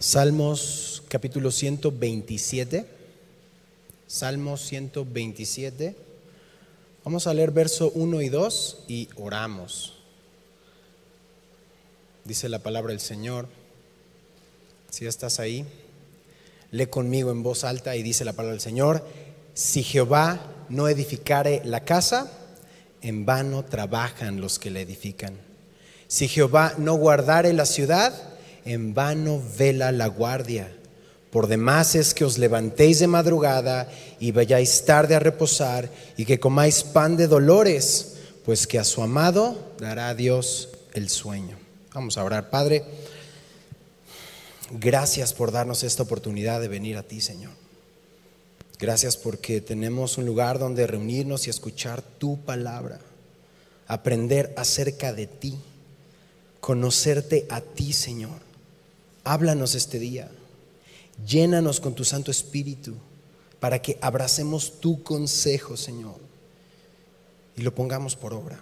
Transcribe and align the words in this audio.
Salmos 0.00 1.02
capítulo 1.08 1.50
127. 1.50 2.86
Salmos 4.06 4.60
127. 4.60 5.96
Vamos 7.04 7.26
a 7.26 7.34
leer 7.34 7.50
verso 7.50 7.90
1 7.96 8.22
y 8.22 8.28
2 8.28 8.84
y 8.86 9.08
oramos. 9.16 9.98
Dice 12.24 12.48
la 12.48 12.60
palabra 12.60 12.92
del 12.92 13.00
Señor. 13.00 13.48
Si 14.88 15.04
estás 15.04 15.40
ahí, 15.40 15.66
lee 16.70 16.86
conmigo 16.86 17.32
en 17.32 17.42
voz 17.42 17.64
alta 17.64 17.96
y 17.96 18.04
dice 18.04 18.24
la 18.24 18.34
palabra 18.34 18.52
del 18.52 18.60
Señor. 18.60 19.04
Si 19.52 19.82
Jehová 19.82 20.40
no 20.68 20.88
edificare 20.88 21.60
la 21.64 21.84
casa, 21.84 22.30
en 23.02 23.26
vano 23.26 23.64
trabajan 23.64 24.40
los 24.40 24.60
que 24.60 24.70
la 24.70 24.78
edifican. 24.78 25.36
Si 26.06 26.28
Jehová 26.28 26.74
no 26.78 26.94
guardare 26.94 27.52
la 27.52 27.66
ciudad, 27.66 28.37
en 28.64 28.94
vano 28.94 29.42
vela 29.58 29.92
la 29.92 30.06
guardia. 30.06 30.72
Por 31.30 31.46
demás 31.46 31.94
es 31.94 32.14
que 32.14 32.24
os 32.24 32.38
levantéis 32.38 33.00
de 33.00 33.06
madrugada 33.06 33.90
y 34.18 34.32
vayáis 34.32 34.84
tarde 34.84 35.14
a 35.14 35.20
reposar 35.20 35.90
y 36.16 36.24
que 36.24 36.40
comáis 36.40 36.82
pan 36.82 37.16
de 37.16 37.26
dolores, 37.26 38.14
pues 38.44 38.66
que 38.66 38.78
a 38.78 38.84
su 38.84 39.02
amado 39.02 39.74
dará 39.78 40.14
Dios 40.14 40.70
el 40.94 41.10
sueño. 41.10 41.58
Vamos 41.92 42.16
a 42.16 42.24
orar, 42.24 42.48
Padre. 42.48 42.84
Gracias 44.70 45.32
por 45.34 45.52
darnos 45.52 45.82
esta 45.82 46.02
oportunidad 46.02 46.60
de 46.60 46.68
venir 46.68 46.96
a 46.96 47.02
ti, 47.02 47.20
Señor. 47.20 47.52
Gracias 48.78 49.16
porque 49.16 49.60
tenemos 49.60 50.18
un 50.18 50.26
lugar 50.26 50.58
donde 50.58 50.86
reunirnos 50.86 51.46
y 51.46 51.50
escuchar 51.50 52.00
tu 52.00 52.40
palabra, 52.40 53.00
aprender 53.86 54.54
acerca 54.56 55.12
de 55.12 55.26
ti, 55.26 55.58
conocerte 56.60 57.46
a 57.50 57.60
ti, 57.60 57.92
Señor. 57.92 58.47
Háblanos 59.28 59.74
este 59.74 59.98
día. 59.98 60.30
Llénanos 61.26 61.80
con 61.80 61.94
tu 61.94 62.02
Santo 62.02 62.30
Espíritu 62.30 62.94
para 63.60 63.82
que 63.82 63.98
abracemos 64.00 64.80
tu 64.80 65.02
consejo, 65.02 65.76
Señor, 65.76 66.16
y 67.54 67.60
lo 67.60 67.74
pongamos 67.74 68.16
por 68.16 68.32
obra. 68.32 68.58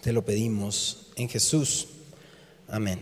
Te 0.00 0.12
lo 0.12 0.24
pedimos 0.24 1.08
en 1.16 1.28
Jesús. 1.28 1.88
Amén. 2.68 3.00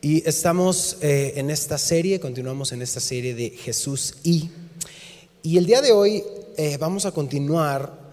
Y 0.00 0.26
estamos 0.26 0.96
eh, 1.02 1.34
en 1.36 1.50
esta 1.50 1.76
serie, 1.76 2.20
continuamos 2.20 2.72
en 2.72 2.80
esta 2.80 3.00
serie 3.00 3.34
de 3.34 3.50
Jesús 3.50 4.14
y. 4.24 4.48
Y 5.42 5.58
el 5.58 5.66
día 5.66 5.82
de 5.82 5.92
hoy 5.92 6.24
eh, 6.56 6.78
vamos 6.78 7.04
a 7.04 7.12
continuar 7.12 8.07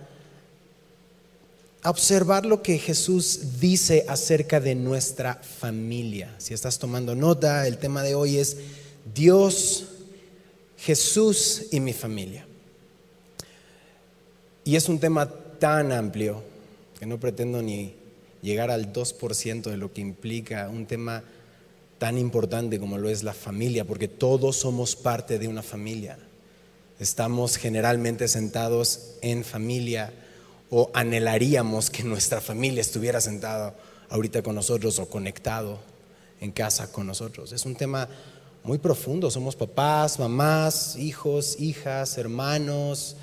observar 1.90 2.46
lo 2.46 2.62
que 2.62 2.78
Jesús 2.78 3.60
dice 3.60 4.06
acerca 4.08 4.60
de 4.60 4.76
nuestra 4.76 5.36
familia. 5.36 6.34
Si 6.38 6.54
estás 6.54 6.80
tomando 6.80 7.16
nota, 7.16 7.68
el 7.68 7.78
tema 7.78 8.04
de 8.04 8.16
hoy 8.16 8.38
es 8.38 8.58
Dios, 9.14 9.86
Jesús 10.78 11.68
y 11.72 11.80
mi 11.80 11.94
familia. 11.94 12.46
Y 14.64 14.76
es 14.76 14.90
un 14.90 15.00
tema 15.00 15.30
tan 15.60 15.92
amplio 15.92 16.44
que 17.00 17.06
no 17.06 17.20
pretendo 17.20 17.62
ni 17.62 17.94
llegar 18.42 18.72
al 18.72 18.92
2% 18.92 19.70
de 19.70 19.78
lo 19.78 19.94
que 19.94 20.02
implica 20.02 20.70
un 20.70 20.86
tema 20.86 21.24
tan 22.00 22.18
importante 22.18 22.80
como 22.80 22.98
lo 22.98 23.10
es 23.10 23.24
la 23.24 23.34
familia, 23.34 23.86
porque 23.86 24.08
todos 24.08 24.58
somos 24.58 24.96
parte 24.96 25.40
de 25.40 25.48
una 25.48 25.62
familia. 25.62 26.18
Estamos 27.00 27.58
generalmente 27.58 28.28
sentados 28.28 29.16
en 29.22 29.44
familia 29.44 30.14
o 30.70 30.90
anhelaríamos 30.94 31.90
que 31.90 32.04
nuestra 32.04 32.42
familia 32.42 32.82
estuviera 32.82 33.22
sentada 33.22 33.76
ahorita 34.10 34.42
con 34.42 34.56
nosotros 34.56 35.00
o 35.00 35.08
conectado 35.08 35.80
en 36.42 36.52
casa 36.52 36.92
con 36.92 37.08
nosotros. 37.08 37.52
Es 37.52 37.66
un 37.66 37.76
tema 37.76 38.08
muy 38.64 38.78
profundo. 38.78 39.30
Somos 39.30 39.56
papás, 39.56 40.20
mamás, 40.20 40.96
hijos, 40.98 41.60
hijas, 41.60 42.18
hermanos, 42.18 43.16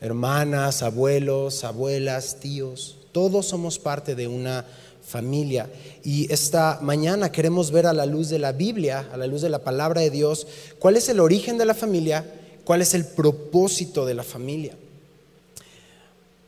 hermanas, 0.00 0.82
abuelos, 0.82 1.64
abuelas, 1.64 2.40
tíos. 2.40 2.98
Todos 3.12 3.46
somos 3.46 3.78
parte 3.78 4.14
de 4.14 4.26
una 4.26 4.64
familia. 5.06 5.70
Y 6.02 6.32
esta 6.32 6.80
mañana 6.82 7.30
queremos 7.30 7.70
ver 7.70 7.86
a 7.86 7.92
la 7.92 8.06
luz 8.06 8.28
de 8.28 8.38
la 8.38 8.52
Biblia, 8.52 9.08
a 9.12 9.16
la 9.16 9.26
luz 9.26 9.42
de 9.42 9.50
la 9.50 9.62
palabra 9.62 10.00
de 10.00 10.10
Dios, 10.10 10.46
cuál 10.78 10.96
es 10.96 11.08
el 11.08 11.20
origen 11.20 11.58
de 11.58 11.66
la 11.66 11.74
familia, 11.74 12.24
cuál 12.64 12.82
es 12.82 12.94
el 12.94 13.06
propósito 13.06 14.04
de 14.04 14.14
la 14.14 14.24
familia. 14.24 14.76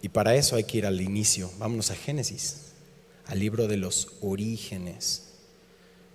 Y 0.02 0.08
para 0.08 0.34
eso 0.34 0.56
hay 0.56 0.64
que 0.64 0.78
ir 0.78 0.86
al 0.86 1.00
inicio. 1.00 1.50
Vámonos 1.58 1.90
a 1.90 1.96
Génesis, 1.96 2.56
al 3.26 3.38
libro 3.40 3.66
de 3.66 3.76
los 3.76 4.08
orígenes, 4.20 5.24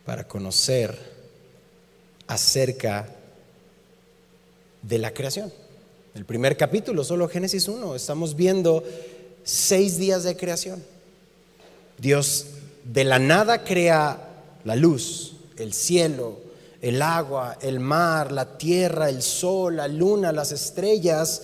para 0.06 0.28
conocer 0.28 0.98
acerca 2.28 3.10
de 4.82 4.98
la 4.98 5.14
creación. 5.14 5.52
El 6.16 6.26
primer 6.26 6.56
capítulo, 6.56 7.04
solo 7.04 7.28
Génesis 7.28 7.68
1, 7.68 7.96
estamos 7.96 8.36
viendo 8.36 8.84
seis 9.44 9.98
días 9.98 10.24
de 10.24 10.38
creación. 10.38 10.84
Dios 11.98 12.48
de 12.84 13.04
la 13.04 13.20
nada 13.20 13.64
crea 13.64 14.30
la 14.64 14.76
luz, 14.76 15.34
el 15.58 15.74
cielo, 15.74 16.40
el 16.82 17.02
agua, 17.02 17.58
el 17.62 17.80
mar, 17.80 18.32
la 18.32 18.58
tierra, 18.58 19.10
el 19.10 19.22
sol, 19.22 19.78
la 19.78 19.88
luna, 19.88 20.32
las 20.32 20.52
estrellas 20.52 21.44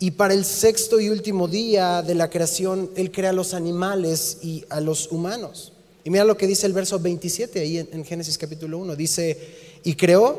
y 0.00 0.12
para 0.12 0.34
el 0.34 0.44
sexto 0.44 1.00
y 1.00 1.08
último 1.08 1.48
día 1.48 2.02
de 2.02 2.14
la 2.14 2.30
creación, 2.30 2.90
Él 2.94 3.10
crea 3.10 3.30
a 3.30 3.32
los 3.32 3.52
animales 3.52 4.38
y 4.42 4.64
a 4.68 4.80
los 4.80 5.10
humanos. 5.10 5.72
Y 6.04 6.10
mira 6.10 6.24
lo 6.24 6.36
que 6.36 6.46
dice 6.46 6.66
el 6.66 6.72
verso 6.72 7.00
27 7.00 7.58
ahí 7.58 7.78
en, 7.78 8.04
Génesis 8.04 8.38
capítulo 8.38 8.78
1. 8.78 8.94
Dice, 8.94 9.36
y 9.82 9.94
creó 9.94 10.38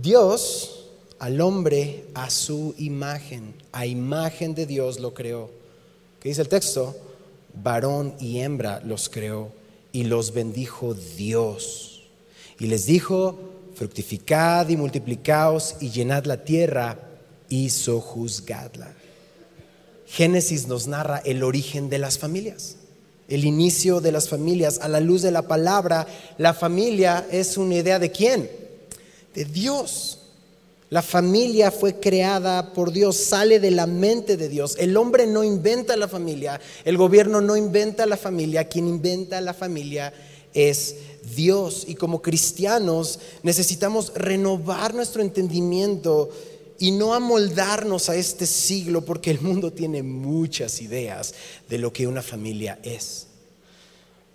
Dios 0.00 0.86
al 1.18 1.40
hombre 1.40 2.04
a 2.14 2.30
su 2.30 2.74
imagen. 2.78 3.54
A 3.72 3.84
imagen 3.84 4.54
de 4.54 4.66
Dios 4.66 5.00
lo 5.00 5.12
creó. 5.12 5.50
¿Qué 6.20 6.28
dice 6.28 6.42
el 6.42 6.48
texto? 6.48 6.96
Varón 7.62 8.14
y 8.20 8.40
hembra 8.40 8.80
los 8.84 9.08
creó 9.08 9.50
y 9.92 10.04
los 10.04 10.32
bendijo 10.32 10.94
Dios. 10.94 12.04
Y 12.60 12.66
les 12.66 12.86
dijo, 12.86 13.38
fructificad 13.74 14.68
y 14.68 14.76
multiplicaos 14.76 15.76
y 15.80 15.90
llenad 15.90 16.24
la 16.26 16.44
tierra 16.44 16.96
y 17.54 17.70
sojuzgadla. 17.70 18.92
Génesis 20.06 20.66
nos 20.66 20.88
narra 20.88 21.18
el 21.24 21.44
origen 21.44 21.88
de 21.88 22.00
las 22.00 22.18
familias, 22.18 22.74
el 23.28 23.44
inicio 23.44 24.00
de 24.00 24.10
las 24.10 24.28
familias. 24.28 24.80
A 24.82 24.88
la 24.88 24.98
luz 24.98 25.22
de 25.22 25.30
la 25.30 25.42
palabra, 25.42 26.04
la 26.36 26.52
familia 26.52 27.24
es 27.30 27.56
una 27.56 27.76
idea 27.76 28.00
de 28.00 28.10
quién? 28.10 28.50
De 29.36 29.44
Dios. 29.44 30.18
La 30.90 31.00
familia 31.00 31.70
fue 31.70 32.00
creada 32.00 32.72
por 32.72 32.90
Dios, 32.90 33.16
sale 33.16 33.60
de 33.60 33.70
la 33.70 33.86
mente 33.86 34.36
de 34.36 34.48
Dios. 34.48 34.74
El 34.80 34.96
hombre 34.96 35.28
no 35.28 35.44
inventa 35.44 35.96
la 35.96 36.08
familia, 36.08 36.60
el 36.84 36.96
gobierno 36.96 37.40
no 37.40 37.56
inventa 37.56 38.04
la 38.04 38.16
familia, 38.16 38.68
quien 38.68 38.88
inventa 38.88 39.40
la 39.40 39.54
familia 39.54 40.12
es 40.54 40.96
Dios. 41.36 41.84
Y 41.86 41.94
como 41.94 42.20
cristianos 42.20 43.20
necesitamos 43.44 44.12
renovar 44.14 44.92
nuestro 44.92 45.22
entendimiento 45.22 46.30
y 46.78 46.90
no 46.90 47.14
amoldarnos 47.14 48.08
a 48.08 48.16
este 48.16 48.46
siglo 48.46 49.04
porque 49.04 49.30
el 49.30 49.40
mundo 49.40 49.72
tiene 49.72 50.02
muchas 50.02 50.80
ideas 50.80 51.34
de 51.68 51.78
lo 51.78 51.92
que 51.92 52.06
una 52.06 52.22
familia 52.22 52.78
es. 52.82 53.28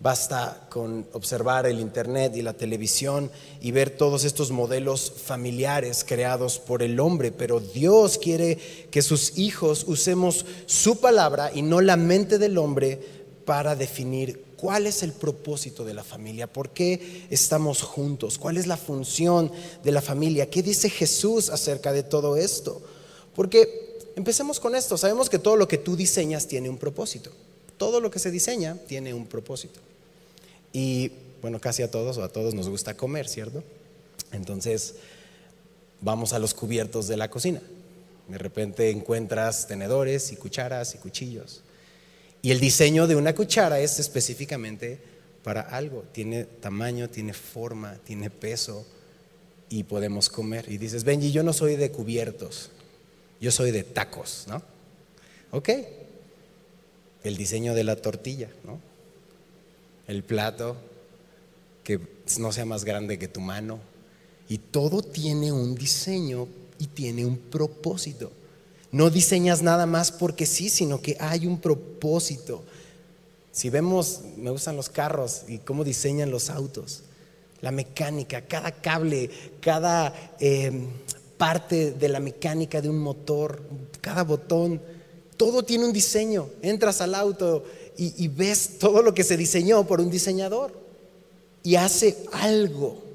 Basta 0.02 0.68
con 0.70 1.06
observar 1.12 1.66
el 1.66 1.82
Internet 1.82 2.34
y 2.38 2.42
la 2.42 2.54
televisión 2.54 3.30
y 3.60 3.72
ver 3.72 3.90
todos 3.90 4.24
estos 4.24 4.50
modelos 4.50 5.12
familiares 5.12 6.06
creados 6.08 6.58
por 6.58 6.82
el 6.84 7.02
hombre, 7.02 7.34
pero 7.34 7.60
Dios 7.60 8.18
quiere 8.18 8.58
que 8.92 9.02
sus 9.02 9.38
hijos 9.38 9.84
usemos 9.88 10.46
su 10.68 11.02
palabra 11.02 11.52
y 11.54 11.64
no 11.64 11.82
la 11.82 11.98
mente 11.98 12.38
del 12.38 12.58
hombre 12.58 12.98
para 13.44 13.76
definir 13.76 14.49
¿Cuál 14.60 14.88
es 14.88 15.04
el 15.04 15.14
propósito 15.14 15.86
de 15.86 15.94
la 15.94 16.04
familia? 16.04 16.46
¿Por 16.52 16.72
qué 16.72 17.28
estamos 17.30 17.82
juntos? 17.82 18.38
¿Cuál 18.38 18.58
es 18.58 18.68
la 18.68 18.76
función 18.76 19.50
de 19.86 19.92
la 19.94 20.02
familia? 20.02 20.50
¿Qué 20.50 20.62
dice 20.62 20.90
Jesús 20.90 21.50
acerca 21.50 21.94
de 21.94 22.04
todo 22.04 22.36
esto? 22.36 22.82
Porque 23.36 23.98
empecemos 24.18 24.60
con 24.60 24.76
esto. 24.76 24.98
Sabemos 24.98 25.30
que 25.30 25.40
todo 25.40 25.56
lo 25.56 25.70
que 25.70 25.78
tú 25.78 25.96
diseñas 25.96 26.46
tiene 26.46 26.70
un 26.70 26.78
propósito. 26.78 27.32
Todo 27.78 28.02
lo 28.02 28.12
que 28.12 28.20
se 28.20 28.32
diseña 28.32 28.76
tiene 28.86 29.14
un 29.14 29.28
propósito. 29.28 29.80
Y 30.74 31.14
bueno, 31.42 31.62
casi 31.62 31.82
a 31.82 31.90
todos 31.90 32.18
o 32.18 32.24
a 32.24 32.28
todos 32.28 32.54
nos 32.54 32.68
gusta 32.68 32.98
comer, 32.98 33.30
¿cierto? 33.30 33.64
Entonces, 34.34 34.96
vamos 36.02 36.34
a 36.34 36.40
los 36.40 36.54
cubiertos 36.54 37.08
de 37.08 37.16
la 37.16 37.30
cocina. 37.30 37.62
De 38.28 38.38
repente 38.38 38.90
encuentras 38.90 39.68
tenedores 39.68 40.34
y 40.34 40.36
cucharas 40.36 40.96
y 40.96 40.98
cuchillos. 40.98 41.64
Y 42.42 42.52
el 42.52 42.60
diseño 42.60 43.08
de 43.08 43.16
una 43.16 43.36
cuchara 43.36 43.80
es 43.80 44.00
específicamente 44.00 45.00
para 45.44 45.62
algo. 45.62 46.04
Tiene 46.12 46.46
tamaño, 46.46 47.10
tiene 47.10 47.34
forma, 47.34 47.96
tiene 48.06 48.30
peso 48.30 48.86
y 49.70 49.84
podemos 49.84 50.30
comer. 50.30 50.66
Y 50.70 50.78
dices, 50.78 51.04
Benji, 51.04 51.32
yo 51.32 51.44
no 51.44 51.54
soy 51.54 51.76
de 51.76 51.92
cubiertos, 51.92 52.72
yo 53.40 53.52
soy 53.52 53.72
de 53.72 53.84
tacos, 53.84 54.46
¿no? 54.48 54.62
Ok. 55.52 55.70
El 57.24 57.36
diseño 57.36 57.74
de 57.74 57.84
la 57.84 57.96
tortilla, 57.98 58.50
¿no? 58.64 58.80
El 60.08 60.24
plato 60.24 60.78
que 61.84 62.00
no 62.38 62.52
sea 62.52 62.66
más 62.66 62.86
grande 62.86 63.20
que 63.20 63.28
tu 63.28 63.42
mano, 63.42 63.80
Y 64.52 64.58
todo 64.58 65.04
tiene 65.04 65.52
un 65.52 65.76
diseño 65.76 66.48
y 66.80 66.88
tiene 66.88 67.24
un 67.24 67.38
propósito. 67.38 68.32
No 68.92 69.10
diseñas 69.10 69.62
nada 69.62 69.86
más 69.86 70.12
porque 70.12 70.46
sí, 70.46 70.70
sino 70.70 71.02
que 71.02 71.16
hay 71.20 71.46
un 71.46 71.60
propósito. 71.60 72.64
Si 73.52 73.70
vemos, 73.70 74.22
me 74.38 74.50
gustan 74.50 74.76
los 74.76 74.90
carros 74.90 75.44
y 75.48 75.60
cómo 75.60 75.84
diseñan 75.84 76.32
los 76.32 76.50
autos, 76.50 77.04
la 77.62 77.72
mecánica, 77.72 78.42
cada 78.42 78.72
cable, 78.72 79.30
cada 79.60 80.14
em, 80.40 80.88
parte 81.38 81.92
de 81.92 82.10
la 82.10 82.20
mecánica 82.20 82.82
de 82.82 82.90
un 82.90 83.00
motor, 83.00 83.62
cada 84.02 84.24
botón, 84.24 84.82
todo 85.38 85.64
tiene 85.64 85.86
un 85.86 85.94
diseño. 85.94 86.50
Entras 86.62 87.02
al 87.02 87.16
auto 87.16 87.64
y 87.98 88.30
ves 88.30 88.80
todo 88.80 89.02
lo 89.02 89.14
que 89.14 89.26
se 89.26 89.36
diseñó 89.36 89.86
por 89.86 90.00
un 90.00 90.10
diseñador 90.10 90.72
y 91.64 91.76
hace 91.76 92.16
algo 92.32 93.09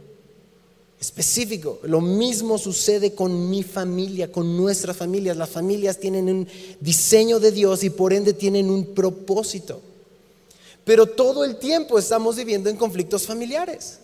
específico. 1.04 1.80
Lo 1.82 2.00
mismo 2.00 2.58
sucede 2.58 3.14
con 3.14 3.50
mi 3.50 3.62
familia, 3.62 4.30
con 4.32 4.56
nuestras 4.56 4.96
familias. 4.96 5.36
Las 5.36 5.50
familias 5.50 5.98
tienen 5.98 6.28
un 6.28 6.48
diseño 6.80 7.40
de 7.40 7.52
Dios 7.52 7.84
y 7.84 7.90
por 7.90 8.12
ende 8.12 8.32
tienen 8.32 8.70
un 8.70 8.94
propósito. 8.94 9.80
Pero 10.84 11.06
todo 11.06 11.44
el 11.44 11.56
tiempo 11.56 11.98
estamos 11.98 12.36
viviendo 12.36 12.68
en 12.68 12.76
conflictos 12.76 13.26
familiares. 13.26 13.98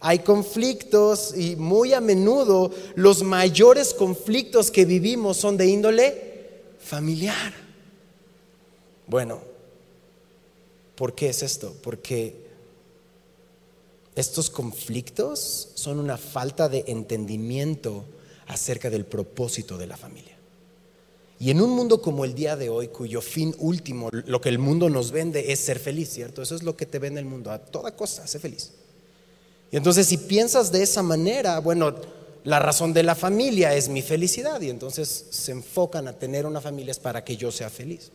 Hay 0.00 0.20
conflictos 0.20 1.36
y 1.36 1.56
muy 1.56 1.92
a 1.92 2.00
menudo 2.00 2.70
los 2.94 3.22
mayores 3.22 3.92
conflictos 3.92 4.70
que 4.70 4.86
vivimos 4.86 5.36
son 5.36 5.56
de 5.56 5.66
índole 5.66 6.30
familiar. 6.78 7.52
Bueno, 9.06 9.40
¿por 10.94 11.14
qué 11.14 11.28
es 11.28 11.42
esto? 11.42 11.74
Porque 11.82 12.49
estos 14.20 14.50
conflictos 14.50 15.70
son 15.74 15.98
una 15.98 16.16
falta 16.16 16.68
de 16.68 16.84
entendimiento 16.86 18.04
acerca 18.46 18.90
del 18.90 19.04
propósito 19.04 19.78
de 19.78 19.86
la 19.86 19.96
familia. 19.96 20.36
Y 21.38 21.50
en 21.50 21.60
un 21.60 21.70
mundo 21.70 22.02
como 22.02 22.24
el 22.26 22.34
día 22.34 22.54
de 22.54 22.68
hoy, 22.68 22.88
cuyo 22.88 23.22
fin 23.22 23.54
último, 23.58 24.10
lo 24.12 24.40
que 24.40 24.50
el 24.50 24.58
mundo 24.58 24.90
nos 24.90 25.10
vende 25.10 25.52
es 25.52 25.60
ser 25.60 25.78
feliz, 25.78 26.10
¿cierto? 26.10 26.42
Eso 26.42 26.54
es 26.54 26.62
lo 26.62 26.76
que 26.76 26.84
te 26.84 26.98
vende 26.98 27.18
el 27.18 27.26
mundo, 27.26 27.50
a 27.50 27.58
toda 27.58 27.96
costa, 27.96 28.26
sé 28.26 28.38
feliz. 28.38 28.72
Y 29.72 29.76
entonces 29.76 30.06
si 30.06 30.18
piensas 30.18 30.70
de 30.70 30.82
esa 30.82 31.02
manera, 31.02 31.58
bueno, 31.60 31.94
la 32.44 32.58
razón 32.58 32.92
de 32.92 33.02
la 33.02 33.14
familia 33.14 33.74
es 33.74 33.88
mi 33.88 34.02
felicidad 34.02 34.60
y 34.60 34.68
entonces 34.70 35.26
se 35.30 35.52
enfocan 35.52 36.08
a 36.08 36.12
tener 36.12 36.44
una 36.44 36.60
familia 36.60 36.90
es 36.90 36.98
para 36.98 37.24
que 37.24 37.36
yo 37.36 37.50
sea 37.50 37.70
feliz. 37.70 38.10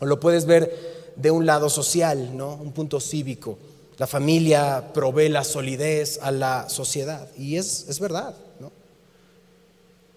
O 0.00 0.06
lo 0.06 0.20
puedes 0.20 0.46
ver 0.46 1.12
de 1.16 1.30
un 1.30 1.46
lado 1.46 1.68
social, 1.68 2.36
¿no? 2.36 2.54
Un 2.54 2.72
punto 2.72 3.00
cívico. 3.00 3.58
La 3.96 4.06
familia 4.06 4.92
provee 4.92 5.28
la 5.28 5.44
solidez 5.44 6.18
a 6.22 6.30
la 6.30 6.68
sociedad. 6.68 7.28
Y 7.36 7.56
es, 7.56 7.86
es 7.88 8.00
verdad, 8.00 8.34
¿no? 8.60 8.72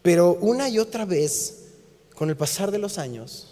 Pero 0.02 0.34
una 0.36 0.70
y 0.70 0.80
otra 0.80 1.06
vez, 1.06 1.66
con 2.16 2.30
el 2.30 2.38
pasar 2.38 2.72
de 2.72 2.80
los 2.80 2.98
años, 2.98 3.48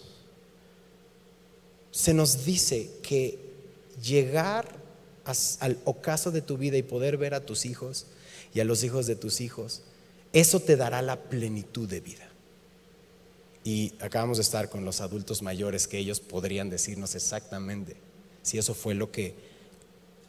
se 1.91 2.13
nos 2.13 2.45
dice 2.45 2.89
que 3.03 3.39
llegar 4.01 4.67
al 5.59 5.77
ocaso 5.85 6.31
de 6.31 6.41
tu 6.41 6.57
vida 6.57 6.77
y 6.77 6.83
poder 6.83 7.17
ver 7.17 7.33
a 7.33 7.45
tus 7.45 7.65
hijos 7.65 8.05
y 8.53 8.59
a 8.59 8.65
los 8.65 8.83
hijos 8.83 9.07
de 9.07 9.15
tus 9.15 9.41
hijos, 9.41 9.81
eso 10.33 10.59
te 10.59 10.75
dará 10.75 11.01
la 11.01 11.21
plenitud 11.21 11.87
de 11.87 11.99
vida. 11.99 12.27
Y 13.63 13.93
acabamos 13.99 14.37
de 14.37 14.43
estar 14.43 14.69
con 14.69 14.85
los 14.85 15.01
adultos 15.01 15.41
mayores 15.41 15.87
que 15.87 15.97
ellos 15.97 16.19
podrían 16.19 16.69
decirnos 16.69 17.15
exactamente 17.15 17.95
si 18.43 18.57
eso 18.57 18.75
fue 18.75 18.93
lo 18.93 19.11
que 19.11 19.33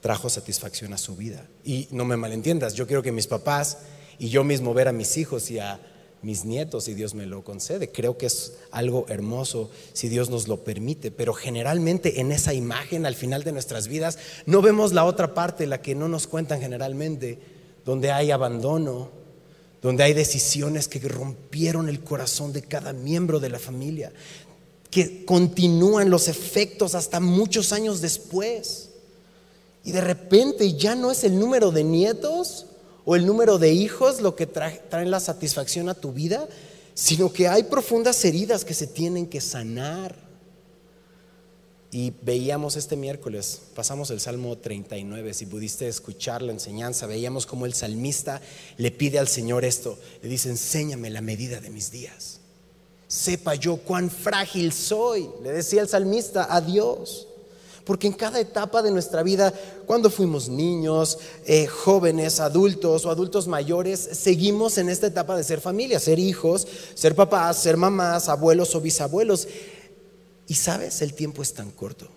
trajo 0.06 0.30
satisfacción 0.30 0.92
a 0.92 0.98
su 0.98 1.16
vida. 1.16 1.48
Y 1.64 1.88
no 1.90 2.04
me 2.04 2.16
malentiendas, 2.16 2.74
yo 2.74 2.86
quiero 2.86 3.02
que 3.02 3.10
mis 3.10 3.26
papás 3.26 3.78
y 4.20 4.28
yo 4.28 4.44
mismo 4.44 4.72
ver 4.72 4.86
a 4.86 4.92
mis 4.92 5.16
hijos 5.16 5.50
y 5.50 5.58
a 5.58 5.80
mis 6.22 6.44
nietos, 6.44 6.84
si 6.84 6.94
Dios 6.94 7.16
me 7.16 7.26
lo 7.26 7.42
concede. 7.42 7.90
Creo 7.90 8.16
que 8.16 8.26
es 8.26 8.52
algo 8.70 9.06
hermoso 9.08 9.68
si 9.94 10.08
Dios 10.08 10.30
nos 10.30 10.46
lo 10.46 10.62
permite, 10.62 11.10
pero 11.10 11.34
generalmente 11.34 12.20
en 12.20 12.30
esa 12.30 12.54
imagen 12.54 13.04
al 13.04 13.16
final 13.16 13.42
de 13.42 13.50
nuestras 13.50 13.88
vidas 13.88 14.16
no 14.46 14.62
vemos 14.62 14.92
la 14.92 15.04
otra 15.04 15.34
parte, 15.34 15.66
la 15.66 15.82
que 15.82 15.96
no 15.96 16.06
nos 16.06 16.28
cuentan 16.28 16.60
generalmente, 16.60 17.40
donde 17.84 18.12
hay 18.12 18.30
abandono, 18.30 19.10
donde 19.82 20.04
hay 20.04 20.14
decisiones 20.14 20.86
que 20.86 21.00
rompieron 21.00 21.88
el 21.88 22.04
corazón 22.04 22.52
de 22.52 22.62
cada 22.62 22.92
miembro 22.92 23.40
de 23.40 23.48
la 23.48 23.58
familia, 23.58 24.12
que 24.88 25.24
continúan 25.24 26.10
los 26.10 26.28
efectos 26.28 26.94
hasta 26.94 27.18
muchos 27.18 27.72
años 27.72 28.00
después. 28.00 28.85
Y 29.86 29.92
de 29.92 30.00
repente 30.00 30.74
ya 30.74 30.96
no 30.96 31.12
es 31.12 31.22
el 31.22 31.38
número 31.38 31.70
de 31.70 31.84
nietos 31.84 32.66
o 33.04 33.14
el 33.14 33.24
número 33.24 33.56
de 33.56 33.72
hijos 33.72 34.20
lo 34.20 34.34
que 34.34 34.48
traen 34.48 35.12
la 35.12 35.20
satisfacción 35.20 35.88
a 35.88 35.94
tu 35.94 36.12
vida, 36.12 36.48
sino 36.92 37.32
que 37.32 37.46
hay 37.46 37.62
profundas 37.62 38.24
heridas 38.24 38.64
que 38.64 38.74
se 38.74 38.88
tienen 38.88 39.28
que 39.28 39.40
sanar. 39.40 40.16
Y 41.92 42.12
veíamos 42.22 42.74
este 42.74 42.96
miércoles, 42.96 43.62
pasamos 43.76 44.10
el 44.10 44.18
Salmo 44.18 44.58
39, 44.58 45.32
si 45.32 45.46
pudiste 45.46 45.86
escuchar 45.86 46.42
la 46.42 46.50
enseñanza, 46.50 47.06
veíamos 47.06 47.46
como 47.46 47.64
el 47.64 47.72
salmista 47.72 48.40
le 48.78 48.90
pide 48.90 49.20
al 49.20 49.28
Señor 49.28 49.64
esto, 49.64 50.00
le 50.20 50.28
dice, 50.28 50.50
enséñame 50.50 51.10
la 51.10 51.20
medida 51.20 51.60
de 51.60 51.70
mis 51.70 51.92
días, 51.92 52.40
sepa 53.06 53.54
yo 53.54 53.76
cuán 53.76 54.10
frágil 54.10 54.72
soy, 54.72 55.30
le 55.44 55.52
decía 55.52 55.80
el 55.80 55.88
salmista 55.88 56.52
a 56.52 56.60
Dios. 56.60 57.28
Porque 57.86 58.08
en 58.08 58.14
cada 58.14 58.40
etapa 58.40 58.82
de 58.82 58.90
nuestra 58.90 59.22
vida, 59.22 59.54
cuando 59.86 60.10
fuimos 60.10 60.48
niños, 60.48 61.18
eh, 61.44 61.68
jóvenes, 61.68 62.40
adultos 62.40 63.06
o 63.06 63.10
adultos 63.12 63.46
mayores, 63.46 64.00
seguimos 64.00 64.76
en 64.78 64.88
esta 64.88 65.06
etapa 65.06 65.36
de 65.36 65.44
ser 65.44 65.60
familia, 65.60 66.00
ser 66.00 66.18
hijos, 66.18 66.66
ser 66.96 67.14
papás, 67.14 67.62
ser 67.62 67.76
mamás, 67.76 68.28
abuelos 68.28 68.74
o 68.74 68.80
bisabuelos. 68.80 69.46
Y 70.48 70.54
sabes, 70.54 71.00
el 71.00 71.14
tiempo 71.14 71.42
es 71.42 71.54
tan 71.54 71.70
corto. 71.70 72.08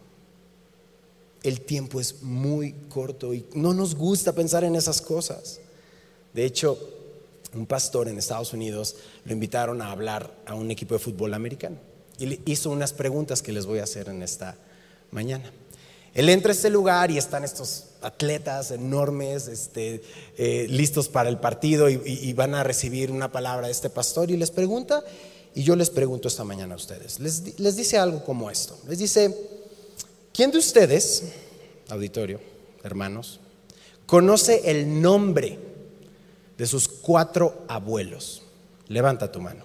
El 1.44 1.62
tiempo 1.62 2.02
es 2.02 2.24
muy 2.24 2.74
corto 2.90 3.36
y 3.36 3.46
no 3.54 3.72
nos 3.76 3.94
gusta 3.94 4.34
pensar 4.34 4.64
en 4.64 4.76
esas 4.76 5.04
cosas. 5.04 5.60
De 6.34 6.46
hecho, 6.46 6.80
un 7.54 7.68
pastor 7.68 8.08
en 8.08 8.18
Estados 8.18 8.54
Unidos 8.54 8.96
lo 9.24 9.34
invitaron 9.34 9.84
a 9.84 9.92
hablar 9.92 10.36
a 10.48 10.56
un 10.56 10.72
equipo 10.72 10.96
de 10.96 11.00
fútbol 11.00 11.36
americano 11.36 11.78
y 12.18 12.26
le 12.26 12.40
hizo 12.46 12.72
unas 12.72 12.92
preguntas 12.92 13.44
que 13.44 13.54
les 13.54 13.68
voy 13.68 13.78
a 13.78 13.84
hacer 13.84 14.10
en 14.10 14.24
esta 14.24 14.58
mañana. 15.12 15.52
Él 16.14 16.30
entra 16.30 16.52
a 16.52 16.56
este 16.56 16.70
lugar 16.70 17.12
y 17.12 17.18
están 17.18 17.44
estos 17.44 17.86
atletas 18.02 18.72
enormes, 18.72 19.48
este, 19.48 20.02
eh, 20.38 20.68
listos 20.70 21.08
para 21.08 21.30
el 21.30 21.38
partido 21.38 21.90
y, 21.90 22.34
van 22.34 22.56
a 22.56 22.64
recibir 22.64 23.12
una 23.12 23.32
palabra 23.32 23.68
de 23.68 23.72
este 23.72 23.90
pastor 23.90 24.32
y 24.32 24.38
les 24.38 24.52
pregunta, 24.52 25.04
y 25.54 25.64
yo 25.64 25.76
les 25.76 25.90
pregunto 25.90 26.28
esta 26.28 26.44
mañana 26.44 26.74
a 26.74 26.78
ustedes, 26.78 27.20
les, 27.20 27.60
les 27.60 27.76
dice 27.76 27.98
algo 27.98 28.24
como 28.24 28.50
esto, 28.50 28.78
les 28.88 29.00
dice, 29.00 29.36
¿quién 30.34 30.52
de 30.52 30.58
ustedes, 30.58 31.24
auditorio, 31.90 32.40
hermanos, 32.84 33.40
conoce 34.06 34.70
el 34.72 35.02
nombre 35.02 35.60
de 36.58 36.66
sus 36.66 36.88
cuatro 36.88 37.66
abuelos? 37.68 38.44
Levanta 38.88 39.32
tu 39.32 39.40
mano. 39.40 39.64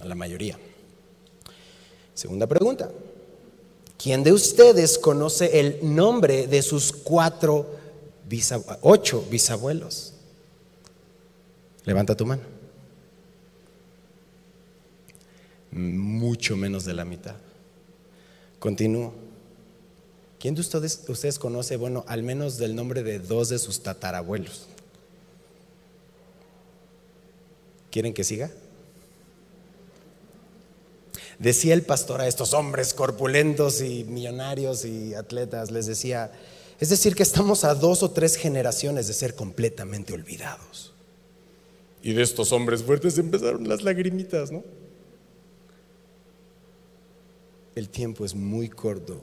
A 0.00 0.04
la 0.04 0.14
mayoría. 0.14 0.58
Segunda 2.14 2.46
pregunta. 2.46 2.90
¿Quién 3.96 4.24
de 4.24 4.32
ustedes 4.32 4.98
conoce 4.98 5.60
el 5.60 5.94
nombre 5.94 6.46
de 6.46 6.62
sus 6.62 6.92
cuatro, 6.92 7.76
ocho 8.80 9.24
bisabuelos? 9.30 10.14
Levanta 11.84 12.16
tu 12.16 12.26
mano. 12.26 12.42
Mucho 15.70 16.56
menos 16.56 16.84
de 16.84 16.94
la 16.94 17.04
mitad. 17.04 17.36
Continúo. 18.58 19.12
¿Quién 20.38 20.56
de 20.56 20.60
ustedes, 20.60 21.04
ustedes 21.08 21.38
conoce, 21.38 21.76
bueno, 21.76 22.04
al 22.08 22.24
menos 22.24 22.58
del 22.58 22.74
nombre 22.74 23.04
de 23.04 23.20
dos 23.20 23.48
de 23.48 23.58
sus 23.58 23.84
tatarabuelos? 23.84 24.66
¿Quieren 27.92 28.12
que 28.12 28.24
siga? 28.24 28.50
Decía 31.42 31.74
el 31.74 31.82
pastor 31.82 32.20
a 32.20 32.28
estos 32.28 32.54
hombres 32.54 32.94
corpulentos 32.94 33.80
y 33.80 34.04
millonarios 34.04 34.84
y 34.84 35.12
atletas, 35.14 35.72
les 35.72 35.86
decía, 35.86 36.30
es 36.78 36.88
decir, 36.88 37.16
que 37.16 37.24
estamos 37.24 37.64
a 37.64 37.74
dos 37.74 38.04
o 38.04 38.12
tres 38.12 38.36
generaciones 38.36 39.08
de 39.08 39.12
ser 39.12 39.34
completamente 39.34 40.12
olvidados. 40.12 40.92
Y 42.00 42.12
de 42.12 42.22
estos 42.22 42.52
hombres 42.52 42.84
fuertes 42.84 43.18
empezaron 43.18 43.68
las 43.68 43.82
lagrimitas, 43.82 44.52
¿no? 44.52 44.62
El 47.74 47.88
tiempo 47.88 48.24
es 48.24 48.36
muy 48.36 48.68
corto 48.68 49.20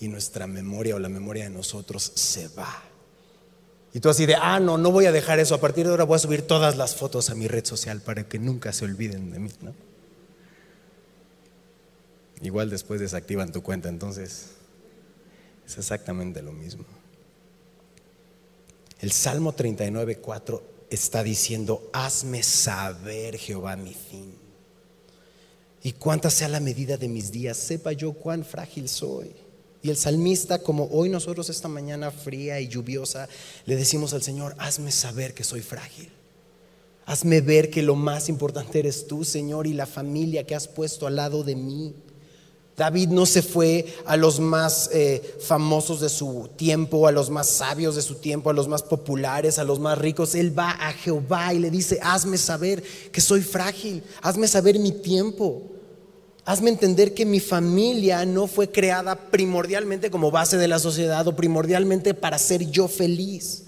y 0.00 0.08
nuestra 0.08 0.48
memoria 0.48 0.96
o 0.96 0.98
la 0.98 1.08
memoria 1.08 1.44
de 1.44 1.50
nosotros 1.50 2.10
se 2.16 2.48
va. 2.48 2.82
Y 3.94 4.00
tú 4.00 4.08
así 4.08 4.26
de, 4.26 4.34
ah, 4.34 4.58
no, 4.58 4.76
no 4.76 4.90
voy 4.90 5.06
a 5.06 5.12
dejar 5.12 5.38
eso, 5.38 5.54
a 5.54 5.60
partir 5.60 5.84
de 5.84 5.92
ahora 5.92 6.02
voy 6.02 6.16
a 6.16 6.18
subir 6.18 6.42
todas 6.42 6.76
las 6.76 6.96
fotos 6.96 7.30
a 7.30 7.36
mi 7.36 7.46
red 7.46 7.64
social 7.64 8.00
para 8.00 8.28
que 8.28 8.40
nunca 8.40 8.72
se 8.72 8.86
olviden 8.86 9.30
de 9.30 9.38
mí, 9.38 9.50
¿no? 9.60 9.72
Igual 12.42 12.70
después 12.70 13.00
desactivan 13.00 13.52
tu 13.52 13.62
cuenta, 13.62 13.88
entonces 13.88 14.50
es 15.66 15.78
exactamente 15.78 16.42
lo 16.42 16.52
mismo. 16.52 16.84
El 19.00 19.12
Salmo 19.12 19.52
39, 19.52 20.16
4 20.16 20.62
está 20.90 21.22
diciendo, 21.22 21.88
hazme 21.92 22.42
saber, 22.42 23.38
Jehová, 23.38 23.76
mi 23.76 23.94
fin. 23.94 24.34
Y 25.82 25.92
cuánta 25.92 26.28
sea 26.28 26.48
la 26.48 26.60
medida 26.60 26.96
de 26.96 27.08
mis 27.08 27.32
días, 27.32 27.56
sepa 27.56 27.92
yo 27.92 28.12
cuán 28.12 28.44
frágil 28.44 28.88
soy. 28.88 29.32
Y 29.82 29.88
el 29.88 29.96
salmista, 29.96 30.58
como 30.58 30.84
hoy 30.92 31.08
nosotros 31.08 31.48
esta 31.48 31.68
mañana 31.68 32.10
fría 32.10 32.60
y 32.60 32.68
lluviosa, 32.68 33.28
le 33.64 33.76
decimos 33.76 34.12
al 34.12 34.22
Señor, 34.22 34.54
hazme 34.58 34.92
saber 34.92 35.32
que 35.32 35.44
soy 35.44 35.62
frágil. 35.62 36.10
Hazme 37.06 37.40
ver 37.40 37.70
que 37.70 37.82
lo 37.82 37.96
más 37.96 38.28
importante 38.28 38.78
eres 38.78 39.06
tú, 39.06 39.24
Señor, 39.24 39.66
y 39.66 39.72
la 39.72 39.86
familia 39.86 40.46
que 40.46 40.54
has 40.54 40.68
puesto 40.68 41.06
al 41.06 41.16
lado 41.16 41.42
de 41.44 41.56
mí. 41.56 41.94
David 42.76 43.08
no 43.08 43.26
se 43.26 43.42
fue 43.42 43.94
a 44.06 44.16
los 44.16 44.40
más 44.40 44.88
eh, 44.92 45.38
famosos 45.40 46.00
de 46.00 46.08
su 46.08 46.48
tiempo, 46.56 47.06
a 47.06 47.12
los 47.12 47.28
más 47.28 47.48
sabios 47.48 47.94
de 47.94 48.02
su 48.02 48.14
tiempo, 48.14 48.48
a 48.50 48.54
los 48.54 48.68
más 48.68 48.82
populares, 48.82 49.58
a 49.58 49.64
los 49.64 49.78
más 49.78 49.98
ricos. 49.98 50.34
Él 50.34 50.58
va 50.58 50.70
a 50.70 50.92
Jehová 50.92 51.52
y 51.52 51.58
le 51.58 51.70
dice, 51.70 51.98
hazme 52.02 52.38
saber 52.38 52.82
que 53.12 53.20
soy 53.20 53.42
frágil, 53.42 54.02
hazme 54.22 54.48
saber 54.48 54.78
mi 54.78 54.92
tiempo. 54.92 55.62
Hazme 56.46 56.70
entender 56.70 57.12
que 57.12 57.26
mi 57.26 57.38
familia 57.38 58.24
no 58.24 58.46
fue 58.46 58.70
creada 58.70 59.14
primordialmente 59.14 60.10
como 60.10 60.30
base 60.30 60.56
de 60.56 60.66
la 60.66 60.78
sociedad 60.78 61.28
o 61.28 61.36
primordialmente 61.36 62.14
para 62.14 62.38
ser 62.38 62.70
yo 62.70 62.88
feliz. 62.88 63.64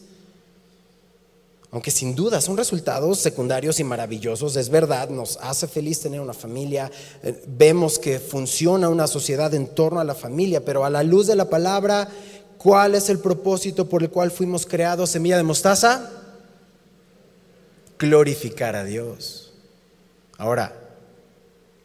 Aunque 1.73 1.91
sin 1.91 2.14
duda 2.14 2.43
son 2.43 2.59
resultados 2.59 3.19
secundarios 3.19 3.81
y 3.81 3.85
maravillosos, 3.85 4.57
es 4.57 4.69
verdad, 4.69 5.09
nos 5.09 5.38
hace 5.38 5.67
feliz 5.67 6.00
tener 6.00 6.21
una 6.21 6.35
familia, 6.35 6.93
eh, 7.23 7.43
vemos 7.47 7.99
que 7.99 8.19
funciona 8.19 8.91
una 8.91 9.07
sociedad 9.07 9.55
en 9.55 9.69
torno 9.69 9.99
a 9.99 10.05
la 10.05 10.14
familia, 10.14 10.62
pero 10.62 10.85
a 10.85 10.91
la 10.91 11.02
luz 11.02 11.26
de 11.26 11.35
la 11.35 11.49
palabra, 11.49 12.09
¿cuál 12.59 12.95
es 12.95 13.09
el 13.09 13.21
propósito 13.21 13.88
por 13.88 14.02
el 14.02 14.11
cual 14.11 14.31
fuimos 14.31 14.67
creados, 14.67 15.09
semilla 15.09 15.38
de 15.38 15.45
mostaza? 15.45 16.11
Glorificar 17.99 18.76
a 18.76 18.85
Dios. 18.85 19.55
Ahora, 20.37 20.79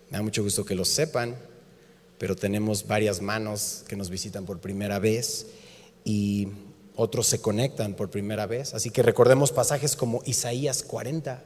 me 0.10 0.18
da 0.18 0.22
mucho 0.22 0.44
gusto 0.44 0.66
que 0.66 0.76
lo 0.76 0.84
sepan, 0.84 1.34
pero 2.18 2.36
tenemos 2.36 2.86
varias 2.86 3.22
manos 3.22 3.86
que 3.88 3.96
nos 3.96 4.10
visitan 4.10 4.46
por 4.46 4.60
primera 4.60 5.00
vez 5.00 5.48
y 6.04 6.50
otros 6.98 7.28
se 7.28 7.40
conectan 7.40 7.94
por 7.94 8.10
primera 8.10 8.46
vez. 8.48 8.74
Así 8.74 8.90
que 8.90 9.04
recordemos 9.04 9.52
pasajes 9.52 9.96
como 9.96 10.22
Isaías 10.26 10.84
40, 10.84 11.44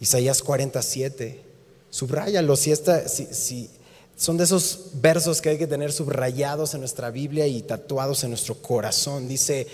Isaías 0.00 0.42
47. 0.42 1.42
Subráyalo 1.90 2.56
si, 2.56 2.74
si, 2.74 3.26
si 3.26 3.70
son 4.16 4.38
de 4.38 4.44
esos 4.44 4.86
versos 4.94 5.40
que 5.40 5.50
hay 5.50 5.58
que 5.58 5.66
tener 5.66 5.92
subrayados 5.92 6.74
en 6.74 6.80
nuestra 6.80 7.10
Biblia 7.10 7.46
y 7.46 7.62
tatuados 7.62 8.24
en 8.24 8.30
nuestro 8.30 8.54
corazón. 8.56 9.28
Dice 9.28 9.66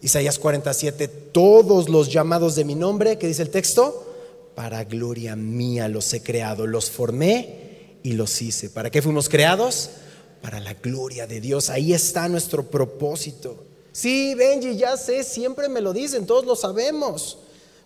Isaías 0.00 0.38
47, 0.38 1.08
todos 1.08 1.88
los 1.88 2.12
llamados 2.12 2.54
de 2.54 2.64
mi 2.64 2.76
nombre, 2.76 3.18
que 3.18 3.26
dice 3.26 3.42
el 3.42 3.50
texto, 3.50 4.08
para 4.54 4.84
gloria 4.84 5.34
mía 5.34 5.88
los 5.88 6.12
he 6.14 6.22
creado, 6.22 6.66
los 6.66 6.90
formé 6.90 7.98
y 8.04 8.12
los 8.12 8.40
hice. 8.40 8.70
¿Para 8.70 8.90
qué 8.90 9.02
fuimos 9.02 9.28
creados? 9.28 9.90
Para 10.42 10.60
la 10.60 10.74
gloria 10.74 11.26
de 11.26 11.40
Dios. 11.40 11.70
Ahí 11.70 11.92
está 11.92 12.28
nuestro 12.28 12.70
propósito. 12.70 13.71
Sí, 13.92 14.34
Benji, 14.34 14.76
ya 14.76 14.96
sé, 14.96 15.22
siempre 15.22 15.68
me 15.68 15.82
lo 15.82 15.92
dicen, 15.92 16.26
todos 16.26 16.46
lo 16.46 16.56
sabemos, 16.56 17.38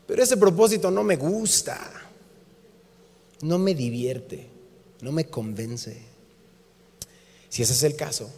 pero 0.07 0.23
ese 0.23 0.37
propósito 0.37 0.91
no 0.91 1.03
me 1.03 1.17
gusta, 1.17 1.79
no 3.43 3.59
me 3.59 3.75
divierte, 3.75 4.47
no 5.01 5.11
me 5.11 5.27
convence. 5.27 6.01
Si 7.49 7.63
ese 7.63 7.73
es 7.73 7.83
el 7.83 7.97
caso, 7.97 8.31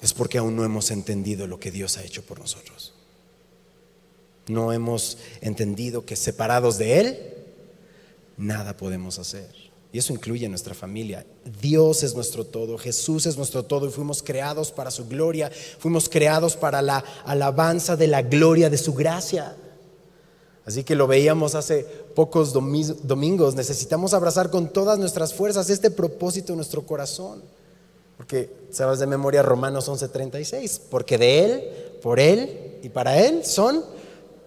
es 0.00 0.14
porque 0.14 0.38
aún 0.38 0.56
no 0.56 0.64
hemos 0.64 0.90
entendido 0.90 1.46
lo 1.46 1.60
que 1.60 1.70
Dios 1.70 1.98
ha 1.98 2.04
hecho 2.04 2.22
por 2.22 2.40
nosotros. 2.40 2.94
No 4.48 4.72
hemos 4.72 5.18
entendido 5.40 6.04
que 6.04 6.16
separados 6.16 6.78
de 6.78 7.00
Él, 7.00 7.34
nada 8.36 8.76
podemos 8.76 9.18
hacer. 9.18 9.71
Y 9.92 9.98
eso 9.98 10.14
incluye 10.14 10.48
nuestra 10.48 10.74
familia. 10.74 11.26
Dios 11.60 12.02
es 12.02 12.14
nuestro 12.14 12.44
todo, 12.44 12.78
Jesús 12.78 13.26
es 13.26 13.36
nuestro 13.36 13.62
todo 13.64 13.86
y 13.86 13.90
fuimos 13.90 14.22
creados 14.22 14.72
para 14.72 14.90
su 14.90 15.06
gloria, 15.06 15.50
fuimos 15.78 16.08
creados 16.08 16.56
para 16.56 16.80
la 16.80 17.04
alabanza 17.26 17.94
de 17.94 18.06
la 18.06 18.22
gloria 18.22 18.70
de 18.70 18.78
su 18.78 18.94
gracia. 18.94 19.54
Así 20.64 20.82
que 20.82 20.94
lo 20.94 21.06
veíamos 21.06 21.54
hace 21.54 21.84
pocos 22.14 22.52
domingos, 22.52 23.54
necesitamos 23.54 24.14
abrazar 24.14 24.48
con 24.48 24.72
todas 24.72 24.98
nuestras 24.98 25.34
fuerzas 25.34 25.68
este 25.68 25.90
propósito 25.90 26.52
en 26.52 26.58
nuestro 26.58 26.86
corazón. 26.86 27.42
Porque 28.16 28.50
sabes 28.70 28.98
de 28.98 29.06
memoria 29.06 29.42
Romanos 29.42 29.88
11:36, 29.88 30.80
porque 30.88 31.18
de 31.18 31.44
Él, 31.44 31.64
por 32.00 32.18
Él 32.18 32.78
y 32.82 32.88
para 32.88 33.18
Él 33.18 33.44
son 33.44 33.84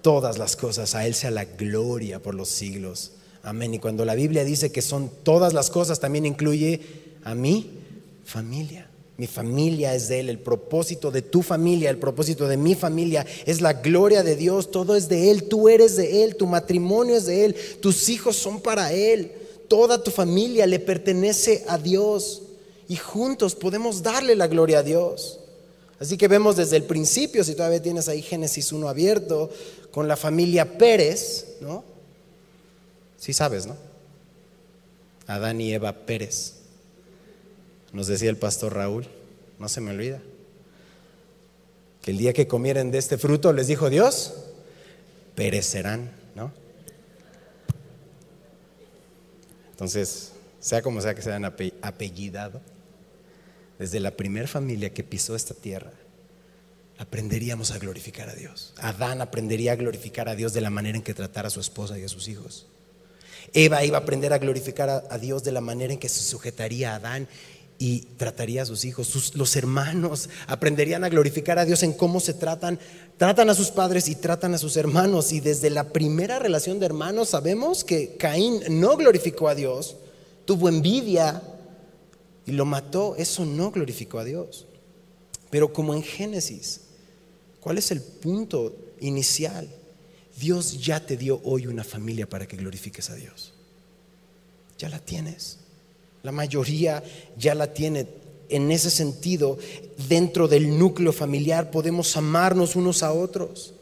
todas 0.02 0.38
las 0.38 0.56
cosas, 0.56 0.96
a 0.96 1.06
Él 1.06 1.14
sea 1.14 1.32
la 1.32 1.46
gloria 1.46 2.20
por 2.20 2.34
los 2.34 2.50
siglos. 2.50 3.12
Amén. 3.46 3.76
Y 3.76 3.80
cuando 3.80 4.06
la 4.06 4.16
Biblia 4.16 4.44
dice 4.44 4.72
que 4.72 4.82
son 4.82 5.12
todas 5.22 5.54
las 5.54 5.70
cosas, 5.70 6.00
también 6.00 6.26
incluye 6.26 6.82
a 7.24 7.36
mi 7.36 7.70
familia. 8.26 8.90
Mi 9.18 9.28
familia 9.28 9.94
es 9.94 10.10
de 10.10 10.20
Él, 10.20 10.30
el 10.30 10.40
propósito 10.40 11.12
de 11.12 11.22
tu 11.22 11.44
familia, 11.44 11.92
el 11.92 12.00
propósito 12.00 12.48
de 12.48 12.58
mi 12.58 12.74
familia 12.74 13.24
es 13.46 13.62
la 13.62 13.74
gloria 13.74 14.24
de 14.24 14.36
Dios, 14.36 14.72
todo 14.72 14.96
es 14.96 15.08
de 15.08 15.30
Él, 15.30 15.44
tú 15.44 15.70
eres 15.70 15.96
de 15.96 16.24
Él, 16.24 16.36
tu 16.36 16.48
matrimonio 16.48 17.16
es 17.16 17.28
de 17.28 17.46
Él, 17.46 17.56
tus 17.82 18.10
hijos 18.10 18.36
son 18.36 18.60
para 18.60 18.92
Él, 18.92 19.32
toda 19.70 20.04
tu 20.04 20.10
familia 20.10 20.66
le 20.66 20.80
pertenece 20.80 21.64
a 21.68 21.78
Dios 21.78 22.42
y 22.90 22.96
juntos 22.96 23.54
podemos 23.54 24.02
darle 24.02 24.36
la 24.36 24.48
gloria 24.48 24.80
a 24.80 24.84
Dios. 24.84 25.40
Así 26.00 26.18
que 26.18 26.28
vemos 26.28 26.56
desde 26.58 26.78
el 26.78 26.84
principio, 26.84 27.44
si 27.44 27.54
todavía 27.54 27.82
tienes 27.82 28.10
ahí 28.10 28.24
Génesis 28.24 28.72
1 28.72 28.90
abierto, 28.90 29.52
con 29.92 30.08
la 30.08 30.18
familia 30.18 30.78
Pérez, 30.78 31.58
¿no? 31.62 31.95
Sí 33.26 33.34
sabes, 33.34 33.66
¿no? 33.66 33.76
Adán 35.26 35.60
y 35.60 35.74
Eva 35.74 36.06
Pérez. 36.06 36.58
Nos 37.92 38.06
decía 38.06 38.30
el 38.30 38.38
pastor 38.38 38.76
Raúl, 38.76 39.08
no 39.58 39.68
se 39.68 39.82
me 39.82 39.90
olvida, 39.90 40.22
que 42.04 42.12
el 42.12 42.20
día 42.20 42.34
que 42.34 42.48
comieren 42.48 42.92
de 42.92 43.00
este 43.00 43.18
fruto, 43.18 43.52
les 43.52 43.66
dijo 43.66 43.90
Dios, 43.90 44.36
perecerán, 45.34 46.12
¿no? 46.36 46.54
Entonces, 49.72 50.34
sea 50.60 50.84
como 50.84 51.02
sea 51.02 51.16
que 51.16 51.24
se 51.24 51.30
hayan 51.30 51.46
apellidado, 51.46 52.62
desde 53.80 54.00
la 54.02 54.12
primera 54.12 54.48
familia 54.48 54.94
que 54.94 55.04
pisó 55.04 55.36
esta 55.36 55.56
tierra, 55.56 55.94
aprenderíamos 57.00 57.72
a 57.72 57.80
glorificar 57.80 58.30
a 58.30 58.36
Dios. 58.36 58.76
Adán 58.78 59.20
aprendería 59.22 59.72
a 59.72 59.78
glorificar 59.78 60.30
a 60.30 60.36
Dios 60.36 60.54
de 60.54 60.62
la 60.62 60.70
manera 60.70 60.96
en 61.00 61.04
que 61.04 61.16
tratara 61.16 61.48
a 61.48 61.50
su 61.50 61.60
esposa 61.60 61.98
y 61.98 62.04
a 62.04 62.08
sus 62.08 62.28
hijos. 62.28 62.68
Eva 63.56 63.84
iba 63.84 63.98
a 63.98 64.02
aprender 64.02 64.34
a 64.34 64.38
glorificar 64.38 65.08
a, 65.10 65.18
Dios 65.18 65.44
de 65.44 65.54
la 65.54 65.62
manera 65.62 65.94
en 65.94 66.00
que 66.00 66.10
se 66.10 66.22
sujetaría 66.22 66.92
a 66.92 66.96
Adán 66.98 67.28
y 67.80 68.02
trataría 68.18 68.62
a 68.62 68.66
sus 68.66 68.86
hijos. 68.86 69.34
los 69.36 69.56
hermanos 69.56 70.30
aprenderían 70.48 71.04
a 71.04 71.10
glorificar 71.10 71.58
a 71.58 71.66
Dios 71.66 71.82
en 71.82 71.94
cómo 71.94 72.20
se 72.20 72.34
tratan, 72.34 72.78
tratan 73.18 73.50
a 73.50 73.56
sus 73.56 73.72
padres 73.72 74.08
y 74.10 74.16
tratan 74.16 74.54
a 74.54 74.58
sus 74.58 74.76
hermanos. 74.76 75.32
Y 75.32 75.40
desde 75.40 75.70
la 75.70 75.86
primera 75.86 76.38
relación 76.38 76.80
de 76.80 76.86
hermanos 76.86 77.30
sabemos 77.30 77.84
que 77.84 78.18
Caín 78.18 78.62
no 78.70 78.98
glorificó 78.98 79.48
a 79.48 79.56
Dios, 79.56 79.96
tuvo 80.46 80.70
envidia, 80.70 81.42
y 82.46 82.52
lo 82.52 82.66
mató, 82.66 83.16
eso 83.18 83.46
no 83.46 83.72
glorificó 83.72 84.20
a 84.20 84.24
Dios. 84.24 84.66
Pero 85.50 85.74
como 85.74 85.94
en 85.94 86.04
Génesis, 86.04 86.82
¿cuál 87.60 87.78
es 87.78 87.90
el 87.92 88.02
punto 88.02 88.76
inicial? 89.00 89.68
Dios 90.40 90.82
ya 90.82 91.00
te 91.00 91.18
dio 91.18 91.42
hoy 91.44 91.68
una 91.68 91.84
familia 91.84 92.28
para 92.28 92.48
que 92.48 92.58
glorifiques 92.58 93.10
a 93.10 93.16
Dios. 93.16 93.54
Ya 94.78 94.90
la 94.90 95.00
tienes. 95.00 95.60
La 96.24 96.32
mayoría 96.32 97.04
ya 97.38 97.56
la 97.56 97.74
tiene. 97.74 98.08
En 98.50 98.72
ese 98.72 98.92
sentido, 98.92 99.58
dentro 100.08 100.48
del 100.48 100.78
núcleo 100.78 101.12
familiar 101.14 101.72
podemos 101.72 102.16
amarnos 102.16 102.76
unos 102.76 103.02
a 103.02 103.12
otros. 103.12 103.74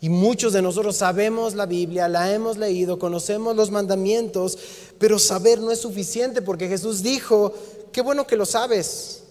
Y 0.00 0.08
muchos 0.08 0.52
de 0.52 0.62
nosotros 0.62 0.96
sabemos 0.96 1.54
la 1.54 1.66
Biblia, 1.66 2.06
la 2.08 2.32
hemos 2.32 2.56
leído, 2.56 2.98
conocemos 2.98 3.56
los 3.56 3.70
mandamientos, 3.70 4.58
pero 4.98 5.18
saber 5.18 5.58
no 5.60 5.72
es 5.72 5.80
suficiente 5.80 6.40
porque 6.40 6.68
Jesús 6.68 7.02
dijo, 7.02 7.52
qué 7.92 8.00
bueno 8.00 8.26
que 8.26 8.36
lo 8.36 8.46
sabes. 8.46 9.24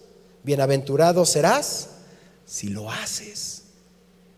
Bienaventurado 0.44 1.26
serás 1.26 1.90
si 2.46 2.68
lo 2.68 2.92
haces. 2.92 3.57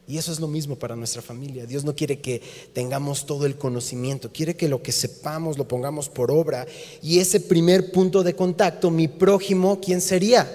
Y 0.10 0.18
eso 0.18 0.34
es 0.34 0.42
lo 0.42 0.48
mismo 0.48 0.75
para 0.75 0.98
nuestra 0.98 1.22
familia. 1.22 1.66
Dios 1.66 1.86
no 1.86 1.96
quiere 1.96 2.20
que 2.20 2.42
tengamos 2.74 3.25
todo 3.25 3.46
el 3.46 3.58
conocimiento, 3.58 4.34
quiere 4.34 4.58
que 4.58 4.68
lo 4.68 4.84
que 4.84 4.92
sepamos 4.92 5.58
lo 5.58 5.68
pongamos 5.68 6.10
por 6.10 6.32
obra. 6.32 6.68
Y 7.01 7.20
ese 7.20 7.39
primer 7.39 7.92
punto 7.92 8.24
de 8.24 8.36
contacto, 8.36 8.92
mi 8.92 9.08
prójimo, 9.08 9.80
¿quién 9.80 10.01
sería? 10.01 10.50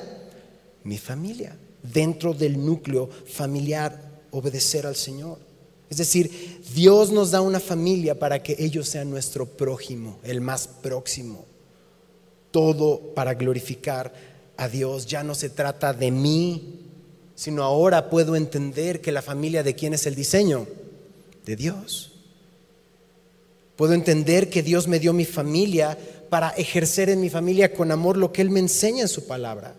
Mi 0.82 0.98
familia. 0.98 1.56
Dentro 1.82 2.34
del 2.34 2.62
núcleo 2.62 3.08
familiar, 3.26 4.20
obedecer 4.32 4.86
al 4.86 4.96
Señor. 4.96 5.38
Es 5.88 5.96
decir, 5.96 6.60
Dios 6.74 7.12
nos 7.12 7.30
da 7.30 7.40
una 7.40 7.60
familia 7.60 8.18
para 8.18 8.42
que 8.42 8.56
ellos 8.58 8.88
sean 8.88 9.08
nuestro 9.08 9.46
prójimo, 9.46 10.18
el 10.24 10.40
más 10.40 10.66
próximo 10.66 11.46
todo 12.54 13.00
para 13.16 13.34
glorificar 13.34 14.14
a 14.56 14.68
Dios. 14.68 15.06
Ya 15.06 15.24
no 15.24 15.34
se 15.34 15.50
trata 15.50 15.92
de 15.92 16.12
mí, 16.12 16.83
sino 17.34 17.62
ahora 17.62 18.10
puedo 18.10 18.36
entender 18.36 19.00
que 19.00 19.12
la 19.12 19.22
familia 19.22 19.62
de 19.62 19.74
quién 19.74 19.94
es 19.94 20.06
el 20.06 20.14
diseño? 20.14 20.66
De 21.44 21.56
Dios. 21.56 22.12
Puedo 23.76 23.92
entender 23.92 24.50
que 24.50 24.62
Dios 24.62 24.86
me 24.86 25.00
dio 25.00 25.12
mi 25.12 25.24
familia 25.24 25.98
para 26.30 26.50
ejercer 26.50 27.10
en 27.10 27.20
mi 27.20 27.30
familia 27.30 27.74
con 27.74 27.90
amor 27.90 28.16
lo 28.16 28.32
que 28.32 28.42
Él 28.42 28.50
me 28.50 28.60
enseña 28.60 29.02
en 29.02 29.08
su 29.08 29.26
palabra. 29.26 29.74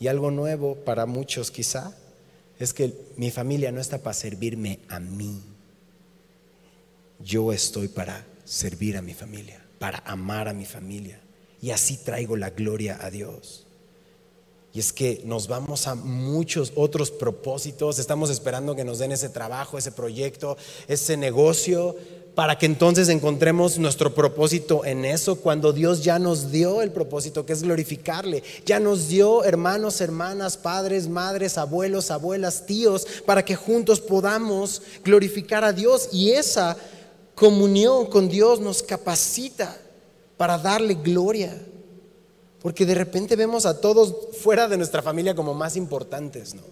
Y 0.00 0.08
algo 0.08 0.30
nuevo 0.30 0.76
para 0.76 1.06
muchos 1.06 1.50
quizá 1.50 1.94
es 2.58 2.74
que 2.74 2.92
mi 3.16 3.30
familia 3.30 3.70
no 3.70 3.80
está 3.80 3.98
para 3.98 4.14
servirme 4.14 4.80
a 4.88 4.98
mí. 4.98 5.40
Yo 7.20 7.52
estoy 7.52 7.88
para 7.88 8.24
servir 8.44 8.96
a 8.96 9.02
mi 9.02 9.14
familia, 9.14 9.64
para 9.78 9.98
amar 10.06 10.48
a 10.48 10.52
mi 10.52 10.64
familia. 10.64 11.20
Y 11.62 11.70
así 11.70 11.98
traigo 11.98 12.36
la 12.36 12.50
gloria 12.50 12.98
a 13.00 13.10
Dios. 13.10 13.66
Y 14.72 14.78
es 14.78 14.92
que 14.92 15.20
nos 15.24 15.48
vamos 15.48 15.86
a 15.88 15.94
muchos 15.96 16.72
otros 16.76 17.10
propósitos, 17.10 17.98
estamos 17.98 18.30
esperando 18.30 18.76
que 18.76 18.84
nos 18.84 18.98
den 18.98 19.10
ese 19.12 19.28
trabajo, 19.28 19.78
ese 19.78 19.90
proyecto, 19.90 20.56
ese 20.86 21.16
negocio, 21.16 21.96
para 22.34 22.56
que 22.56 22.66
entonces 22.66 23.08
encontremos 23.08 23.78
nuestro 23.78 24.14
propósito 24.14 24.84
en 24.84 25.04
eso, 25.04 25.36
cuando 25.36 25.72
Dios 25.72 26.04
ya 26.04 26.18
nos 26.18 26.50
dio 26.50 26.82
el 26.82 26.92
propósito 26.92 27.44
que 27.44 27.52
es 27.52 27.62
glorificarle, 27.62 28.42
ya 28.64 28.78
nos 28.78 29.08
dio 29.08 29.44
hermanos, 29.44 30.00
hermanas, 30.00 30.56
padres, 30.56 31.08
madres, 31.08 31.58
abuelos, 31.58 32.10
abuelas, 32.10 32.66
tíos, 32.66 33.06
para 33.26 33.44
que 33.44 33.56
juntos 33.56 34.00
podamos 34.00 34.82
glorificar 35.04 35.64
a 35.64 35.72
Dios. 35.72 36.08
Y 36.12 36.30
esa 36.30 36.76
comunión 37.34 38.06
con 38.06 38.28
Dios 38.28 38.60
nos 38.60 38.82
capacita 38.82 39.76
para 40.36 40.56
darle 40.56 40.94
gloria. 40.94 41.60
Porque 42.62 42.86
de 42.86 42.94
repente 42.94 43.36
vemos 43.36 43.66
a 43.66 43.80
todos 43.80 44.36
fuera 44.38 44.68
de 44.68 44.76
nuestra 44.76 45.02
familia 45.02 45.34
como 45.34 45.54
más 45.54 45.76
importantes, 45.76 46.54
¿no? 46.54 46.62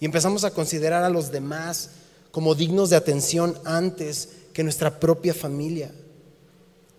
Y 0.00 0.06
empezamos 0.06 0.44
a 0.44 0.50
considerar 0.52 1.04
a 1.04 1.10
los 1.10 1.30
demás 1.30 1.90
como 2.30 2.54
dignos 2.54 2.90
de 2.90 2.96
atención 2.96 3.58
antes 3.64 4.30
que 4.52 4.62
nuestra 4.62 4.98
propia 4.98 5.34
familia. 5.34 5.92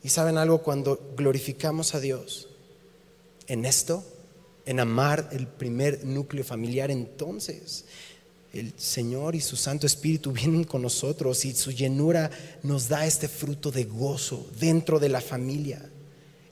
Y 0.03 0.09
saben 0.09 0.37
algo, 0.37 0.61
cuando 0.61 1.13
glorificamos 1.17 1.95
a 1.95 1.99
Dios 1.99 2.47
en 3.47 3.65
esto, 3.65 4.03
en 4.65 4.79
amar 4.79 5.29
el 5.31 5.47
primer 5.47 6.05
núcleo 6.05 6.43
familiar, 6.43 6.91
entonces 6.91 7.85
el 8.53 8.73
Señor 8.77 9.35
y 9.35 9.41
su 9.41 9.55
Santo 9.55 9.87
Espíritu 9.87 10.31
vienen 10.31 10.63
con 10.63 10.81
nosotros 10.81 11.45
y 11.45 11.53
su 11.53 11.71
llenura 11.71 12.29
nos 12.63 12.87
da 12.87 13.05
este 13.05 13.27
fruto 13.27 13.71
de 13.71 13.85
gozo 13.85 14.47
dentro 14.59 14.99
de 14.99 15.09
la 15.09 15.21
familia. 15.21 15.89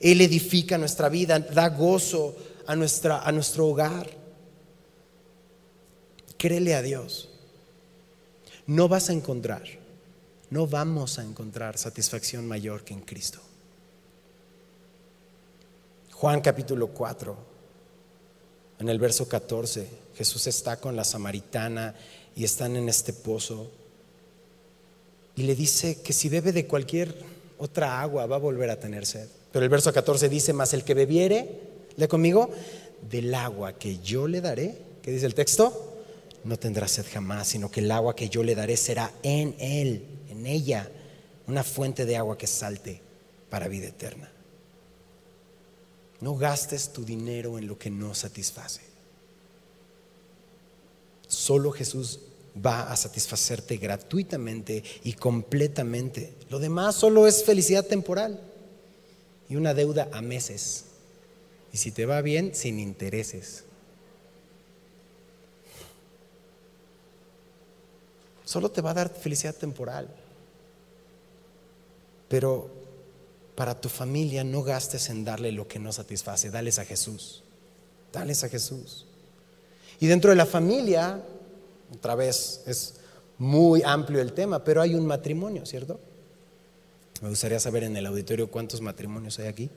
Él 0.00 0.22
edifica 0.22 0.78
nuestra 0.78 1.10
vida, 1.10 1.38
da 1.38 1.68
gozo 1.68 2.34
a, 2.66 2.74
nuestra, 2.74 3.20
a 3.22 3.30
nuestro 3.30 3.66
hogar. 3.66 4.08
Créele 6.38 6.74
a 6.74 6.80
Dios. 6.80 7.28
No 8.66 8.88
vas 8.88 9.10
a 9.10 9.12
encontrar, 9.12 9.62
no 10.48 10.66
vamos 10.66 11.18
a 11.18 11.22
encontrar 11.22 11.76
satisfacción 11.76 12.46
mayor 12.48 12.82
que 12.82 12.94
en 12.94 13.00
Cristo. 13.00 13.40
Juan 16.12 16.40
capítulo 16.40 16.88
4, 16.88 17.36
en 18.78 18.88
el 18.88 18.98
verso 18.98 19.28
14, 19.28 19.88
Jesús 20.16 20.46
está 20.46 20.78
con 20.78 20.96
la 20.96 21.04
samaritana 21.04 21.94
y 22.36 22.44
están 22.44 22.76
en 22.76 22.88
este 22.88 23.12
pozo 23.12 23.70
y 25.34 25.42
le 25.42 25.54
dice 25.54 26.02
que 26.02 26.12
si 26.12 26.28
bebe 26.28 26.52
de 26.52 26.66
cualquier 26.66 27.14
otra 27.58 28.00
agua 28.00 28.26
va 28.26 28.36
a 28.36 28.38
volver 28.38 28.70
a 28.70 28.78
tener 28.78 29.06
sed. 29.06 29.28
Pero 29.52 29.64
el 29.64 29.68
verso 29.68 29.92
14 29.92 30.28
dice, 30.28 30.52
más 30.52 30.72
el 30.74 30.84
que 30.84 30.94
bebiere, 30.94 31.60
lee 31.96 32.08
conmigo, 32.08 32.50
del 33.08 33.34
agua 33.34 33.78
que 33.78 33.98
yo 33.98 34.28
le 34.28 34.40
daré, 34.40 34.78
¿qué 35.02 35.10
dice 35.10 35.26
el 35.26 35.34
texto? 35.34 35.98
No 36.44 36.58
tendrá 36.58 36.86
sed 36.88 37.04
jamás, 37.10 37.48
sino 37.48 37.70
que 37.70 37.80
el 37.80 37.90
agua 37.90 38.14
que 38.14 38.28
yo 38.28 38.42
le 38.42 38.54
daré 38.54 38.76
será 38.76 39.12
en 39.22 39.54
él, 39.58 40.04
en 40.28 40.46
ella, 40.46 40.88
una 41.46 41.64
fuente 41.64 42.06
de 42.06 42.16
agua 42.16 42.38
que 42.38 42.46
salte 42.46 43.00
para 43.48 43.68
vida 43.68 43.88
eterna. 43.88 44.30
No 46.20 46.36
gastes 46.36 46.92
tu 46.92 47.04
dinero 47.04 47.58
en 47.58 47.66
lo 47.66 47.78
que 47.78 47.90
no 47.90 48.14
satisface. 48.14 48.82
Solo 51.26 51.72
Jesús 51.72 52.20
va 52.64 52.90
a 52.92 52.96
satisfacerte 52.96 53.78
gratuitamente 53.78 54.82
y 55.02 55.14
completamente. 55.14 56.34
Lo 56.50 56.58
demás 56.58 56.96
solo 56.96 57.26
es 57.26 57.44
felicidad 57.44 57.86
temporal 57.86 58.49
y 59.50 59.56
una 59.56 59.74
deuda 59.74 60.08
a 60.12 60.22
meses. 60.22 60.84
Y 61.72 61.76
si 61.76 61.90
te 61.90 62.06
va 62.06 62.22
bien, 62.22 62.54
sin 62.54 62.78
intereses. 62.78 63.64
Solo 68.44 68.70
te 68.70 68.80
va 68.80 68.92
a 68.92 68.94
dar 68.94 69.10
felicidad 69.10 69.54
temporal. 69.54 70.08
Pero 72.28 72.70
para 73.56 73.80
tu 73.80 73.88
familia 73.88 74.44
no 74.44 74.62
gastes 74.62 75.10
en 75.10 75.24
darle 75.24 75.52
lo 75.52 75.66
que 75.68 75.80
no 75.80 75.92
satisface, 75.92 76.50
dales 76.50 76.78
a 76.78 76.84
Jesús. 76.84 77.42
Dales 78.12 78.42
a 78.44 78.48
Jesús. 78.48 79.06
Y 79.98 80.06
dentro 80.06 80.30
de 80.30 80.36
la 80.36 80.46
familia, 80.46 81.22
otra 81.92 82.14
vez, 82.14 82.62
es 82.66 82.94
muy 83.38 83.82
amplio 83.82 84.20
el 84.20 84.32
tema, 84.32 84.62
pero 84.62 84.80
hay 84.80 84.94
un 84.94 85.06
matrimonio, 85.06 85.66
¿cierto? 85.66 86.00
Me 87.20 87.28
gustaría 87.28 87.60
saber 87.60 87.84
en 87.84 87.96
el 87.96 88.06
auditorio 88.06 88.50
cuántos 88.50 88.80
matrimonios 88.80 89.38
hay 89.38 89.46
aquí. 89.46 89.70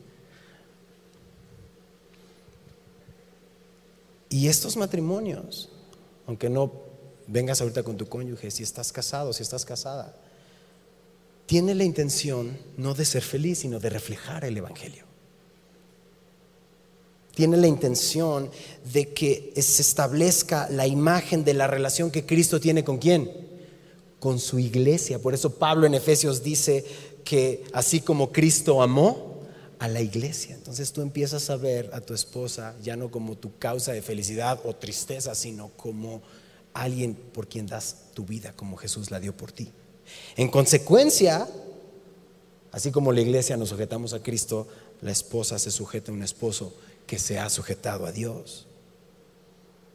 Y 4.29 4.47
estos 4.47 4.77
matrimonios, 4.77 5.69
aunque 6.25 6.49
no 6.49 6.71
vengas 7.27 7.61
ahorita 7.61 7.83
con 7.83 7.97
tu 7.97 8.07
cónyuge, 8.07 8.49
si 8.49 8.63
estás 8.63 8.91
casado, 8.91 9.31
si 9.33 9.43
estás 9.43 9.65
casada, 9.65 10.15
tiene 11.45 11.75
la 11.75 11.83
intención 11.83 12.57
no 12.77 12.93
de 12.93 13.05
ser 13.05 13.21
feliz, 13.21 13.59
sino 13.59 13.79
de 13.79 13.89
reflejar 13.89 14.45
el 14.45 14.57
Evangelio. 14.57 15.05
Tiene 17.35 17.57
la 17.57 17.67
intención 17.67 18.49
de 18.91 19.13
que 19.13 19.53
se 19.55 19.81
establezca 19.81 20.69
la 20.69 20.87
imagen 20.87 21.43
de 21.43 21.53
la 21.53 21.67
relación 21.67 22.11
que 22.11 22.25
Cristo 22.25 22.59
tiene 22.59 22.83
con 22.83 22.97
quién? 22.97 23.29
Con 24.19 24.39
su 24.39 24.59
iglesia. 24.59 25.19
Por 25.19 25.33
eso 25.33 25.55
Pablo 25.55 25.85
en 25.85 25.95
Efesios 25.95 26.43
dice 26.43 26.85
que 27.23 27.63
así 27.73 28.01
como 28.01 28.31
Cristo 28.31 28.81
amó 28.81 29.33
a 29.79 29.87
la 29.87 30.01
iglesia, 30.01 30.55
entonces 30.55 30.93
tú 30.93 31.01
empiezas 31.01 31.49
a 31.49 31.57
ver 31.57 31.89
a 31.93 32.01
tu 32.01 32.13
esposa 32.13 32.75
ya 32.81 32.95
no 32.95 33.11
como 33.11 33.35
tu 33.35 33.57
causa 33.57 33.91
de 33.91 34.01
felicidad 34.01 34.59
o 34.63 34.73
tristeza, 34.73 35.35
sino 35.35 35.69
como 35.69 36.21
alguien 36.73 37.15
por 37.15 37.47
quien 37.47 37.67
das 37.67 37.97
tu 38.13 38.25
vida, 38.25 38.53
como 38.55 38.77
Jesús 38.77 39.11
la 39.11 39.19
dio 39.19 39.35
por 39.35 39.51
ti. 39.51 39.71
En 40.35 40.49
consecuencia, 40.49 41.47
así 42.71 42.91
como 42.91 43.11
la 43.11 43.21
iglesia 43.21 43.57
nos 43.57 43.69
sujetamos 43.69 44.13
a 44.13 44.21
Cristo, 44.21 44.67
la 45.01 45.11
esposa 45.11 45.59
se 45.59 45.71
sujeta 45.71 46.11
a 46.11 46.15
un 46.15 46.23
esposo 46.23 46.73
que 47.05 47.19
se 47.19 47.37
ha 47.39 47.49
sujetado 47.49 48.05
a 48.05 48.11
Dios. 48.11 48.67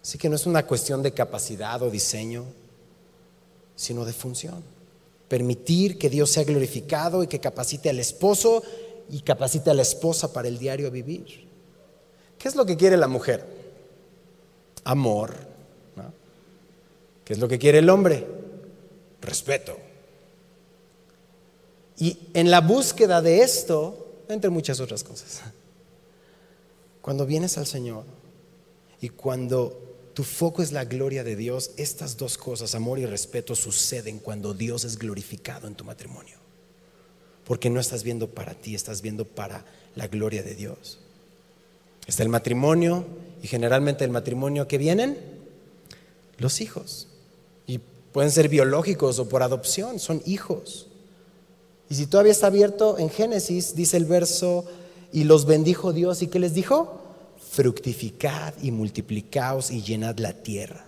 Así 0.03 0.19
que 0.19 0.29
no 0.29 0.37
es 0.37 0.47
una 0.47 0.67
cuestión 0.67 1.03
de 1.03 1.12
capacidad 1.12 1.83
o 1.83 1.91
diseño, 1.91 2.45
sino 3.75 4.05
de 4.05 4.12
función 4.12 4.78
permitir 5.29 5.99
que 5.99 6.11
Dios 6.11 6.31
sea 6.31 6.45
glorificado 6.45 7.23
y 7.23 7.27
que 7.27 7.41
capacite 7.41 7.91
al 7.91 7.99
esposo 7.99 8.62
y 9.11 9.21
capacite 9.21 9.71
a 9.71 9.75
la 9.75 9.83
esposa 9.83 10.33
para 10.33 10.49
el 10.49 10.59
diario 10.59 10.91
vivir. 10.91 11.47
¿Qué 12.38 12.49
es 12.49 12.57
lo 12.57 12.64
que 12.64 12.77
quiere 12.77 12.97
la 12.97 13.09
mujer? 13.09 13.45
Amor. 14.85 15.35
¿Qué 17.25 17.35
es 17.35 17.38
lo 17.38 17.49
que 17.49 17.59
quiere 17.59 17.81
el 17.81 17.91
hombre? 17.91 18.27
Respeto. 19.21 19.77
Y 21.99 22.17
en 22.33 22.51
la 22.51 22.61
búsqueda 22.61 23.21
de 23.21 23.43
esto, 23.43 24.23
entre 24.29 24.49
muchas 24.49 24.81
otras 24.81 25.05
cosas, 25.05 25.43
cuando 27.03 27.27
vienes 27.27 27.59
al 27.59 27.67
Señor 27.67 28.05
y 29.01 29.11
cuando 29.11 29.88
tu 30.18 30.24
foco 30.24 30.62
es 30.62 30.72
la 30.72 30.85
gloria 30.85 31.22
de 31.22 31.37
Dios, 31.37 31.70
estas 31.76 32.16
dos 32.16 32.37
cosas, 32.37 32.74
amor 32.74 32.98
y 32.98 33.07
respeto, 33.07 33.54
suceden 33.54 34.18
cuando 34.18 34.52
Dios 34.52 34.83
es 34.83 34.98
glorificado 34.98 35.68
en 35.68 35.76
tu 35.76 35.85
matrimonio. 35.85 36.38
Porque 37.44 37.70
no 37.70 37.78
estás 37.78 38.02
viendo 38.02 38.28
para 38.28 38.54
ti, 38.54 38.74
estás 38.74 39.00
viendo 39.00 39.24
para 39.24 39.64
la 39.94 40.09
gloria 40.09 40.42
de 40.42 40.57
Dios. 40.57 40.98
Está 42.09 42.24
el 42.24 42.31
matrimonio 42.31 43.07
y 43.44 43.46
generalmente 43.46 44.04
el 44.04 44.11
matrimonio 44.11 44.66
que 44.66 44.76
vienen, 44.76 45.16
los 46.38 46.61
hijos. 46.61 47.07
Y 47.68 47.78
pueden 48.11 48.33
ser 48.33 48.48
biológicos 48.48 49.20
o 49.20 49.28
por 49.28 49.44
adopción, 49.44 50.00
son 50.00 50.20
hijos. 50.26 50.88
Y 51.88 51.94
si 51.94 52.09
todavía 52.09 52.33
está 52.33 52.48
abierto 52.48 52.98
en 52.98 53.09
Génesis, 53.09 53.76
dice 53.76 53.96
el 53.96 54.04
verso, 54.04 54.64
y 55.12 55.22
los 55.22 55.46
bendijo 55.46 55.92
Dios, 55.92 56.22
¿y 56.22 56.26
qué 56.26 56.40
les 56.40 56.54
dijo? 56.54 56.97
Fructificad 57.59 58.55
y 58.62 58.71
multiplicaos 58.71 59.73
y 59.73 59.83
llenad 59.83 60.18
la 60.18 60.33
tierra. 60.33 60.87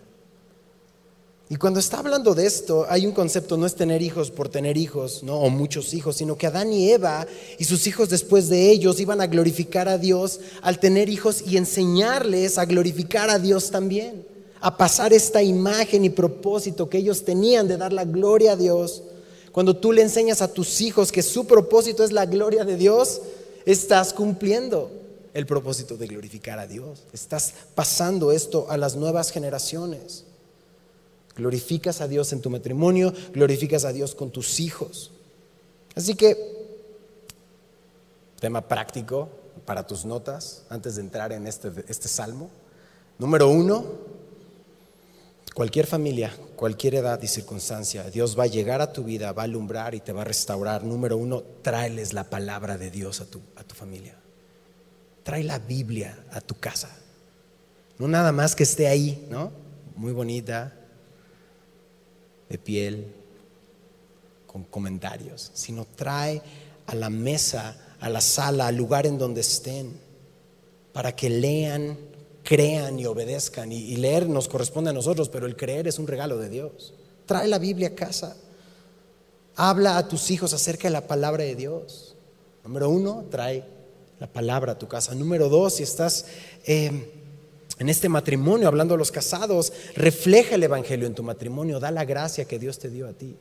Y 1.48 1.56
cuando 1.56 1.80
está 1.80 1.98
hablando 1.98 2.32
de 2.32 2.46
esto, 2.46 2.86
hay 2.88 3.06
un 3.06 3.12
concepto, 3.12 3.56
no 3.56 3.66
es 3.66 3.74
tener 3.74 4.02
hijos 4.02 4.30
por 4.30 4.48
tener 4.48 4.76
hijos, 4.76 5.24
¿no? 5.24 5.40
o 5.40 5.50
muchos 5.50 5.94
hijos, 5.94 6.14
sino 6.14 6.38
que 6.38 6.46
Adán 6.46 6.72
y 6.72 6.92
Eva 6.92 7.26
y 7.58 7.64
sus 7.64 7.88
hijos 7.88 8.08
después 8.08 8.48
de 8.48 8.70
ellos 8.70 9.00
iban 9.00 9.20
a 9.20 9.26
glorificar 9.26 9.88
a 9.88 9.98
Dios 9.98 10.38
al 10.62 10.78
tener 10.78 11.08
hijos 11.08 11.42
y 11.44 11.56
enseñarles 11.56 12.56
a 12.56 12.66
glorificar 12.66 13.30
a 13.30 13.40
Dios 13.40 13.72
también, 13.72 14.24
a 14.60 14.76
pasar 14.76 15.12
esta 15.12 15.42
imagen 15.42 16.04
y 16.04 16.10
propósito 16.10 16.88
que 16.88 16.98
ellos 16.98 17.24
tenían 17.24 17.66
de 17.66 17.78
dar 17.78 17.92
la 17.92 18.04
gloria 18.04 18.52
a 18.52 18.56
Dios, 18.56 19.02
cuando 19.50 19.76
tú 19.76 19.90
le 19.90 20.02
enseñas 20.02 20.40
a 20.40 20.52
tus 20.54 20.80
hijos 20.80 21.10
que 21.10 21.24
su 21.24 21.48
propósito 21.48 22.04
es 22.04 22.12
la 22.12 22.26
gloria 22.26 22.64
de 22.64 22.76
Dios, 22.76 23.22
estás 23.66 24.12
cumpliendo 24.12 24.99
el 25.34 25.46
propósito 25.46 25.96
de 25.96 26.06
glorificar 26.06 26.58
a 26.58 26.66
Dios. 26.66 27.04
Estás 27.12 27.54
pasando 27.74 28.32
esto 28.32 28.66
a 28.70 28.76
las 28.76 28.96
nuevas 28.96 29.30
generaciones. 29.30 30.24
Glorificas 31.36 32.00
a 32.00 32.08
Dios 32.08 32.32
en 32.32 32.40
tu 32.40 32.50
matrimonio, 32.50 33.12
glorificas 33.32 33.84
a 33.84 33.92
Dios 33.92 34.14
con 34.14 34.30
tus 34.30 34.60
hijos. 34.60 35.10
Así 35.94 36.14
que, 36.14 36.36
tema 38.40 38.60
práctico 38.62 39.28
para 39.64 39.86
tus 39.86 40.04
notas 40.04 40.62
antes 40.68 40.96
de 40.96 41.02
entrar 41.02 41.32
en 41.32 41.46
este, 41.46 41.70
este 41.88 42.08
salmo. 42.08 42.50
Número 43.18 43.48
uno, 43.48 43.84
cualquier 45.54 45.86
familia, 45.86 46.34
cualquier 46.56 46.96
edad 46.96 47.20
y 47.22 47.26
circunstancia, 47.26 48.10
Dios 48.10 48.38
va 48.38 48.44
a 48.44 48.48
llegar 48.48 48.80
a 48.80 48.92
tu 48.92 49.04
vida, 49.04 49.32
va 49.32 49.42
a 49.42 49.44
alumbrar 49.44 49.94
y 49.94 50.00
te 50.00 50.12
va 50.12 50.22
a 50.22 50.24
restaurar. 50.24 50.84
Número 50.84 51.16
uno, 51.16 51.42
tráeles 51.62 52.12
la 52.12 52.24
palabra 52.24 52.78
de 52.78 52.90
Dios 52.90 53.20
a 53.20 53.26
tu, 53.26 53.40
a 53.56 53.62
tu 53.62 53.74
familia. 53.74 54.16
Trae 55.22 55.44
la 55.44 55.58
Biblia 55.58 56.24
a 56.32 56.40
tu 56.40 56.54
casa. 56.54 56.90
No 57.98 58.08
nada 58.08 58.32
más 58.32 58.56
que 58.56 58.62
esté 58.62 58.88
ahí, 58.88 59.26
¿no? 59.30 59.52
Muy 59.96 60.12
bonita, 60.12 60.72
de 62.48 62.58
piel, 62.58 63.12
con 64.46 64.64
comentarios, 64.64 65.52
sino 65.54 65.86
trae 65.86 66.42
a 66.86 66.94
la 66.94 67.08
mesa, 67.08 67.76
a 68.00 68.08
la 68.08 68.20
sala, 68.20 68.66
al 68.66 68.76
lugar 68.76 69.06
en 69.06 69.16
donde 69.16 69.42
estén, 69.42 70.00
para 70.92 71.14
que 71.14 71.30
lean, 71.30 71.96
crean 72.42 72.98
y 72.98 73.06
obedezcan. 73.06 73.70
Y, 73.70 73.94
leer 73.96 74.28
nos 74.28 74.48
corresponde 74.48 74.90
a 74.90 74.92
nosotros, 74.92 75.28
pero 75.28 75.46
el 75.46 75.56
creer 75.56 75.86
es 75.86 75.98
un 76.00 76.08
regalo 76.08 76.36
de 76.36 76.48
Dios. 76.48 76.94
Trae 77.26 77.46
la 77.46 77.58
Biblia 77.58 77.88
a 77.88 77.94
casa. 77.94 78.36
Habla 79.54 79.98
a 79.98 80.08
tus 80.08 80.30
hijos 80.32 80.52
acerca 80.52 80.88
de 80.88 80.92
la 80.92 81.06
palabra 81.06 81.44
de 81.44 81.54
Dios. 81.54 82.16
Número 82.64 82.88
uno, 82.88 83.26
trae 83.30 83.64
la 84.20 84.26
palabra 84.26 84.72
a 84.72 84.78
tu 84.78 84.86
casa. 84.86 85.14
Número 85.14 85.48
dos, 85.48 85.76
si 85.76 85.82
estás 85.82 86.26
em, 86.64 87.04
en 87.78 87.88
este 87.88 88.10
matrimonio, 88.10 88.68
hablando 88.68 88.94
a 88.94 88.98
los 88.98 89.10
casados, 89.10 89.72
refleja 89.96 90.54
el 90.54 90.62
Evangelio 90.62 91.06
en 91.06 91.14
tu 91.14 91.22
matrimonio, 91.22 91.80
da 91.80 91.90
la 91.90 92.04
gracia 92.04 92.44
que 92.44 92.58
Dios 92.58 92.78
te 92.78 92.90
dio 92.90 93.08
a 93.08 93.14
ti. 93.14 93.34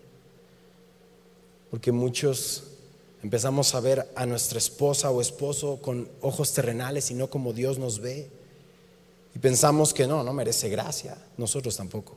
Porque 1.69 1.91
muchos 1.91 2.63
empezamos 3.21 3.75
a 3.75 3.81
ver 3.81 4.09
a 4.15 4.25
nuestra 4.25 4.57
esposa 4.57 5.11
o 5.11 5.19
esposo 5.19 5.79
con 5.81 6.07
ojos 6.21 6.53
terrenales 6.53 7.11
y 7.11 7.13
no 7.13 7.29
como 7.29 7.51
Dios 7.51 7.77
nos 7.77 7.99
ve. 7.99 8.29
Y 9.35 9.39
pensamos 9.39 9.93
que 9.93 10.07
no, 10.07 10.23
no 10.23 10.33
merece 10.33 10.69
gracia. 10.69 11.17
Nosotros 11.37 11.75
tampoco. 11.75 12.15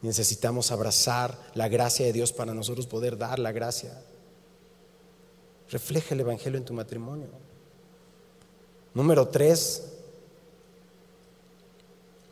Necesitamos 0.00 0.70
abrazar 0.70 1.36
la 1.54 1.68
gracia 1.68 2.06
de 2.06 2.12
Dios 2.12 2.32
para 2.32 2.54
nosotros 2.54 2.86
poder 2.86 3.18
dar 3.18 3.40
la 3.40 3.50
gracia. 3.50 4.00
Refleja 5.72 6.14
el 6.14 6.20
Evangelio 6.20 6.58
en 6.58 6.66
tu 6.66 6.74
matrimonio. 6.74 7.28
Número 8.92 9.26
tres, 9.26 9.84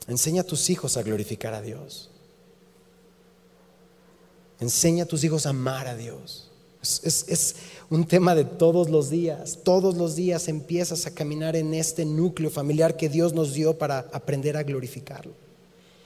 enseña 0.06 0.42
a 0.42 0.44
tus 0.44 0.68
hijos 0.68 0.98
a 0.98 1.02
glorificar 1.02 1.54
a 1.54 1.62
Dios. 1.62 2.10
Enseña 4.60 5.04
a 5.04 5.06
tus 5.06 5.24
hijos 5.24 5.46
a 5.46 5.50
amar 5.50 5.88
a 5.88 5.96
Dios. 5.96 6.50
Es, 6.82 7.56
un 7.88 8.06
tema 8.06 8.34
de 8.34 8.44
todos 8.44 8.90
los 8.90 9.08
días. 9.08 9.60
Todos 9.64 9.96
los 9.96 10.16
días 10.16 10.46
empiezas 10.48 11.06
a 11.06 11.14
caminar 11.14 11.56
en 11.56 11.72
este 11.72 12.04
núcleo 12.04 12.50
familiar 12.50 12.98
que 12.98 13.08
Dios 13.08 13.32
nos 13.32 13.54
dio 13.54 13.78
para 13.78 14.00
aprender 14.12 14.58
a 14.58 14.64
glorificarlo. 14.64 15.32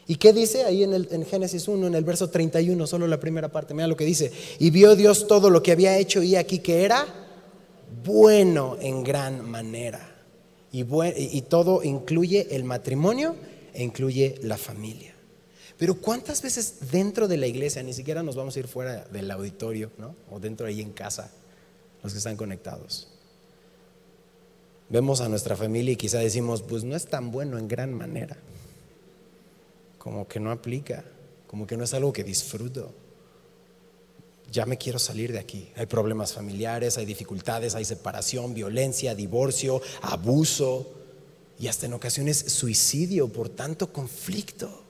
¿Y 0.06 0.16
qué 0.16 0.32
dice 0.32 0.64
ahí 0.64 0.84
en, 0.84 0.94
el, 0.94 1.08
en 1.10 1.24
Génesis 1.24 1.66
1, 1.66 1.88
en 1.88 1.94
el 1.96 2.04
verso 2.04 2.30
31, 2.30 2.86
solo 2.86 3.08
la 3.08 3.18
primera 3.18 3.50
parte? 3.50 3.74
Mira 3.74 3.88
lo 3.88 3.96
que 3.96 4.04
dice. 4.04 4.30
Y 4.60 4.70
vio 4.70 4.94
Dios 4.94 5.26
todo 5.26 5.50
lo 5.50 5.64
que 5.64 5.72
había 5.72 5.98
hecho 5.98 6.22
y 6.22 6.36
aquí 6.36 6.60
que 6.60 6.84
era 6.84 7.23
bueno 8.04 8.76
en 8.80 9.02
gran 9.02 9.48
manera. 9.48 10.10
Y, 10.70 11.42
todo 11.42 11.84
incluye 11.84 12.48
el 12.56 12.64
matrimonio 12.64 13.36
e 13.72 13.84
incluye 13.84 14.36
la 14.42 14.56
familia. 14.56 15.14
Pero 15.78 15.94
¿cuántas 15.94 16.42
veces 16.42 16.90
dentro 16.90 17.28
de 17.28 17.36
la 17.36 17.46
iglesia, 17.46 17.82
ni 17.82 17.92
siquiera 17.92 18.24
nos 18.24 18.34
vamos 18.34 18.56
a 18.56 18.58
ir 18.58 18.66
fuera 18.66 19.04
del 19.04 19.30
auditorio. 19.30 19.90
O 20.30 20.40
dentro 20.40 20.66
ahí 20.66 20.80
en 20.80 20.92
casa, 20.92 21.30
los 22.02 22.12
que 22.12 22.18
están 22.18 22.36
conectados. 22.36 23.08
Vemos 24.88 25.20
a 25.20 25.28
nuestra 25.28 25.56
familia 25.56 25.92
y 25.92 25.96
quizá 25.96 26.18
decimos, 26.18 26.62
pues 26.62 26.84
no 26.84 26.94
es 26.96 27.06
tan 27.06 27.30
bueno 27.30 27.58
en 27.58 27.68
gran 27.68 27.92
manera. 27.92 28.36
Como 29.98 30.28
que 30.28 30.40
no 30.40 30.50
aplica, 30.50 31.04
como 31.46 31.66
que 31.66 31.76
no 31.76 31.84
es 31.84 31.94
algo 31.94 32.12
que 32.12 32.24
disfruto. 32.24 32.92
Ya 34.50 34.66
me 34.66 34.78
quiero 34.78 34.98
salir 34.98 35.32
de 35.32 35.38
aquí. 35.38 35.70
Hay 35.76 35.86
problemas 35.86 36.32
familiares, 36.32 36.96
hay 36.96 37.06
dificultades, 37.06 37.74
hay 37.74 37.84
separación, 37.84 38.54
violencia, 38.54 39.14
divorcio, 39.14 39.80
abuso 40.02 40.92
y 41.58 41.68
hasta 41.68 41.86
en 41.86 41.94
ocasiones 41.94 42.38
suicidio 42.38 43.28
por 43.28 43.48
tanto 43.48 43.92
conflicto 43.92 44.84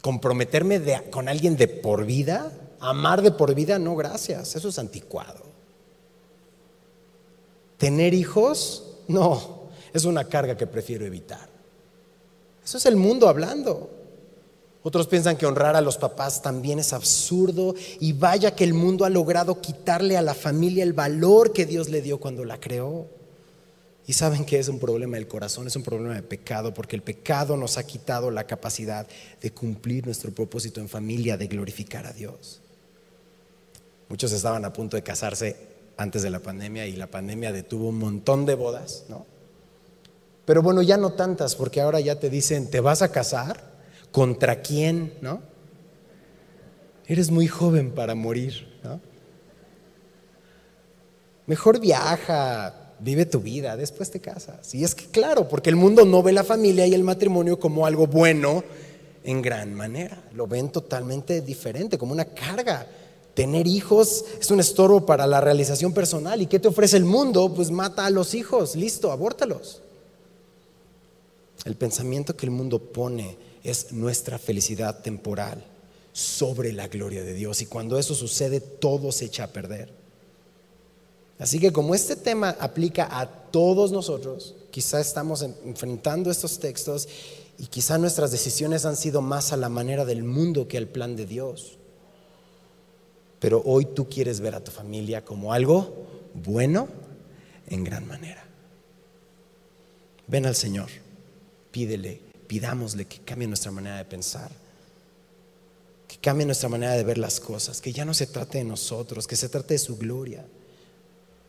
comprometerme 0.00 0.80
con 1.10 1.28
alguien 1.28 1.56
de 1.56 1.68
por 1.68 2.04
vida, 2.04 2.52
amar 2.80 3.22
de 3.22 3.30
por 3.30 3.54
vida, 3.54 3.78
no, 3.78 3.96
gracias, 3.96 4.56
eso 4.56 4.68
es 4.68 4.78
anticuado. 4.78 5.44
Tener 7.76 8.14
hijos, 8.14 8.96
no, 9.08 9.68
es 9.92 10.04
una 10.04 10.24
carga 10.24 10.56
que 10.56 10.66
prefiero 10.66 11.04
evitar. 11.04 11.48
Eso 12.64 12.78
es 12.78 12.86
el 12.86 12.96
mundo 12.96 13.28
hablando. 13.28 13.90
Otros 14.82 15.08
piensan 15.08 15.36
que 15.36 15.44
honrar 15.44 15.76
a 15.76 15.82
los 15.82 15.98
papás 15.98 16.40
también 16.40 16.78
es 16.78 16.94
absurdo 16.94 17.74
y 18.00 18.14
vaya 18.14 18.54
que 18.54 18.64
el 18.64 18.72
mundo 18.72 19.04
ha 19.04 19.10
logrado 19.10 19.60
quitarle 19.60 20.16
a 20.16 20.22
la 20.22 20.34
familia 20.34 20.82
el 20.82 20.94
valor 20.94 21.52
que 21.52 21.66
Dios 21.66 21.90
le 21.90 22.00
dio 22.00 22.18
cuando 22.18 22.44
la 22.44 22.58
creó. 22.58 23.06
Y 24.06 24.14
saben 24.14 24.44
que 24.44 24.58
es 24.58 24.68
un 24.68 24.78
problema 24.78 25.18
del 25.18 25.28
corazón, 25.28 25.66
es 25.66 25.76
un 25.76 25.82
problema 25.82 26.14
de 26.14 26.22
pecado, 26.22 26.72
porque 26.72 26.96
el 26.96 27.02
pecado 27.02 27.56
nos 27.56 27.76
ha 27.76 27.86
quitado 27.86 28.30
la 28.30 28.44
capacidad 28.44 29.06
de 29.40 29.52
cumplir 29.52 30.06
nuestro 30.06 30.32
propósito 30.32 30.80
en 30.80 30.88
familia, 30.88 31.36
de 31.36 31.46
glorificar 31.46 32.06
a 32.06 32.12
Dios. 32.12 32.60
Muchos 34.08 34.32
estaban 34.32 34.64
a 34.64 34.72
punto 34.72 34.96
de 34.96 35.02
casarse 35.02 35.56
antes 35.98 36.22
de 36.22 36.30
la 36.30 36.40
pandemia 36.40 36.86
y 36.86 36.96
la 36.96 37.06
pandemia 37.06 37.52
detuvo 37.52 37.90
un 37.90 37.98
montón 37.98 38.46
de 38.46 38.54
bodas, 38.54 39.04
¿no? 39.08 39.26
Pero 40.46 40.62
bueno, 40.62 40.82
ya 40.82 40.96
no 40.96 41.12
tantas, 41.12 41.54
porque 41.54 41.80
ahora 41.80 42.00
ya 42.00 42.18
te 42.18 42.30
dicen, 42.30 42.70
¿te 42.70 42.80
vas 42.80 43.02
a 43.02 43.12
casar? 43.12 43.69
¿Contra 44.12 44.60
quién? 44.60 45.14
¿No? 45.20 45.40
Eres 47.06 47.30
muy 47.30 47.48
joven 47.48 47.92
para 47.92 48.14
morir, 48.14 48.68
¿no? 48.84 49.00
Mejor 51.46 51.80
viaja, 51.80 52.94
vive 53.00 53.26
tu 53.26 53.40
vida, 53.40 53.76
después 53.76 54.10
te 54.10 54.20
casas. 54.20 54.74
Y 54.74 54.84
es 54.84 54.94
que 54.94 55.06
claro, 55.06 55.48
porque 55.48 55.70
el 55.70 55.76
mundo 55.76 56.04
no 56.04 56.22
ve 56.22 56.32
la 56.32 56.44
familia 56.44 56.86
y 56.86 56.94
el 56.94 57.02
matrimonio 57.02 57.58
como 57.58 57.86
algo 57.86 58.06
bueno 58.06 58.62
en 59.24 59.42
gran 59.42 59.74
manera, 59.74 60.22
lo 60.34 60.46
ven 60.46 60.70
totalmente 60.70 61.40
diferente, 61.40 61.98
como 61.98 62.12
una 62.12 62.24
carga. 62.24 62.86
Tener 63.34 63.66
hijos 63.66 64.24
es 64.40 64.50
un 64.50 64.60
estorbo 64.60 65.06
para 65.06 65.26
la 65.26 65.40
realización 65.40 65.92
personal. 65.92 66.40
¿Y 66.42 66.46
qué 66.46 66.58
te 66.58 66.68
ofrece 66.68 66.96
el 66.96 67.04
mundo? 67.04 67.52
Pues 67.54 67.70
mata 67.70 68.06
a 68.06 68.10
los 68.10 68.34
hijos, 68.34 68.76
listo, 68.76 69.12
abórtalos. 69.12 69.82
El 71.64 71.76
pensamiento 71.76 72.36
que 72.36 72.46
el 72.46 72.52
mundo 72.52 72.78
pone 72.78 73.36
es 73.62 73.92
nuestra 73.92 74.38
felicidad 74.38 75.00
temporal 75.02 75.64
sobre 76.12 76.72
la 76.72 76.88
gloria 76.88 77.22
de 77.22 77.34
Dios. 77.34 77.62
Y 77.62 77.66
cuando 77.66 77.98
eso 77.98 78.14
sucede, 78.14 78.60
todo 78.60 79.12
se 79.12 79.26
echa 79.26 79.44
a 79.44 79.52
perder. 79.52 79.92
Así 81.38 81.58
que 81.58 81.72
como 81.72 81.94
este 81.94 82.16
tema 82.16 82.56
aplica 82.60 83.08
a 83.18 83.26
todos 83.26 83.92
nosotros, 83.92 84.54
quizá 84.70 85.00
estamos 85.00 85.42
enfrentando 85.42 86.30
estos 86.30 86.58
textos 86.58 87.08
y 87.58 87.66
quizá 87.66 87.98
nuestras 87.98 88.30
decisiones 88.30 88.84
han 88.84 88.96
sido 88.96 89.22
más 89.22 89.52
a 89.52 89.56
la 89.56 89.68
manera 89.68 90.04
del 90.04 90.22
mundo 90.22 90.68
que 90.68 90.76
al 90.76 90.86
plan 90.86 91.16
de 91.16 91.26
Dios. 91.26 91.78
Pero 93.38 93.62
hoy 93.64 93.86
tú 93.86 94.08
quieres 94.08 94.40
ver 94.40 94.54
a 94.54 94.62
tu 94.62 94.70
familia 94.70 95.24
como 95.24 95.54
algo 95.54 96.06
bueno 96.34 96.88
en 97.68 97.84
gran 97.84 98.06
manera. 98.06 98.44
Ven 100.26 100.44
al 100.46 100.54
Señor, 100.54 100.90
pídele, 101.70 102.20
pidámosle 102.50 103.04
que 103.06 103.20
cambie 103.20 103.46
nuestra 103.46 103.70
manera 103.70 103.98
de 103.98 104.04
pensar, 104.04 104.50
que 106.08 106.16
cambie 106.16 106.44
nuestra 106.44 106.68
manera 106.68 106.94
de 106.94 107.04
ver 107.04 107.16
las 107.16 107.38
cosas, 107.38 107.80
que 107.80 107.92
ya 107.92 108.04
no 108.04 108.12
se 108.12 108.26
trate 108.26 108.58
de 108.58 108.64
nosotros, 108.64 109.28
que 109.28 109.36
se 109.36 109.48
trate 109.48 109.74
de 109.74 109.78
su 109.78 109.96
gloria 109.96 110.44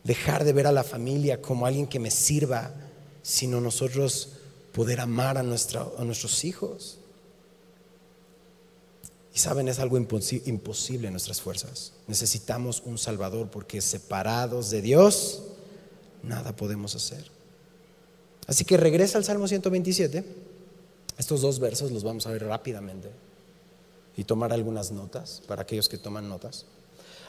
dejar 0.03 0.43
de 0.43 0.53
ver 0.53 0.67
a 0.67 0.71
la 0.71 0.83
familia 0.83 1.41
como 1.41 1.65
alguien 1.65 1.87
que 1.87 1.97
me 1.97 2.11
sirva, 2.11 2.71
sino 3.23 3.59
nosotros 3.59 4.33
poder 4.73 4.99
amar 4.99 5.39
a, 5.39 5.43
nuestros 5.43 6.43
hijos. 6.43 6.99
Y 9.33 9.39
saben, 9.39 9.69
es 9.69 9.79
algo 9.79 9.97
imposible 9.97 11.07
en 11.07 11.13
nuestras 11.13 11.41
fuerzas. 11.41 11.93
Necesitamos 12.05 12.83
un 12.85 12.99
Salvador 12.99 13.49
porque 13.49 13.81
separados 13.81 14.69
de 14.69 14.83
Dios, 14.83 15.41
nada 16.21 16.55
podemos 16.55 16.93
hacer. 16.93 17.25
Así 18.45 18.65
que 18.65 18.77
regresa 18.77 19.17
al 19.17 19.25
Salmo 19.25 19.47
127 19.47 20.50
Estos 21.21 21.41
dos 21.41 21.59
versos 21.59 21.91
los 21.91 22.03
vamos 22.03 22.25
a 22.25 22.31
ver 22.31 22.43
rápidamente 22.43 23.07
y 24.17 24.23
tomar 24.23 24.51
algunas 24.51 24.89
notas 24.89 25.43
para 25.45 25.61
aquellos 25.61 25.87
que 25.87 25.99
toman 25.99 26.27
notas. 26.27 26.65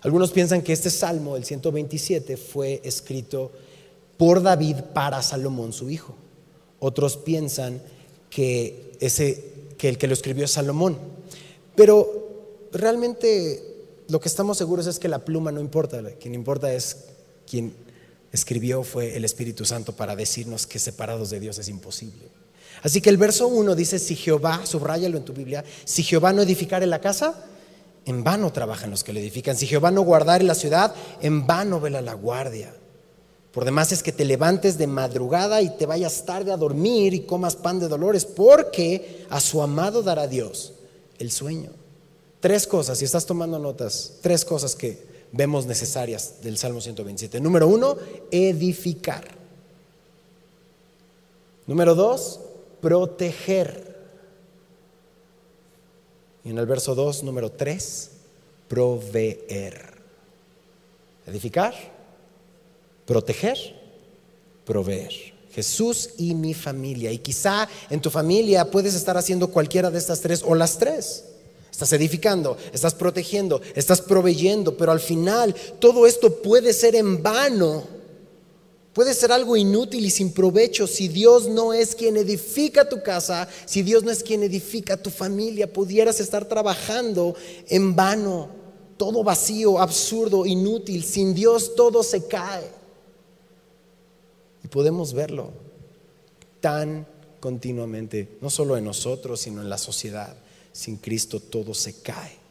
Algunos 0.01 0.31
piensan 0.33 0.63
que 0.63 0.73
este 0.73 0.89
salmo, 0.89 1.37
el 1.37 1.45
127, 1.45 2.39
fue 2.39 2.81
escrito 2.85 3.53
por 4.17 4.43
David 4.43 4.77
para 4.95 5.21
Salomón, 5.21 5.75
su 5.75 5.91
hijo. 5.91 6.15
Otros 6.81 7.19
piensan 7.19 7.83
que, 8.31 8.97
ese, 8.99 9.75
que 9.77 9.91
el 9.91 9.99
que 9.99 10.07
lo 10.07 10.15
escribió 10.15 10.47
es 10.47 10.53
Salomón. 10.53 10.97
Pero 11.77 12.69
realmente 12.73 13.63
lo 14.09 14.21
que 14.21 14.29
estamos 14.31 14.57
seguros 14.57 14.87
es 14.87 14.99
que 14.99 15.09
la 15.09 15.23
pluma 15.23 15.53
no 15.53 15.61
importa, 15.61 16.03
quien 16.19 16.35
importa 16.35 16.73
es 16.73 17.09
quien 17.47 17.75
escribió 18.33 18.85
fue 18.85 19.19
el 19.19 19.27
Espíritu 19.27 19.67
Santo 19.67 19.95
para 19.95 20.17
decirnos 20.17 20.67
que 20.67 20.79
separados 20.79 21.29
de 21.29 21.41
Dios 21.41 21.59
es 21.59 21.69
imposible. 21.69 22.42
Así 22.83 23.01
que 23.01 23.11
el 23.11 23.17
verso 23.17 23.49
1 23.49 23.75
dice, 23.75 23.99
si 23.99 24.17
Jehová, 24.17 24.63
subráyalo 24.65 25.19
en 25.19 25.25
tu 25.25 25.33
Biblia, 25.33 25.65
si 25.85 26.03
Jehová 26.03 26.33
no 26.33 26.43
edificare 26.43 26.87
la 26.87 27.01
casa, 27.01 27.45
en 28.05 28.25
vano 28.25 28.53
trabajan 28.53 28.91
los 28.91 29.05
que 29.05 29.13
le 29.13 29.21
edifican. 29.21 29.57
Si 29.57 29.67
Jehová 29.67 29.91
no 29.91 30.03
guardare 30.03 30.45
la 30.45 30.55
ciudad, 30.55 30.95
en 31.21 31.47
vano 31.47 31.81
vela 31.81 32.03
la 32.03 32.15
guardia. 32.15 32.75
Por 33.53 33.65
demás 33.65 33.93
es 33.93 34.03
que 34.03 34.13
te 34.13 34.25
levantes 34.25 34.79
de 34.79 34.87
madrugada 34.87 35.61
y 35.61 35.77
te 35.77 35.87
vayas 35.87 36.25
tarde 36.25 36.53
a 36.53 36.57
dormir 36.57 37.13
y 37.13 37.21
comas 37.21 37.55
pan 37.55 37.79
de 37.79 37.89
dolores, 37.89 38.25
porque 38.25 39.27
a 39.29 39.41
su 39.41 39.63
amado 39.63 40.03
dará 40.03 40.27
Dios 40.27 40.73
el 41.19 41.31
sueño. 41.31 41.71
Tres 42.41 42.67
cosas, 42.67 42.99
si 42.99 43.05
estás 43.05 43.27
tomando 43.27 43.59
notas, 43.59 44.15
tres 44.23 44.45
cosas 44.45 44.75
que 44.75 45.07
vemos 45.33 45.67
necesarias 45.67 46.43
del 46.43 46.59
Salmo 46.59 46.81
127. 46.81 47.41
Número 47.41 47.69
uno, 47.69 47.97
edificar. 48.31 49.25
Número 51.67 51.95
dos, 51.95 52.41
proteger. 52.83 53.97
Y 56.45 56.51
en 56.51 56.59
el 56.59 56.67
verso 56.67 56.95
2, 56.95 57.23
número 57.23 57.51
3, 57.51 58.11
proveer. 58.69 59.95
Edificar, 61.27 61.73
proteger, 63.07 63.57
proveer. 64.67 65.33
Jesús 65.55 66.11
y 66.19 66.35
mi 66.35 66.53
familia. 66.53 67.13
Y 67.13 67.19
quizá 67.19 67.69
en 67.91 68.01
tu 68.01 68.11
familia 68.11 68.71
puedes 68.71 68.95
estar 68.95 69.17
haciendo 69.17 69.49
cualquiera 69.49 69.91
de 69.91 69.99
estas 69.99 70.21
tres 70.21 70.43
o 70.45 70.55
las 70.55 70.79
tres. 70.79 71.25
Estás 71.71 71.93
edificando, 71.93 72.57
estás 72.73 72.95
protegiendo, 72.95 73.61
estás 73.75 74.01
proveyendo, 74.01 74.77
pero 74.77 74.93
al 74.93 75.01
final 75.01 75.55
todo 75.79 76.07
esto 76.07 76.43
puede 76.43 76.73
ser 76.73 76.97
en 76.97 77.23
vano 77.23 77.87
Puede 78.93 79.15
ser 79.15 79.33
algo 79.33 79.57
inútil 79.57 80.05
y 80.05 80.11
sin 80.11 80.33
provecho 80.33 80.87
si 80.87 81.09
Dios 81.09 81.49
no 81.49 81.73
es 81.73 81.95
quien 81.95 82.19
edifica 82.19 82.89
tu 82.89 83.03
casa, 83.03 83.49
si 83.65 83.83
Dios 83.83 84.05
no 84.05 84.11
es 84.11 84.23
quien 84.23 84.43
edifica 84.43 84.99
tu 84.99 85.09
familia, 85.09 85.73
pudieras 85.73 86.21
estar 86.21 86.45
trabajando 86.45 87.35
en 87.69 87.97
vano, 87.97 88.51
todo 88.99 89.25
vacío, 89.25 89.79
absurdo, 89.79 90.45
inútil. 90.45 91.05
Sin 91.05 91.35
Dios 91.35 91.75
todo 91.75 92.03
se 92.03 92.27
cae. 92.27 92.71
Y 94.63 94.69
podemos 94.69 95.15
verlo 95.15 95.53
tan 96.61 97.07
continuamente, 97.41 98.37
no 98.43 98.51
solo 98.51 98.77
en 98.77 98.85
nosotros, 98.85 99.41
sino 99.41 99.63
en 99.63 99.71
la 99.71 99.79
sociedad. 99.79 100.37
Sin 100.71 100.99
Cristo 100.99 101.41
todo 101.41 101.73
se 101.73 102.03
cae. 102.03 102.42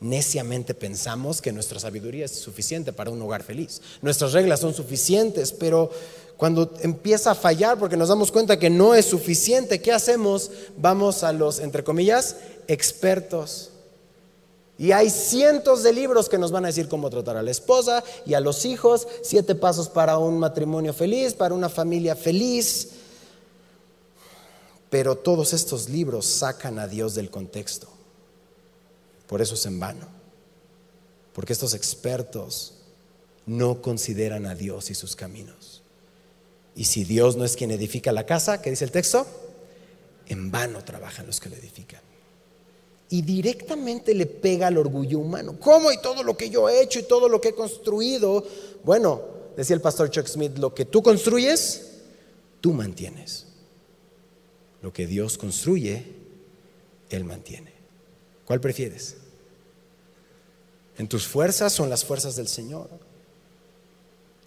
Neciamente 0.00 0.72
pensamos 0.72 1.42
que 1.42 1.52
nuestra 1.52 1.78
sabiduría 1.78 2.24
es 2.24 2.30
suficiente 2.32 2.90
para 2.92 3.10
un 3.10 3.20
hogar 3.20 3.42
feliz. 3.42 3.82
Nuestras 4.00 4.32
reglas 4.32 4.60
son 4.60 4.72
suficientes, 4.72 5.52
pero 5.52 5.90
cuando 6.38 6.72
empieza 6.80 7.32
a 7.32 7.34
fallar 7.34 7.78
porque 7.78 7.98
nos 7.98 8.08
damos 8.08 8.32
cuenta 8.32 8.58
que 8.58 8.70
no 8.70 8.94
es 8.94 9.04
suficiente, 9.04 9.82
¿qué 9.82 9.92
hacemos? 9.92 10.50
Vamos 10.78 11.22
a 11.22 11.34
los, 11.34 11.58
entre 11.58 11.84
comillas, 11.84 12.36
expertos. 12.66 13.72
Y 14.78 14.92
hay 14.92 15.10
cientos 15.10 15.82
de 15.82 15.92
libros 15.92 16.30
que 16.30 16.38
nos 16.38 16.50
van 16.50 16.64
a 16.64 16.68
decir 16.68 16.88
cómo 16.88 17.10
tratar 17.10 17.36
a 17.36 17.42
la 17.42 17.50
esposa 17.50 18.02
y 18.24 18.32
a 18.32 18.40
los 18.40 18.64
hijos, 18.64 19.06
siete 19.22 19.54
pasos 19.54 19.90
para 19.90 20.16
un 20.16 20.38
matrimonio 20.38 20.94
feliz, 20.94 21.34
para 21.34 21.54
una 21.54 21.68
familia 21.68 22.16
feliz. 22.16 22.88
Pero 24.88 25.16
todos 25.16 25.52
estos 25.52 25.90
libros 25.90 26.24
sacan 26.24 26.78
a 26.78 26.88
Dios 26.88 27.14
del 27.14 27.30
contexto. 27.30 27.99
Por 29.30 29.40
eso 29.40 29.54
es 29.54 29.64
en 29.64 29.78
vano. 29.78 30.08
Porque 31.32 31.52
estos 31.52 31.72
expertos 31.72 32.74
no 33.46 33.80
consideran 33.80 34.44
a 34.44 34.56
Dios 34.56 34.90
y 34.90 34.96
sus 34.96 35.14
caminos. 35.14 35.82
Y 36.74 36.86
si 36.86 37.04
Dios 37.04 37.36
no 37.36 37.44
es 37.44 37.54
quien 37.54 37.70
edifica 37.70 38.10
la 38.10 38.26
casa, 38.26 38.60
¿qué 38.60 38.70
dice 38.70 38.84
el 38.84 38.90
texto? 38.90 39.24
En 40.26 40.50
vano 40.50 40.82
trabajan 40.82 41.28
los 41.28 41.38
que 41.38 41.48
le 41.48 41.58
edifican. 41.58 42.00
Y 43.08 43.22
directamente 43.22 44.16
le 44.16 44.26
pega 44.26 44.66
al 44.66 44.78
orgullo 44.78 45.20
humano. 45.20 45.60
¿Cómo? 45.60 45.92
Y 45.92 46.02
todo 46.02 46.24
lo 46.24 46.36
que 46.36 46.50
yo 46.50 46.68
he 46.68 46.82
hecho 46.82 46.98
y 46.98 47.04
todo 47.04 47.28
lo 47.28 47.40
que 47.40 47.50
he 47.50 47.54
construido. 47.54 48.44
Bueno, 48.82 49.22
decía 49.56 49.76
el 49.76 49.80
pastor 49.80 50.10
Chuck 50.10 50.26
Smith, 50.26 50.58
lo 50.58 50.74
que 50.74 50.86
tú 50.86 51.04
construyes, 51.04 52.00
tú 52.60 52.72
mantienes. 52.72 53.46
Lo 54.82 54.92
que 54.92 55.06
Dios 55.06 55.38
construye, 55.38 56.04
Él 57.10 57.22
mantiene. 57.22 57.72
¿Cuál 58.44 58.60
prefieres? 58.60 59.19
En 61.00 61.08
tus 61.08 61.26
fuerzas 61.26 61.72
son 61.72 61.88
las 61.88 62.04
fuerzas 62.04 62.36
del 62.36 62.46
Señor. 62.46 62.90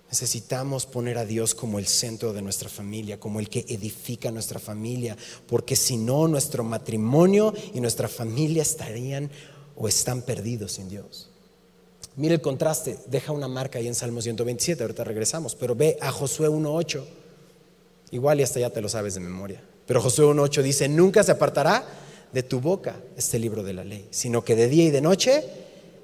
Necesitamos 0.07 0.85
poner 0.85 1.17
a 1.17 1.25
Dios 1.25 1.55
como 1.55 1.79
el 1.79 1.87
centro 1.87 2.31
de 2.31 2.43
nuestra 2.43 2.69
familia, 2.69 3.19
como 3.19 3.39
el 3.39 3.49
que 3.49 3.65
edifica 3.67 4.29
nuestra 4.29 4.59
familia, 4.59 5.17
porque 5.47 5.75
si 5.75 5.97
no, 5.97 6.27
nuestro 6.27 6.63
matrimonio 6.63 7.55
y 7.73 7.81
nuestra 7.81 8.07
familia 8.07 8.61
estarían 8.61 9.31
o 9.75 9.87
están 9.87 10.21
perdidos 10.21 10.73
sin 10.73 10.89
Dios. 10.89 11.27
Mire 12.17 12.35
el 12.35 12.41
contraste, 12.41 12.99
deja 13.07 13.31
una 13.31 13.47
marca 13.47 13.79
ahí 13.79 13.87
en 13.87 13.95
Salmo 13.95 14.21
127, 14.21 14.83
ahorita 14.83 15.03
regresamos, 15.03 15.55
pero 15.55 15.73
ve 15.73 15.97
a 16.01 16.11
Josué 16.11 16.49
1.8, 16.49 17.03
igual 18.11 18.39
y 18.39 18.43
hasta 18.43 18.59
ya 18.59 18.69
te 18.69 18.79
lo 18.79 18.89
sabes 18.89 19.15
de 19.15 19.21
memoria, 19.21 19.63
pero 19.87 20.03
Josué 20.03 20.27
1.8 20.27 20.61
dice, 20.61 20.87
nunca 20.87 21.23
se 21.23 21.31
apartará 21.31 21.83
de 22.31 22.43
tu 22.43 22.59
boca 22.59 22.95
este 23.17 23.39
libro 23.39 23.63
de 23.63 23.73
la 23.73 23.83
ley, 23.83 24.07
sino 24.11 24.43
que 24.43 24.55
de 24.55 24.67
día 24.67 24.83
y 24.83 24.91
de 24.91 25.01
noche 25.01 25.62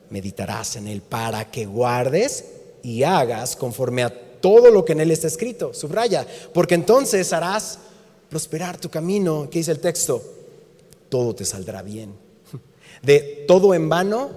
meditarás 0.10 0.76
en 0.76 0.88
él 0.88 1.02
para 1.02 1.50
que 1.52 1.66
guardes 1.66 2.46
y 2.84 3.04
hagas 3.04 3.56
conforme 3.56 4.04
a 4.04 4.42
todo 4.42 4.72
lo 4.72 4.86
que 4.86 4.94
en 4.94 5.02
él 5.02 5.12
está 5.12 5.28
escrito. 5.28 5.74
Subraya, 5.74 6.26
porque 6.54 6.76
entonces 6.76 7.34
harás 7.34 7.80
prosperar 8.30 8.78
tu 8.78 8.90
camino. 8.90 9.50
¿Qué 9.50 9.60
dice 9.60 9.72
el 9.72 9.80
texto? 9.80 10.24
Todo 11.10 11.36
te 11.36 11.46
saldrá 11.46 11.82
bien. 11.82 12.14
De 13.02 13.46
todo 13.48 13.74
en 13.74 13.90
vano 13.90 14.32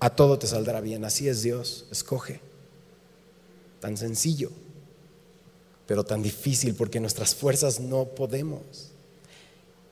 a 0.00 0.10
todo 0.10 0.38
te 0.38 0.46
saldrá 0.46 0.80
bien. 0.80 1.04
Así 1.04 1.28
es 1.28 1.42
Dios. 1.42 1.86
Escoge. 1.90 2.40
Tan 3.80 3.96
sencillo, 3.96 4.50
pero 5.86 6.04
tan 6.04 6.22
difícil 6.22 6.74
porque 6.74 7.00
nuestras 7.00 7.34
fuerzas 7.34 7.80
no 7.80 8.04
podemos. 8.04 8.92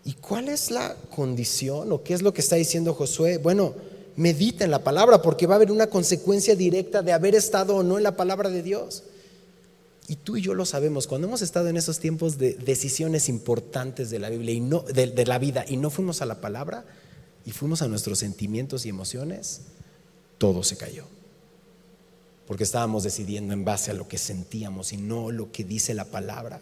¿Y 0.04 0.14
cuál 0.14 0.48
es 0.48 0.70
la 0.70 0.94
condición 1.10 1.92
o 1.92 2.02
qué 2.02 2.14
es 2.14 2.22
lo 2.22 2.32
que 2.32 2.40
está 2.40 2.56
diciendo 2.56 2.94
Josué? 2.94 3.38
Bueno, 3.38 3.74
medita 4.18 4.64
en 4.64 4.72
la 4.72 4.82
palabra, 4.82 5.22
porque 5.22 5.46
va 5.46 5.54
a 5.54 5.56
haber 5.56 5.70
una 5.70 5.86
consecuencia 5.86 6.56
directa 6.56 7.02
de 7.02 7.12
haber 7.12 7.36
estado 7.36 7.76
o 7.76 7.82
no 7.84 7.98
en 7.98 8.02
la 8.02 8.16
palabra 8.16 8.50
de 8.50 8.64
Dios. 8.64 9.04
Y 10.08 10.16
tú 10.16 10.36
y 10.36 10.42
yo 10.42 10.54
lo 10.54 10.66
sabemos, 10.66 11.06
cuando 11.06 11.28
hemos 11.28 11.40
estado 11.40 11.68
en 11.68 11.76
esos 11.76 12.00
tiempos 12.00 12.36
de 12.36 12.54
decisiones 12.54 13.28
importantes 13.28 14.10
de 14.10 14.18
la 14.18 14.28
Biblia 14.28 14.54
y 14.54 14.60
no, 14.60 14.80
de, 14.80 15.24
la 15.24 15.38
vida 15.38 15.64
y 15.68 15.76
no 15.76 15.90
fuimos 15.90 16.20
a 16.20 16.26
la 16.26 16.40
palabra 16.40 16.84
y 17.46 17.52
fuimos 17.52 17.80
a 17.80 17.88
nuestros 17.88 18.18
sentimientos 18.18 18.86
y 18.86 18.88
emociones, 18.88 19.60
todo 20.38 20.64
se 20.64 20.76
cayó. 20.76 21.04
Porque 22.46 22.64
estábamos 22.64 23.04
decidiendo 23.04 23.54
en 23.54 23.64
base 23.64 23.92
a 23.92 23.94
lo 23.94 24.08
que 24.08 24.18
sentíamos 24.18 24.92
y 24.92 24.96
no 24.96 25.30
lo 25.30 25.52
que 25.52 25.62
dice 25.62 25.94
la 25.94 26.06
palabra. 26.06 26.60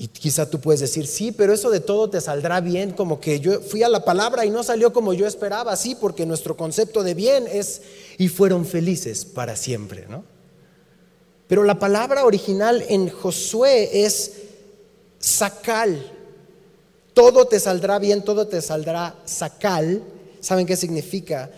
Y 0.00 0.06
quizá 0.06 0.48
tú 0.48 0.60
puedes 0.60 0.80
decir, 0.80 1.08
sí, 1.08 1.32
pero 1.32 1.52
eso 1.52 1.70
de 1.70 1.80
todo 1.80 2.08
te 2.08 2.20
saldrá 2.20 2.60
bien, 2.60 2.92
como 2.92 3.20
que 3.20 3.40
yo 3.40 3.60
fui 3.60 3.82
a 3.82 3.88
la 3.88 4.04
palabra 4.04 4.46
y 4.46 4.50
no 4.50 4.62
salió 4.62 4.92
como 4.92 5.12
yo 5.12 5.26
esperaba, 5.26 5.74
sí, 5.74 5.96
porque 6.00 6.24
nuestro 6.24 6.56
concepto 6.56 7.02
de 7.02 7.14
bien 7.14 7.46
es, 7.50 7.82
y 8.16 8.28
fueron 8.28 8.64
felices 8.64 9.24
para 9.24 9.56
siempre, 9.56 10.06
¿no? 10.08 10.24
Pero 11.48 11.64
la 11.64 11.80
palabra 11.80 12.24
original 12.24 12.84
en 12.88 13.08
Josué 13.08 14.04
es 14.04 14.34
sacal. 15.18 16.12
Todo 17.12 17.46
te 17.46 17.58
saldrá 17.58 17.98
bien, 17.98 18.22
todo 18.22 18.46
te 18.46 18.62
saldrá 18.62 19.16
sacal. 19.24 20.04
¿Saben 20.40 20.66
qué 20.66 20.76
significa? 20.76 21.50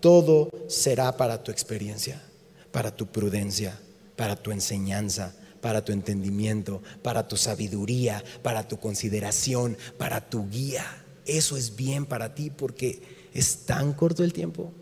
Todo 0.00 0.50
será 0.68 1.16
para 1.16 1.42
tu 1.42 1.50
experiencia, 1.50 2.22
para 2.70 2.94
tu 2.94 3.06
prudencia, 3.06 3.76
para 4.14 4.36
tu 4.36 4.52
enseñanza, 4.52 5.34
para 5.60 5.84
tu 5.84 5.92
entendimiento, 5.92 6.82
para 7.02 7.28
tu 7.28 7.36
sabiduría, 7.36 8.22
para 8.42 8.68
tu 8.68 8.78
consideración, 8.78 9.76
para 9.96 10.28
tu 10.28 10.48
guía. 10.48 10.84
Eso 11.26 11.56
es 11.56 11.76
bien 11.76 12.06
para 12.06 12.34
ti 12.34 12.50
porque 12.50 13.02
es 13.34 13.66
tan 13.66 13.92
corto 13.92 14.24
el 14.24 14.32
tiempo 14.32 14.72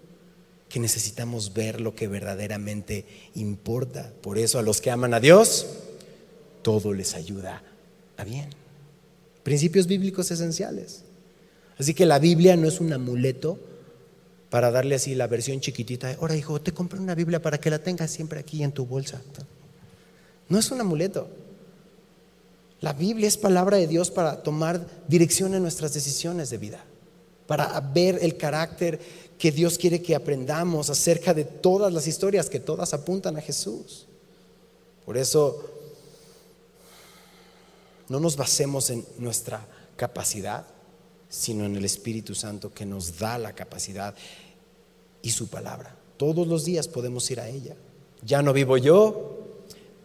que 0.69 0.81
necesitamos 0.81 1.55
ver 1.55 1.81
lo 1.81 1.95
que 1.95 2.09
verdaderamente 2.09 3.07
importa. 3.35 4.13
Por 4.21 4.39
eso 4.39 4.59
a 4.59 4.63
los 4.63 4.81
que 4.81 4.91
aman 4.91 5.15
a 5.15 5.21
Dios, 5.21 5.67
todo 6.63 6.93
les 6.93 7.15
ayuda 7.15 7.63
a 8.17 8.25
bien. 8.25 8.51
principios 9.43 9.87
bíblicos 9.87 10.31
esenciales. 10.33 11.05
Así 11.79 11.95
que 11.95 12.05
la 12.05 12.19
Biblia 12.19 12.57
no 12.57 12.67
es 12.67 12.81
un 12.81 12.93
amuleto 12.93 13.61
para 14.51 14.71
darle 14.71 14.97
así 14.97 15.15
la 15.15 15.29
versión 15.29 15.61
chiquitita. 15.61 16.17
Ahora, 16.21 16.37
hijo, 16.37 16.61
te 16.61 16.73
compré 16.73 16.99
una 16.99 17.15
Biblia 17.15 17.41
para 17.41 17.59
que 17.59 17.71
la 17.71 17.79
tengas 17.79 18.11
siempre 18.11 18.41
aquí 18.41 18.63
en 18.63 18.73
tu 18.73 18.87
bolsa. 18.87 19.23
No 20.49 20.59
es 20.59 20.71
un 20.71 20.81
amuleto. 20.81 21.29
La 22.81 22.93
Biblia 22.93 23.27
es 23.27 23.37
palabra 23.37 23.79
de 23.79 23.87
Dios 23.87 24.11
para 24.11 24.43
tomar 24.43 24.87
dirección 25.09 25.55
en 25.55 25.63
nuestras 25.63 25.95
decisiones 25.95 26.51
de 26.51 26.59
vida, 26.59 26.85
para 27.47 27.81
ver 27.81 28.19
el 28.21 28.37
carácter 28.37 29.01
que 29.39 29.51
Dios 29.51 29.79
quiere 29.79 30.03
que 30.03 30.15
aprendamos 30.15 30.91
acerca 30.91 31.33
de 31.35 31.45
todas 31.45 31.93
las 31.93 32.07
historias 32.07 32.51
que 32.51 32.61
todas 32.61 32.93
apuntan 32.93 33.37
a 33.37 33.41
Jesús. 33.41 34.07
Por 35.05 35.17
eso, 35.17 35.65
no 38.09 38.21
nos 38.21 38.37
basemos 38.37 38.91
en 38.91 39.05
nuestra 39.19 39.67
capacidad, 39.97 40.67
sino 41.29 41.65
en 41.65 41.77
el 41.77 41.85
Espíritu 41.85 42.35
Santo 42.35 42.73
que 42.73 42.87
nos 42.87 43.19
da 43.19 43.39
la 43.39 43.53
capacidad 43.55 44.15
y 45.23 45.31
su 45.31 45.49
palabra. 45.49 45.97
Todos 46.17 46.47
los 46.47 46.65
días 46.65 46.89
podemos 46.89 47.31
ir 47.31 47.41
a 47.41 47.49
ella. 47.49 47.75
Ya 48.23 48.43
no 48.43 48.53
vivo 48.53 48.77
yo, 48.79 49.36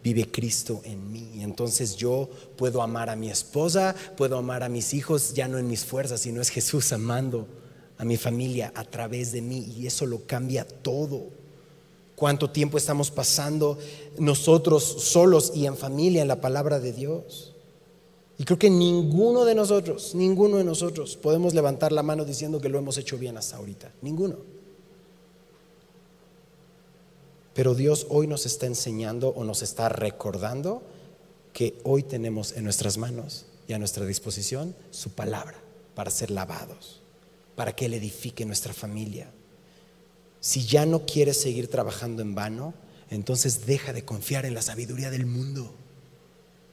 vive 0.02 0.30
Cristo 0.30 0.80
en 0.84 1.12
mí. 1.12 1.42
Entonces 1.42 1.96
yo 1.96 2.28
puedo 2.56 2.82
amar 2.82 3.08
a 3.10 3.16
mi 3.16 3.30
esposa, 3.30 3.94
puedo 4.16 4.36
amar 4.36 4.62
a 4.62 4.68
mis 4.68 4.94
hijos, 4.94 5.34
ya 5.34 5.48
no 5.48 5.58
en 5.58 5.68
mis 5.68 5.84
fuerzas, 5.84 6.20
sino 6.20 6.40
es 6.40 6.48
Jesús 6.48 6.92
amando 6.92 7.46
a 7.98 8.04
mi 8.04 8.16
familia 8.16 8.72
a 8.74 8.84
través 8.84 9.32
de 9.32 9.42
mí. 9.42 9.72
Y 9.76 9.86
eso 9.86 10.06
lo 10.06 10.26
cambia 10.26 10.66
todo. 10.66 11.26
Cuánto 12.16 12.50
tiempo 12.50 12.78
estamos 12.78 13.10
pasando 13.10 13.78
nosotros 14.18 14.84
solos 14.84 15.52
y 15.54 15.66
en 15.66 15.76
familia 15.76 16.22
en 16.22 16.28
la 16.28 16.40
palabra 16.40 16.78
de 16.78 16.92
Dios. 16.92 17.54
Y 18.38 18.44
creo 18.44 18.58
que 18.58 18.70
ninguno 18.70 19.44
de 19.44 19.54
nosotros, 19.54 20.14
ninguno 20.14 20.56
de 20.56 20.64
nosotros 20.64 21.16
podemos 21.16 21.54
levantar 21.54 21.92
la 21.92 22.02
mano 22.02 22.24
diciendo 22.24 22.60
que 22.60 22.68
lo 22.68 22.78
hemos 22.78 22.98
hecho 22.98 23.18
bien 23.18 23.36
hasta 23.36 23.56
ahorita. 23.56 23.92
Ninguno. 24.02 24.61
Pero 27.54 27.74
Dios 27.74 28.06
hoy 28.08 28.26
nos 28.26 28.46
está 28.46 28.66
enseñando 28.66 29.28
o 29.28 29.44
nos 29.44 29.62
está 29.62 29.88
recordando 29.88 30.82
que 31.52 31.78
hoy 31.84 32.02
tenemos 32.02 32.52
en 32.52 32.64
nuestras 32.64 32.96
manos 32.96 33.46
y 33.68 33.74
a 33.74 33.78
nuestra 33.78 34.06
disposición 34.06 34.74
su 34.90 35.10
palabra 35.10 35.58
para 35.94 36.10
ser 36.10 36.30
lavados, 36.30 37.00
para 37.54 37.74
que 37.74 37.86
Él 37.86 37.94
edifique 37.94 38.46
nuestra 38.46 38.72
familia. 38.72 39.30
Si 40.40 40.66
ya 40.66 40.86
no 40.86 41.04
quieres 41.04 41.40
seguir 41.40 41.68
trabajando 41.68 42.22
en 42.22 42.34
vano, 42.34 42.74
entonces 43.10 43.66
deja 43.66 43.92
de 43.92 44.04
confiar 44.04 44.46
en 44.46 44.54
la 44.54 44.62
sabiduría 44.62 45.10
del 45.10 45.26
mundo. 45.26 45.72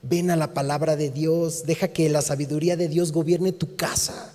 Ven 0.01 0.31
a 0.31 0.37
la 0.37 0.53
palabra 0.53 0.95
de 0.95 1.09
Dios, 1.09 1.65
deja 1.65 1.89
que 1.89 2.09
la 2.09 2.21
sabiduría 2.21 2.77
de 2.77 2.87
Dios 2.87 3.11
gobierne 3.11 3.51
tu 3.51 3.75
casa. 3.75 4.33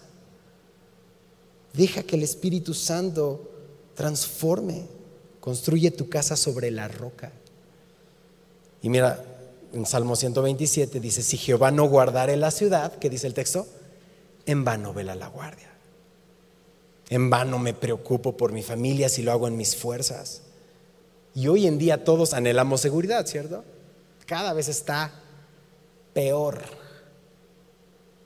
Deja 1.72 2.02
que 2.02 2.16
el 2.16 2.22
Espíritu 2.22 2.74
Santo 2.74 3.50
transforme, 3.94 4.84
construye 5.44 5.90
tu 5.90 6.08
casa 6.08 6.36
sobre 6.36 6.70
la 6.70 6.88
roca. 6.88 7.30
Y 8.80 8.88
mira, 8.88 9.22
en 9.74 9.84
Salmo 9.84 10.16
127 10.16 11.00
dice, 11.00 11.22
si 11.22 11.36
Jehová 11.36 11.70
no 11.70 11.84
guardare 11.84 12.38
la 12.38 12.50
ciudad, 12.50 12.94
¿qué 12.98 13.10
dice 13.10 13.26
el 13.26 13.34
texto? 13.34 13.66
En 14.46 14.64
vano 14.64 14.94
vela 14.94 15.14
la 15.14 15.28
guardia. 15.28 15.70
En 17.10 17.28
vano 17.28 17.58
me 17.58 17.74
preocupo 17.74 18.34
por 18.38 18.52
mi 18.52 18.62
familia 18.62 19.10
si 19.10 19.20
lo 19.20 19.32
hago 19.32 19.46
en 19.46 19.58
mis 19.58 19.76
fuerzas. 19.76 20.40
Y 21.34 21.46
hoy 21.48 21.66
en 21.66 21.76
día 21.76 22.04
todos 22.04 22.32
anhelamos 22.32 22.80
seguridad, 22.80 23.26
¿cierto? 23.26 23.64
Cada 24.24 24.54
vez 24.54 24.68
está 24.68 25.12
peor. 26.14 26.62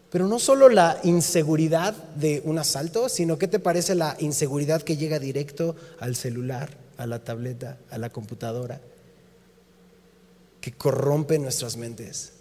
Pero 0.09 0.29
no 0.29 0.39
solo 0.39 0.69
la 0.69 1.01
inseguridad 1.03 1.95
de 2.15 2.43
un 2.45 2.61
asalto, 2.61 3.09
sino 3.09 3.39
¿qué 3.39 3.49
te 3.49 3.59
parece 3.59 3.97
la 3.97 4.17
inseguridad 4.21 4.83
que 4.83 4.97
llega 4.97 5.19
directo 5.19 5.75
al 5.99 6.15
celular, 6.15 6.87
a 6.99 7.07
la 7.07 7.25
tableta, 7.25 7.79
a 7.91 7.97
la 7.97 8.11
computadora? 8.11 8.81
Que 10.61 10.73
corrompe 10.73 11.39
nuestras 11.39 11.77
mentes. 11.77 12.33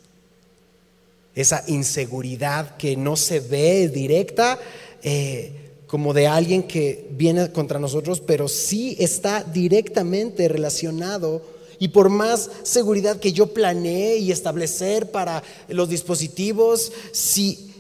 Esa 1.33 1.63
inseguridad 1.67 2.75
que 2.75 2.97
no 2.97 3.15
se 3.15 3.39
ve 3.39 3.87
directa 3.87 4.59
eh, 5.01 5.67
como 5.87 6.13
de 6.13 6.27
alguien 6.27 6.63
que 6.63 7.07
viene 7.11 7.51
contra 7.51 7.79
nosotros, 7.79 8.19
pero 8.19 8.47
sí 8.47 8.97
está 8.99 9.43
directamente 9.43 10.49
relacionado 10.49 11.41
y 11.79 11.89
por 11.89 12.09
más 12.09 12.49
seguridad 12.63 13.19
que 13.19 13.33
yo 13.33 13.53
planeé 13.53 14.17
y 14.17 14.31
establecer 14.31 15.11
para 15.11 15.43
los 15.67 15.89
dispositivos, 15.89 16.91
si 17.11 17.73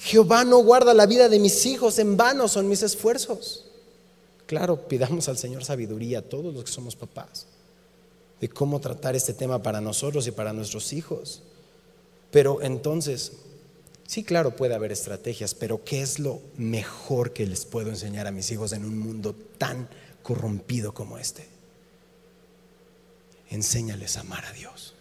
Jehová 0.00 0.44
no 0.44 0.58
guarda 0.58 0.94
la 0.94 1.06
vida 1.06 1.28
de 1.28 1.38
mis 1.38 1.66
hijos, 1.66 1.98
en 1.98 2.16
vano 2.16 2.48
son 2.48 2.68
mis 2.68 2.82
esfuerzos. 2.82 3.67
Claro, 4.48 4.88
pidamos 4.88 5.28
al 5.28 5.38
Señor 5.38 5.64
sabiduría, 5.64 6.28
todos 6.28 6.52
los 6.52 6.64
que 6.64 6.72
somos 6.72 6.96
papás, 6.96 7.46
de 8.40 8.48
cómo 8.48 8.80
tratar 8.80 9.14
este 9.14 9.32
tema 9.32 9.62
para 9.62 9.80
nosotros 9.80 10.26
y 10.26 10.32
para 10.32 10.52
nuestros 10.52 10.92
hijos. 10.92 11.42
Pero 12.32 12.60
entonces, 12.62 13.34
sí, 14.08 14.24
claro, 14.24 14.56
puede 14.56 14.74
haber 14.74 14.90
estrategias, 14.90 15.54
pero 15.54 15.84
¿qué 15.84 16.02
es 16.02 16.18
lo 16.18 16.40
mejor 16.56 17.32
que 17.32 17.46
les 17.46 17.64
puedo 17.64 17.90
enseñar 17.90 18.26
a 18.26 18.32
mis 18.32 18.50
hijos 18.50 18.72
en 18.72 18.84
un 18.84 18.98
mundo 18.98 19.36
tan 19.58 19.88
corrompido 20.24 20.92
como 20.92 21.18
este? 21.18 21.58
enséñales 23.50 24.16
a 24.16 24.20
amar 24.20 24.44
a 24.44 24.52
Dios. 24.52 24.94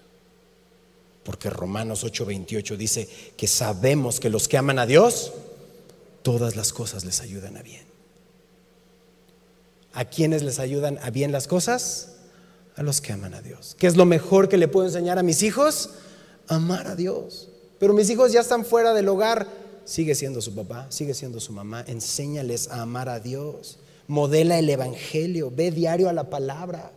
Porque 1.24 1.50
Romanos 1.50 2.04
8:28 2.04 2.78
dice 2.78 3.10
que 3.36 3.48
sabemos 3.48 4.20
que 4.20 4.30
los 4.30 4.48
que 4.48 4.58
aman 4.58 4.80
a 4.80 4.86
Dios, 4.86 5.34
todas 6.22 6.56
las 6.56 6.72
cosas 6.72 7.04
les 7.04 7.20
ayudan 7.22 7.58
a 7.58 7.62
bien. 7.62 7.87
¿A 9.98 10.06
quiénes 10.06 10.44
les 10.44 10.60
ayudan 10.60 11.00
a 11.02 11.10
bien 11.10 11.32
las 11.32 11.48
cosas? 11.48 12.10
A 12.76 12.84
los 12.84 13.02
que 13.02 13.14
aman 13.14 13.34
a 13.34 13.42
Dios. 13.42 13.76
¿Qué 13.80 13.88
es 13.88 13.98
lo 13.98 14.06
mejor 14.06 14.48
que 14.48 14.60
le 14.60 14.68
puedo 14.68 14.86
enseñar 14.86 15.18
a 15.18 15.24
mis 15.24 15.42
hijos? 15.42 15.90
Amar 16.48 16.86
a 16.86 16.96
Dios. 16.96 17.50
Pero 17.80 17.96
mis 17.96 18.08
hijos 18.12 18.32
ya 18.32 18.42
están 18.42 18.64
fuera 18.64 18.94
del 18.94 19.08
hogar. 19.08 19.48
Sigue 19.86 20.14
siendo 20.14 20.40
su 20.40 20.54
papá, 20.54 20.86
sigue 20.90 21.16
siendo 21.16 21.40
su 21.40 21.52
mamá. 21.52 21.84
Enséñales 21.88 22.68
a 22.68 22.84
amar 22.84 23.10
a 23.10 23.20
Dios. 23.20 23.80
Modela 24.06 24.60
el 24.60 24.70
Evangelio. 24.70 25.50
Ve 25.50 25.72
diario 25.72 26.10
a 26.10 26.14
la 26.14 26.30
palabra. 26.30 26.92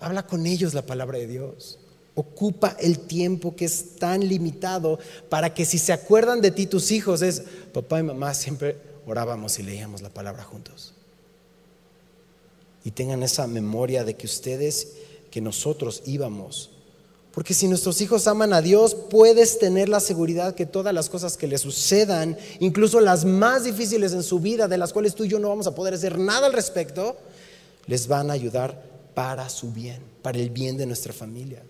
Habla 0.00 0.26
con 0.26 0.46
ellos 0.46 0.72
la 0.72 0.86
palabra 0.86 1.18
de 1.18 1.26
Dios. 1.26 1.78
Ocupa 2.14 2.74
el 2.80 3.00
tiempo 3.00 3.54
que 3.54 3.66
es 3.66 3.96
tan 3.96 4.26
limitado 4.26 4.98
para 5.28 5.52
que 5.52 5.66
si 5.66 5.76
se 5.76 5.92
acuerdan 5.92 6.40
de 6.40 6.52
ti 6.52 6.64
tus 6.64 6.90
hijos 6.90 7.20
es, 7.20 7.42
papá 7.74 8.00
y 8.00 8.04
mamá 8.04 8.32
siempre 8.32 8.93
orábamos 9.06 9.58
y 9.58 9.62
leíamos 9.62 10.02
la 10.02 10.10
palabra 10.10 10.44
juntos. 10.44 10.94
Y 12.84 12.90
tengan 12.90 13.22
esa 13.22 13.46
memoria 13.46 14.04
de 14.04 14.14
que 14.14 14.26
ustedes, 14.26 14.92
que 15.30 15.40
nosotros 15.40 16.02
íbamos. 16.06 16.70
Porque 17.32 17.54
si 17.54 17.66
nuestros 17.66 18.00
hijos 18.00 18.28
aman 18.28 18.52
a 18.52 18.62
Dios, 18.62 18.94
puedes 18.94 19.58
tener 19.58 19.88
la 19.88 19.98
seguridad 19.98 20.54
que 20.54 20.66
todas 20.66 20.94
las 20.94 21.08
cosas 21.08 21.36
que 21.36 21.48
les 21.48 21.62
sucedan, 21.62 22.38
incluso 22.60 23.00
las 23.00 23.24
más 23.24 23.64
difíciles 23.64 24.12
en 24.12 24.22
su 24.22 24.38
vida, 24.38 24.68
de 24.68 24.78
las 24.78 24.92
cuales 24.92 25.14
tú 25.14 25.24
y 25.24 25.28
yo 25.28 25.40
no 25.40 25.48
vamos 25.48 25.66
a 25.66 25.74
poder 25.74 25.94
hacer 25.94 26.18
nada 26.18 26.46
al 26.46 26.52
respecto, 26.52 27.16
les 27.86 28.06
van 28.06 28.30
a 28.30 28.34
ayudar 28.34 28.80
para 29.14 29.48
su 29.48 29.72
bien, 29.72 30.00
para 30.22 30.38
el 30.38 30.50
bien 30.50 30.76
de 30.76 30.86
nuestra 30.86 31.12
familia. 31.12 31.62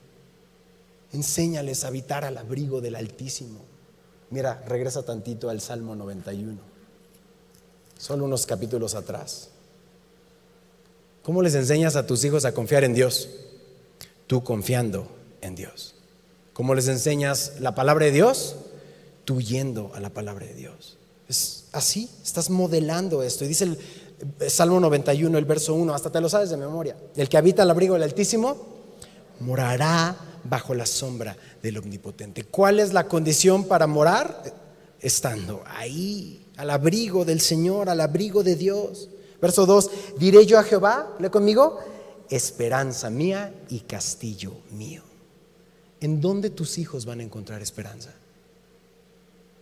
Enséñales 1.12 1.85
a 1.85 1.88
habitar 1.88 2.25
al 2.25 2.37
abrigo 2.37 2.81
del 2.81 2.97
Altísimo. 2.97 3.61
Mira, 4.31 4.62
regresa 4.66 5.05
tantito 5.05 5.49
al 5.49 5.61
Salmo 5.61 5.94
91, 5.94 6.59
solo 8.05 8.27
unos 8.27 8.45
capítulos 8.45 8.95
atrás. 8.95 9.49
¿Cómo 11.23 11.40
les 11.40 11.55
enseñas 11.55 11.97
a 11.97 12.07
tus 12.07 12.22
hijos 12.22 12.45
a 12.45 12.53
confiar 12.53 12.85
en 12.85 12.93
Dios? 12.93 13.31
Tú 14.26 14.45
confiando 14.45 15.09
en 15.41 15.55
Dios. 15.55 15.95
¿Cómo 16.53 16.74
les 16.74 16.87
enseñas 16.89 17.55
la 17.61 17.74
palabra 17.74 18.05
de 18.05 18.12
Dios? 18.12 18.57
Tú 19.24 19.41
yendo 19.41 19.91
a 19.95 20.01
la 20.01 20.11
palabra 20.11 20.45
de 20.45 20.53
Dios. 20.53 20.99
Es 21.31 21.64
así, 21.72 22.11
estás 22.22 22.51
modelando 22.51 23.22
esto. 23.22 23.47
Y 23.47 23.49
dice 23.49 23.64
el, 23.64 24.51
Salmo 24.51 24.81
91, 24.81 25.39
el 25.39 25.47
verso 25.47 25.72
1, 25.72 25.95
hasta 25.95 26.12
te 26.12 26.20
lo 26.20 26.28
sabes 26.28 26.51
de 26.51 26.59
memoria. 26.59 26.99
El 27.16 27.31
que 27.31 27.39
habita 27.39 27.62
al 27.62 27.70
abrigo 27.70 27.95
del 27.95 28.03
Altísimo 28.03 28.59
morará 29.41 30.14
bajo 30.45 30.74
la 30.74 30.85
sombra 30.85 31.39
del 31.62 31.78
Omnipotente. 31.78 32.45
¿Cuál 32.45 32.81
es 32.81 32.93
la 32.93 33.09
condición 33.09 33.64
para 33.64 33.87
morar? 33.87 34.43
Estando 35.01 35.62
ahí, 35.66 36.43
al 36.57 36.70
abrigo 36.70 37.24
del 37.24 37.40
Señor, 37.40 37.88
al 37.88 38.00
abrigo 38.00 38.42
de 38.42 38.57
Dios. 38.57 39.09
Verso 39.40 39.66
2, 39.66 39.90
diré 40.18 40.46
yo 40.46 40.59
a 40.59 40.64
Jehová, 40.64 41.14
lee 41.18 41.28
conmigo, 41.28 41.78
esperanza 42.30 43.11
mía 43.11 43.55
y 43.68 43.80
castillo 43.80 44.52
mío. 44.70 45.02
¿En 46.00 46.20
dónde 46.20 46.50
tus 46.50 46.78
hijos 46.78 47.05
van 47.05 47.20
a 47.20 47.22
encontrar 47.22 47.62
esperanza? 47.62 48.12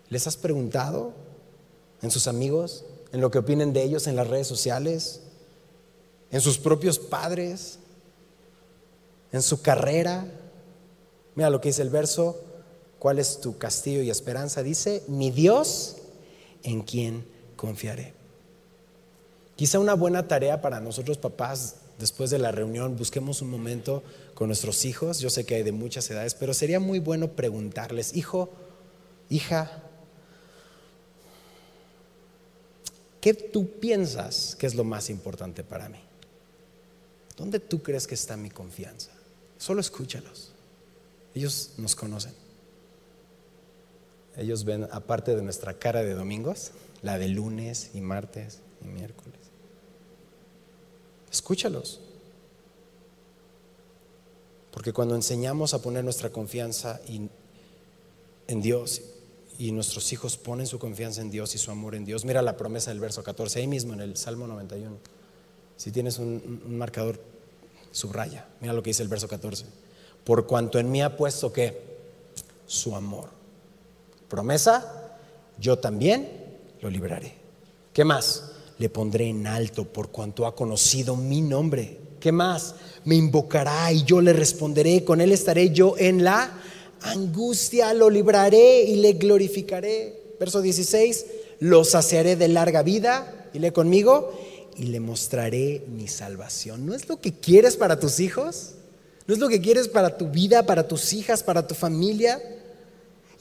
¿Les 0.09 0.26
has 0.26 0.36
preguntado 0.36 1.12
en 2.03 2.11
sus 2.11 2.26
amigos? 2.26 2.84
en 3.12 3.20
lo 3.20 3.30
que 3.30 3.38
opinen 3.38 3.72
de 3.72 3.82
ellos 3.82 4.07
en 4.07 4.16
las 4.16 4.26
redes 4.26 4.47
sociales, 4.47 5.20
en 6.30 6.40
sus 6.40 6.59
propios 6.59 6.99
padres, 6.99 7.78
en 9.30 9.43
su 9.43 9.61
carrera. 9.61 10.26
Mira 11.34 11.51
lo 11.51 11.61
que 11.61 11.68
dice 11.68 11.82
el 11.82 11.90
verso 11.90 12.40
¿Cuál 12.99 13.18
es 13.18 13.40
tu 13.40 13.59
castillo 13.59 14.01
y 14.01 14.11
esperanza? 14.11 14.62
Dice, 14.62 15.03
mi 15.09 15.32
Dios 15.32 15.97
en 16.63 16.83
quien 16.83 17.25
confiaré. 17.57 18.15
Quizá 19.57 19.79
una 19.79 19.95
buena 19.95 20.27
tarea 20.27 20.61
para 20.61 20.81
nosotros 20.81 21.19
papás, 21.19 21.77
después 21.99 22.31
de 22.31 22.39
la 22.39 22.51
reunión, 22.53 22.97
busquemos 22.97 23.43
un 23.43 23.51
momento 23.51 24.03
con 24.35 24.49
nuestros 24.49 24.85
hijos. 24.85 25.21
Yo 25.21 25.31
sé 25.31 25.45
que 25.45 25.57
hay 25.57 25.63
de 25.63 25.73
muchas 25.73 26.11
edades, 26.11 26.35
pero 26.35 26.55
sería 26.55 26.81
muy 26.81 26.99
bueno 26.99 27.29
preguntarles, 27.29 28.17
hijo, 28.17 28.51
hija, 29.31 29.83
¿qué 33.21 33.35
tú 33.35 33.71
piensas 33.79 34.57
que 34.57 34.67
es 34.67 34.75
lo 34.75 34.85
más 34.85 35.11
importante 35.11 35.63
para 35.63 35.89
mí? 35.89 36.01
¿Dónde 37.37 37.61
tú 37.61 37.83
crees 37.83 38.07
que 38.07 38.15
está 38.15 38.37
mi 38.37 38.51
confianza? 38.51 39.11
Solo 39.59 39.81
escúchalos. 39.81 40.51
Ellos 41.35 41.73
nos 41.77 41.95
conocen. 41.95 42.41
Ellos 44.37 44.64
ven, 44.64 44.89
aparte 44.91 45.37
de 45.37 45.43
nuestra 45.43 45.78
cara 45.78 46.03
de 46.03 46.14
domingos, 46.14 46.72
la 47.03 47.18
de 47.18 47.28
lunes 47.28 47.91
y 47.95 48.01
martes 48.01 48.61
y 48.83 48.89
miércoles. 48.89 49.39
Escúchalos. 51.30 52.01
Porque 54.70 54.93
cuando 54.93 55.14
enseñamos 55.14 55.74
a 55.74 55.83
poner 55.83 56.03
nuestra 56.03 56.30
confianza 56.30 57.01
en 57.07 58.62
Dios 58.62 59.03
y 59.59 59.70
nuestros 59.72 60.12
hijos 60.12 60.39
ponen 60.39 60.66
su 60.66 60.78
confianza 60.78 61.20
en 61.20 61.30
Dios 61.30 61.55
y 61.55 61.59
su 61.59 61.70
amor 61.70 61.95
en 61.95 62.07
Dios, 62.07 62.24
mira 62.24 62.41
la 62.41 62.57
promesa 62.57 62.91
del 62.91 63.01
verso 63.01 63.22
14, 63.22 63.61
ahí 63.61 63.66
mismo 63.66 63.93
en 63.93 64.01
el 64.01 64.16
Salmo 64.16 64.47
91. 64.47 64.97
Si 65.76 65.91
tienes 65.91 66.18
un, 66.18 66.62
marcador, 66.68 67.20
subraya. 67.91 68.49
Mira 68.61 68.72
lo 68.72 68.83
que 68.83 68.91
dice 68.91 69.03
el 69.03 69.09
verso 69.09 69.28
14. 69.28 69.66
Por 70.24 70.47
cuanto 70.47 70.78
en 70.78 70.91
mí 70.91 71.03
ha 71.03 71.16
puesto 71.16 71.53
que 71.53 71.93
su 72.66 72.95
amor 72.95 73.41
promesa, 74.33 75.12
yo 75.59 75.78
también 75.78 76.26
lo 76.80 76.89
libraré. 76.89 77.35
¿Qué 77.93 78.03
más? 78.03 78.45
Le 78.78 78.89
pondré 78.89 79.28
en 79.28 79.47
alto 79.47 79.85
por 79.85 80.11
cuanto 80.11 80.47
ha 80.47 80.57
conocido 80.57 81.16
mi 81.16 81.43
nombre. 81.43 81.99
¿Qué 82.18 82.33
más? 82.33 82.74
Me 83.05 83.14
invocará 83.14 83.93
y 83.93 84.05
yo 84.05 84.22
le 84.22 84.33
responderé. 84.33 85.05
Con 85.05 85.20
él 85.20 85.33
estaré 85.33 85.68
yo 85.68 85.97
en 85.99 86.24
la 86.24 86.51
angustia. 87.03 87.93
Lo 87.93 88.09
libraré 88.09 88.85
y 88.85 88.97
le 88.97 89.12
glorificaré. 89.12 90.37
Verso 90.41 90.62
16. 90.62 91.26
Lo 91.61 91.85
saciaré 91.85 92.35
de 92.37 92.49
larga 92.49 92.83
vida. 92.83 93.51
Y 93.53 93.59
le 93.59 93.74
conmigo. 93.74 94.33
Y 94.78 94.85
le 94.85 95.01
mostraré 95.01 95.85
mi 95.89 96.09
salvación. 96.09 96.87
¿No 96.87 96.95
es 96.95 97.07
lo 97.07 97.20
que 97.20 97.35
quieres 97.35 97.76
para 97.76 98.01
tus 98.01 98.18
hijos? 98.18 98.76
¿No 99.26 99.35
es 99.35 99.41
lo 99.41 99.51
que 99.51 99.61
quieres 99.61 99.89
para 99.89 100.16
tu 100.16 100.28
vida, 100.30 100.64
para 100.64 100.89
tus 100.89 101.12
hijas, 101.12 101.43
para 101.43 101.66
tu 101.66 101.74
familia? 101.74 102.41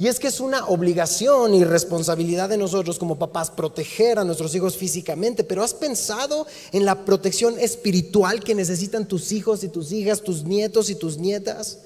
Y 0.01 0.07
es 0.07 0.19
que 0.19 0.29
es 0.29 0.39
una 0.39 0.65
obligación 0.65 1.53
y 1.53 1.63
responsabilidad 1.63 2.49
de 2.49 2.57
nosotros 2.57 2.97
como 2.97 3.19
papás 3.19 3.51
proteger 3.51 4.17
a 4.17 4.23
nuestros 4.23 4.55
hijos 4.55 4.75
físicamente, 4.75 5.43
pero 5.43 5.61
¿has 5.61 5.75
pensado 5.75 6.47
en 6.71 6.85
la 6.85 7.05
protección 7.05 7.59
espiritual 7.59 8.43
que 8.43 8.55
necesitan 8.55 9.07
tus 9.07 9.31
hijos 9.31 9.63
y 9.63 9.69
tus 9.69 9.91
hijas, 9.91 10.23
tus 10.23 10.43
nietos 10.43 10.89
y 10.89 10.95
tus 10.95 11.19
nietas? 11.19 11.81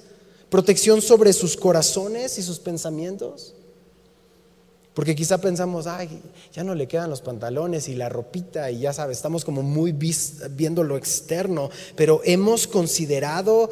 Protección 0.48 1.02
sobre 1.02 1.34
sus 1.34 1.58
corazones 1.58 2.38
y 2.38 2.42
sus 2.42 2.58
pensamientos. 2.58 3.52
Porque 4.94 5.14
quizá 5.14 5.36
pensamos, 5.36 5.86
ay, 5.86 6.08
ya 6.54 6.64
no 6.64 6.74
le 6.74 6.88
quedan 6.88 7.10
los 7.10 7.20
pantalones 7.20 7.86
y 7.86 7.96
la 7.96 8.08
ropita 8.08 8.70
y 8.70 8.78
ya 8.78 8.94
sabes, 8.94 9.18
estamos 9.18 9.44
como 9.44 9.62
muy 9.62 9.92
viendo 9.92 10.82
lo 10.84 10.96
externo, 10.96 11.68
pero 11.96 12.22
hemos 12.24 12.66
considerado 12.66 13.70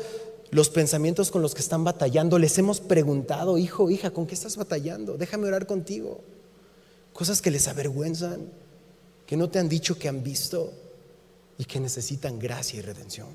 los 0.55 0.71
pensamientos 0.71 1.33
con 1.33 1.43
los 1.43 1.53
que 1.53 1.63
están 1.63 1.83
batallando. 1.83 2.39
Les 2.39 2.57
hemos 2.59 2.79
preguntado, 2.79 3.59
hijo, 3.59 3.91
hija, 3.91 4.13
¿con 4.13 4.25
qué 4.25 4.35
estás 4.35 4.57
batallando? 4.57 5.17
Déjame 5.17 5.49
orar 5.49 5.67
contigo. 5.67 6.21
Cosas 7.13 7.43
que 7.43 7.51
les 7.51 7.67
avergüenzan, 7.67 8.53
que 9.27 9.37
no 9.37 9.51
te 9.51 9.59
han 9.59 9.69
dicho 9.69 9.99
que 9.99 10.09
han 10.09 10.23
visto 10.23 10.73
y 11.59 11.65
que 11.65 11.81
necesitan 11.81 12.39
gracia 12.39 12.79
y 12.79 12.83
redención. 12.83 13.31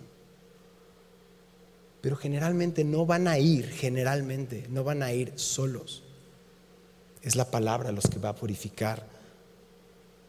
Pero 2.00 2.16
generalmente 2.16 2.86
no 2.86 3.06
van 3.06 3.28
a 3.28 3.38
ir, 3.38 3.68
generalmente 3.68 4.66
no 4.70 4.86
van 4.86 5.04
a 5.04 5.12
ir 5.12 5.34
solos. 5.36 6.04
Es 7.22 7.36
la 7.36 7.52
palabra 7.52 7.92
los 7.92 8.08
que 8.08 8.20
va 8.20 8.30
a 8.30 8.36
purificar. 8.36 9.06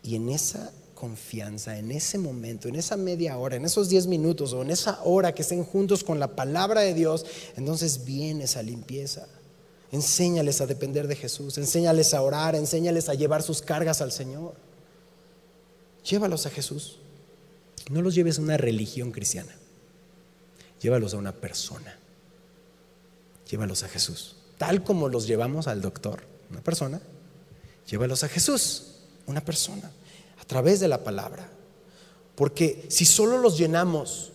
Y 0.02 0.16
en 0.16 0.28
esa 0.28 0.72
confianza 1.00 1.78
en 1.78 1.90
ese 1.92 2.18
momento, 2.18 2.68
en 2.68 2.76
esa 2.76 2.94
media 2.98 3.38
hora, 3.38 3.56
en 3.56 3.64
esos 3.64 3.88
diez 3.88 4.06
minutos 4.06 4.52
o 4.52 4.60
en 4.60 4.70
esa 4.70 5.00
hora 5.02 5.34
que 5.34 5.40
estén 5.40 5.64
juntos 5.64 6.04
con 6.04 6.20
la 6.20 6.36
palabra 6.36 6.82
de 6.82 6.92
Dios, 6.92 7.24
entonces 7.56 8.04
viene 8.04 8.44
esa 8.44 8.62
limpieza. 8.62 9.26
Enséñales 9.92 10.60
a 10.60 10.66
depender 10.66 11.08
de 11.08 11.16
Jesús, 11.16 11.56
enséñales 11.56 12.12
a 12.12 12.20
orar, 12.20 12.54
enséñales 12.54 13.08
a 13.08 13.14
llevar 13.14 13.42
sus 13.42 13.62
cargas 13.62 14.02
al 14.02 14.12
Señor. 14.12 14.52
Llévalos 16.04 16.44
a 16.44 16.50
Jesús. 16.50 16.98
No 17.90 18.02
los 18.02 18.14
lleves 18.14 18.38
a 18.38 18.42
una 18.42 18.58
religión 18.58 19.10
cristiana. 19.10 19.56
Llévalos 20.82 21.14
a 21.14 21.16
una 21.16 21.32
persona. 21.32 21.98
Llévalos 23.50 23.84
a 23.84 23.88
Jesús. 23.88 24.36
Tal 24.58 24.84
como 24.84 25.08
los 25.08 25.26
llevamos 25.26 25.66
al 25.66 25.80
doctor, 25.80 26.24
una 26.50 26.60
persona. 26.60 27.00
Llévalos 27.88 28.22
a 28.22 28.28
Jesús, 28.28 28.96
una 29.26 29.40
persona 29.40 29.90
través 30.50 30.80
de 30.80 30.88
la 30.88 31.04
palabra. 31.04 31.48
Porque 32.34 32.84
si 32.88 33.06
solo 33.06 33.38
los 33.38 33.56
llenamos 33.56 34.32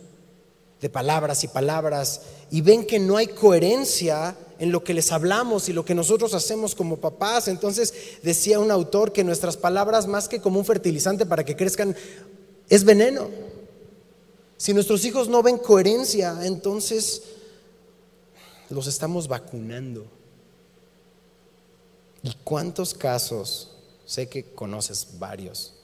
de 0.80 0.90
palabras 0.90 1.44
y 1.44 1.50
palabras 1.50 2.22
y 2.50 2.62
ven 2.62 2.88
que 2.88 3.00
no 3.00 3.18
hay 3.18 3.28
coherencia 3.28 4.38
en 4.58 4.72
lo 4.72 4.82
que 4.82 4.94
les 4.94 5.12
hablamos 5.12 5.68
y 5.68 5.74
lo 5.74 5.84
que 5.84 5.94
nosotros 5.94 6.34
hacemos 6.34 6.74
como 6.74 6.98
papás, 6.98 7.50
entonces 7.50 7.94
decía 8.24 8.60
un 8.60 8.72
autor 8.72 9.12
que 9.12 9.26
nuestras 9.26 9.58
palabras 9.58 10.08
más 10.08 10.30
que 10.30 10.40
como 10.40 10.58
un 10.58 10.66
fertilizante 10.66 11.26
para 11.26 11.44
que 11.44 11.58
crezcan 11.58 11.94
es 12.70 12.86
veneno. 12.86 13.28
Si 14.56 14.74
nuestros 14.74 15.04
hijos 15.04 15.28
no 15.28 15.44
ven 15.44 15.58
coherencia, 15.58 16.40
entonces 16.44 17.24
los 18.70 18.88
estamos 18.88 19.28
vacunando. 19.28 20.06
¿Y 22.24 22.34
cuántos 22.46 22.94
casos? 22.94 23.72
Sé 24.06 24.30
que 24.30 24.46
conoces 24.54 25.20
varios 25.20 25.75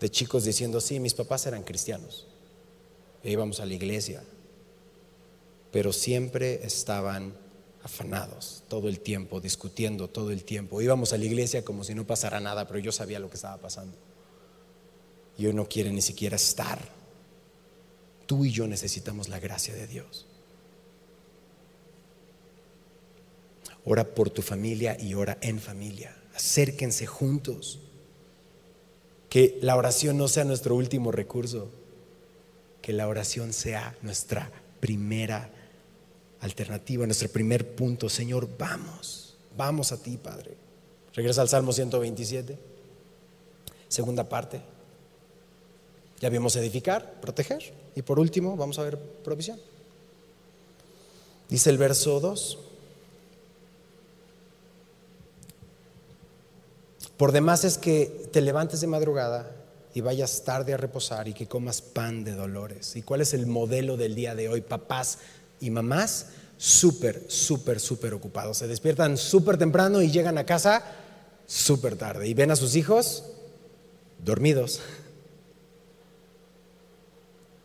de 0.00 0.10
chicos 0.10 0.44
diciendo, 0.44 0.80
sí, 0.80 1.00
mis 1.00 1.14
papás 1.14 1.46
eran 1.46 1.62
cristianos, 1.62 2.26
e 3.22 3.30
íbamos 3.30 3.60
a 3.60 3.66
la 3.66 3.74
iglesia, 3.74 4.22
pero 5.72 5.92
siempre 5.92 6.64
estaban 6.64 7.34
afanados 7.82 8.64
todo 8.68 8.88
el 8.88 9.00
tiempo, 9.00 9.40
discutiendo 9.40 10.08
todo 10.08 10.32
el 10.32 10.42
tiempo. 10.42 10.82
Íbamos 10.82 11.12
a 11.12 11.18
la 11.18 11.24
iglesia 11.24 11.64
como 11.64 11.84
si 11.84 11.94
no 11.94 12.04
pasara 12.04 12.40
nada, 12.40 12.66
pero 12.66 12.80
yo 12.80 12.90
sabía 12.90 13.20
lo 13.20 13.30
que 13.30 13.36
estaba 13.36 13.58
pasando. 13.58 13.96
Y 15.38 15.44
no 15.46 15.68
quiere 15.68 15.92
ni 15.92 16.02
siquiera 16.02 16.34
estar. 16.34 16.80
Tú 18.26 18.44
y 18.44 18.50
yo 18.50 18.66
necesitamos 18.66 19.28
la 19.28 19.38
gracia 19.38 19.74
de 19.74 19.86
Dios. 19.86 20.26
Ora 23.84 24.04
por 24.04 24.30
tu 24.30 24.42
familia 24.42 24.96
y 25.00 25.14
ora 25.14 25.38
en 25.40 25.60
familia. 25.60 26.16
Acérquense 26.34 27.06
juntos 27.06 27.78
que 29.28 29.58
la 29.62 29.76
oración 29.76 30.16
no 30.16 30.28
sea 30.28 30.44
nuestro 30.44 30.74
último 30.74 31.12
recurso, 31.12 31.68
que 32.82 32.92
la 32.92 33.08
oración 33.08 33.52
sea 33.52 33.96
nuestra 34.02 34.50
primera 34.80 35.50
alternativa, 36.40 37.06
nuestro 37.06 37.28
primer 37.28 37.74
punto. 37.74 38.08
Señor, 38.08 38.48
vamos, 38.56 39.36
vamos 39.56 39.92
a 39.92 40.02
ti, 40.02 40.16
Padre. 40.16 40.56
Regresa 41.14 41.42
al 41.42 41.48
Salmo 41.48 41.72
127, 41.72 42.58
segunda 43.88 44.28
parte. 44.28 44.60
Ya 46.20 46.28
vimos 46.28 46.56
edificar, 46.56 47.20
proteger. 47.20 47.72
Y 47.94 48.02
por 48.02 48.18
último, 48.18 48.56
vamos 48.56 48.78
a 48.78 48.82
ver 48.82 48.98
provisión. 48.98 49.58
Dice 51.48 51.70
el 51.70 51.78
verso 51.78 52.20
2. 52.20 52.58
Por 57.16 57.32
demás 57.32 57.64
es 57.64 57.78
que 57.78 58.28
te 58.32 58.40
levantes 58.40 58.80
de 58.80 58.86
madrugada 58.86 59.50
y 59.94 60.02
vayas 60.02 60.44
tarde 60.44 60.74
a 60.74 60.76
reposar 60.76 61.28
y 61.28 61.32
que 61.32 61.46
comas 61.46 61.80
pan 61.80 62.24
de 62.24 62.32
dolores. 62.32 62.96
¿Y 62.96 63.02
cuál 63.02 63.22
es 63.22 63.32
el 63.32 63.46
modelo 63.46 63.96
del 63.96 64.14
día 64.14 64.34
de 64.34 64.50
hoy? 64.50 64.60
Papás 64.60 65.18
y 65.58 65.70
mamás 65.70 66.26
súper, 66.58 67.24
súper, 67.28 67.80
súper 67.80 68.12
ocupados. 68.12 68.58
Se 68.58 68.66
despiertan 68.66 69.16
súper 69.16 69.56
temprano 69.56 70.02
y 70.02 70.10
llegan 70.10 70.36
a 70.36 70.44
casa 70.44 70.82
súper 71.46 71.96
tarde. 71.96 72.28
Y 72.28 72.34
ven 72.34 72.50
a 72.50 72.56
sus 72.56 72.76
hijos 72.76 73.24
dormidos. 74.22 74.82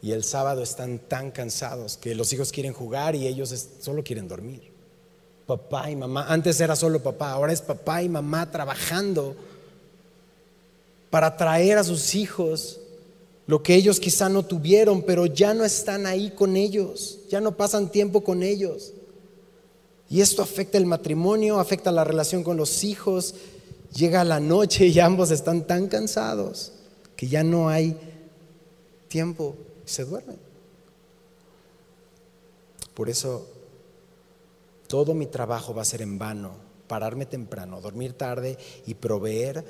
Y 0.02 0.14
el 0.14 0.24
sábado 0.24 0.64
están 0.64 1.00
tan 1.00 1.32
cansados 1.32 1.98
que 1.98 2.16
los 2.16 2.32
hijos 2.32 2.54
quieren 2.54 2.72
jugar 2.72 3.16
y 3.16 3.28
ellos 3.28 3.68
solo 3.82 4.04
quieren 4.04 4.30
dormir 4.30 4.71
papá 5.58 5.92
y 5.92 5.98
mamá. 5.98 6.26
Antes 6.30 6.62
era 6.62 6.78
solo 6.78 7.04
papá, 7.04 7.32
ahora 7.32 7.52
es 7.52 7.62
papá 7.62 8.02
y 8.02 8.08
mamá 8.08 8.50
trabajando 8.50 9.36
para 11.10 11.36
traer 11.36 11.78
a 11.78 11.84
sus 11.84 12.16
hijos 12.16 12.80
lo 13.48 13.62
que 13.62 13.76
ellos 13.76 14.00
quizá 14.00 14.30
no 14.30 14.46
tuvieron, 14.46 15.02
pero 15.02 15.26
ya 15.26 15.54
no 15.54 15.66
están 15.66 16.06
ahí 16.06 16.32
con 16.32 16.56
ellos, 16.56 17.20
ya 17.30 17.42
no 17.42 17.58
pasan 17.58 17.92
tiempo 17.92 18.24
con 18.24 18.44
ellos. 18.44 18.94
Y 20.10 20.22
esto 20.22 20.42
afecta 20.42 20.78
el 20.78 20.86
matrimonio, 20.86 21.60
afecta 21.60 21.92
la 21.92 22.06
relación 22.06 22.44
con 22.44 22.56
los 22.56 22.86
hijos. 22.86 23.36
Llega 23.94 24.24
la 24.24 24.40
noche 24.40 24.88
y 24.88 25.00
ambos 25.00 25.32
están 25.32 25.68
tan 25.68 25.88
cansados 25.88 26.72
que 27.18 27.28
ya 27.28 27.44
no 27.44 27.68
hay 27.68 27.98
tiempo 29.10 29.56
se 29.84 30.06
duermen. 30.06 30.38
Por 32.94 33.10
eso 33.10 33.48
todo 34.92 35.14
mi 35.14 35.26
trabajo 35.26 35.74
va 35.74 35.84
a 35.84 35.86
ser 35.86 36.02
en 36.02 36.20
vano, 36.20 36.52
pararme 36.90 37.26
temprano, 37.26 37.80
dormir 37.80 38.12
tarde 38.12 38.58
y 38.86 38.96
proveer 38.96 39.64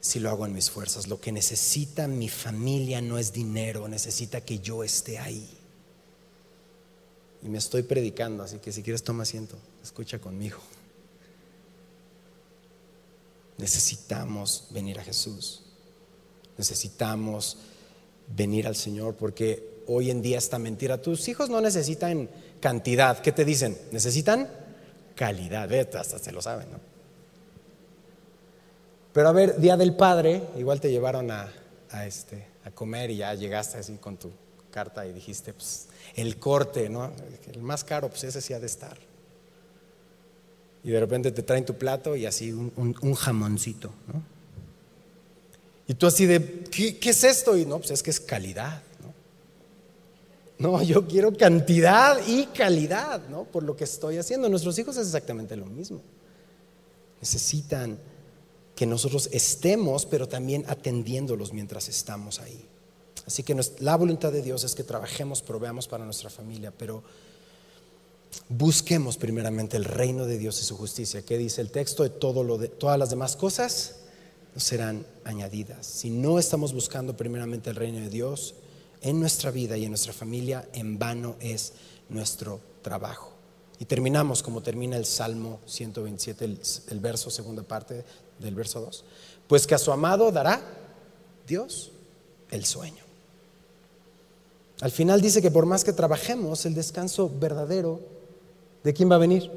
si 0.00 0.18
lo 0.18 0.30
hago 0.30 0.46
en 0.46 0.54
mis 0.54 0.70
fuerzas. 0.70 1.08
Lo 1.08 1.20
que 1.20 1.30
necesita 1.30 2.08
mi 2.08 2.30
familia 2.30 3.02
no 3.02 3.18
es 3.18 3.34
dinero, 3.34 3.86
necesita 3.86 4.40
que 4.40 4.58
yo 4.58 4.82
esté 4.82 5.18
ahí. 5.18 5.46
Y 7.42 7.50
me 7.50 7.58
estoy 7.58 7.82
predicando, 7.82 8.42
así 8.42 8.60
que 8.60 8.72
si 8.72 8.82
quieres 8.82 9.02
toma 9.02 9.24
asiento, 9.24 9.56
escucha 9.82 10.18
conmigo. 10.18 10.56
Necesitamos 13.58 14.68
venir 14.70 14.98
a 15.00 15.04
Jesús. 15.04 15.64
Necesitamos 16.56 17.58
venir 18.34 18.66
al 18.66 18.76
Señor 18.76 19.16
porque 19.16 19.82
hoy 19.86 20.10
en 20.10 20.22
día 20.22 20.38
esta 20.38 20.58
mentira, 20.58 21.02
tus 21.02 21.28
hijos 21.28 21.50
no 21.50 21.60
necesitan 21.60 22.30
cantidad, 22.60 23.20
¿qué 23.20 23.32
te 23.32 23.44
dicen? 23.44 23.76
Necesitan 23.92 24.48
calidad, 25.14 25.70
hasta 25.72 26.18
se 26.18 26.32
lo 26.32 26.40
saben, 26.40 26.70
¿no? 26.70 26.90
Pero 29.12 29.28
a 29.28 29.32
ver, 29.32 29.60
Día 29.60 29.76
del 29.76 29.94
Padre, 29.94 30.42
igual 30.56 30.80
te 30.80 30.90
llevaron 30.90 31.30
a, 31.30 31.52
este, 32.06 32.46
a 32.64 32.70
comer 32.70 33.10
y 33.10 33.16
ya 33.16 33.34
llegaste 33.34 33.78
así 33.78 33.96
con 33.96 34.16
tu 34.16 34.30
carta 34.70 35.06
y 35.06 35.12
dijiste, 35.12 35.52
pues, 35.52 35.88
el 36.14 36.38
corte, 36.38 36.88
¿no? 36.88 37.10
El 37.52 37.60
más 37.60 37.82
caro, 37.84 38.08
pues 38.08 38.24
ese 38.24 38.40
sí 38.40 38.52
ha 38.52 38.60
de 38.60 38.66
estar. 38.66 38.96
Y 40.84 40.90
de 40.90 41.00
repente 41.00 41.32
te 41.32 41.42
traen 41.42 41.64
tu 41.64 41.74
plato 41.74 42.16
y 42.16 42.24
así 42.24 42.52
un, 42.52 43.14
jamoncito, 43.14 43.92
¿no? 44.06 44.22
Y 45.88 45.94
tú 45.94 46.06
así 46.06 46.24
de, 46.24 46.64
¿qué, 46.70 47.10
es 47.10 47.24
esto? 47.24 47.56
Y 47.56 47.66
no, 47.66 47.78
pues 47.78 47.90
es 47.90 48.02
que 48.02 48.10
es 48.10 48.20
calidad, 48.20 48.80
¿no? 50.64 50.82
Yo 50.82 51.08
quiero 51.08 51.32
cantidad 51.32 52.18
y 52.26 52.44
calidad, 52.46 53.26
¿no? 53.28 53.44
Por 53.44 53.62
lo 53.62 53.74
que 53.74 53.84
estoy 53.84 54.18
haciendo. 54.18 54.48
Nuestros 54.48 54.78
hijos 54.78 54.96
es 54.98 55.06
exactamente 55.06 55.56
lo 55.56 55.66
mismo. 55.66 56.02
Necesitan 57.20 57.98
que 58.76 58.86
nosotros 58.86 59.28
estemos, 59.32 60.04
pero 60.04 60.28
también 60.28 60.64
atendiéndolos 60.68 61.52
mientras 61.52 61.88
estamos 61.88 62.40
ahí. 62.40 62.62
Así 63.26 63.42
que 63.42 63.58
la 63.78 63.96
voluntad 63.96 64.32
de 64.32 64.42
Dios 64.42 64.64
es 64.64 64.74
que 64.74 64.84
trabajemos, 64.84 65.40
proveamos 65.40 65.88
para 65.88 66.04
nuestra 66.04 66.28
familia, 66.28 66.72
pero 66.76 67.02
busquemos 68.48 69.16
primeramente 69.16 69.76
el 69.76 69.84
reino 69.84 70.26
de 70.26 70.36
Dios 70.38 70.60
y 70.60 70.64
su 70.64 70.76
justicia. 70.76 71.22
¿Qué 71.22 71.38
dice 71.38 71.62
el 71.62 71.70
texto? 71.70 72.02
De 72.02 72.10
todas 72.10 72.98
las 72.98 73.10
demás 73.10 73.36
cosas 73.36 73.96
serán 74.56 75.06
añadidas. 75.24 75.86
Si 75.86 76.10
no 76.10 76.38
estamos 76.38 76.74
buscando 76.74 77.16
primeramente 77.16 77.70
el 77.70 77.76
reino 77.76 77.98
de 77.98 78.10
Dios 78.10 78.54
en 79.02 79.20
nuestra 79.20 79.50
vida 79.50 79.76
y 79.76 79.84
en 79.84 79.90
nuestra 79.90 80.12
familia, 80.12 80.68
en 80.72 80.98
vano 80.98 81.36
es 81.40 81.72
nuestro 82.08 82.60
trabajo. 82.82 83.32
Y 83.78 83.86
terminamos 83.86 84.42
como 84.42 84.60
termina 84.62 84.96
el 84.96 85.06
Salmo 85.06 85.60
127, 85.66 86.44
el, 86.44 86.60
el 86.88 87.00
verso, 87.00 87.30
segunda 87.30 87.62
parte, 87.62 88.04
del 88.38 88.54
verso 88.54 88.80
2. 88.80 89.04
Pues 89.46 89.66
que 89.66 89.74
a 89.74 89.78
su 89.78 89.90
amado 89.90 90.30
dará 90.30 90.60
Dios 91.46 91.90
el 92.50 92.64
sueño. 92.64 93.02
Al 94.80 94.90
final 94.90 95.20
dice 95.20 95.42
que 95.42 95.50
por 95.50 95.66
más 95.66 95.84
que 95.84 95.92
trabajemos, 95.92 96.64
el 96.66 96.74
descanso 96.74 97.30
verdadero, 97.38 98.00
¿de 98.82 98.94
quién 98.94 99.10
va 99.10 99.16
a 99.16 99.18
venir? 99.18 99.50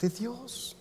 De 0.00 0.08
Dios. 0.08 0.76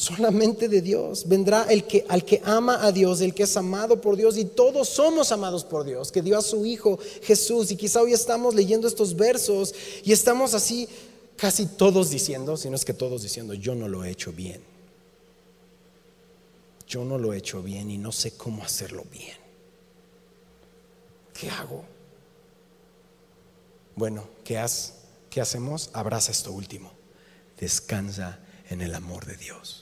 Solamente 0.00 0.66
de 0.66 0.80
Dios. 0.80 1.28
Vendrá 1.28 1.64
el 1.64 1.84
que 1.84 2.06
al 2.08 2.24
que 2.24 2.40
ama 2.42 2.86
a 2.86 2.90
Dios, 2.90 3.20
el 3.20 3.34
que 3.34 3.42
es 3.42 3.54
amado 3.58 4.00
por 4.00 4.16
Dios 4.16 4.38
y 4.38 4.46
todos 4.46 4.88
somos 4.88 5.30
amados 5.30 5.62
por 5.62 5.84
Dios, 5.84 6.10
que 6.10 6.22
dio 6.22 6.38
a 6.38 6.42
su 6.42 6.64
hijo 6.64 6.98
Jesús 7.20 7.70
y 7.70 7.76
quizá 7.76 8.00
hoy 8.00 8.14
estamos 8.14 8.54
leyendo 8.54 8.88
estos 8.88 9.14
versos 9.14 9.74
y 10.02 10.12
estamos 10.12 10.54
así 10.54 10.88
casi 11.36 11.66
todos 11.66 12.08
diciendo, 12.08 12.56
si 12.56 12.70
no 12.70 12.76
es 12.76 12.86
que 12.86 12.94
todos 12.94 13.22
diciendo, 13.22 13.52
yo 13.52 13.74
no 13.74 13.88
lo 13.88 14.02
he 14.02 14.10
hecho 14.10 14.32
bien. 14.32 14.62
Yo 16.88 17.04
no 17.04 17.18
lo 17.18 17.34
he 17.34 17.36
hecho 17.36 17.62
bien 17.62 17.90
y 17.90 17.98
no 17.98 18.10
sé 18.10 18.30
cómo 18.30 18.64
hacerlo 18.64 19.04
bien. 19.12 19.36
¿Qué 21.34 21.50
hago? 21.50 21.84
Bueno, 23.96 24.26
¿qué, 24.44 24.64
¿qué 25.28 25.42
hacemos? 25.42 25.90
Abraza 25.92 26.32
esto 26.32 26.52
último. 26.52 26.90
Descansa 27.58 28.40
en 28.70 28.80
el 28.80 28.94
amor 28.94 29.26
de 29.26 29.36
Dios. 29.36 29.79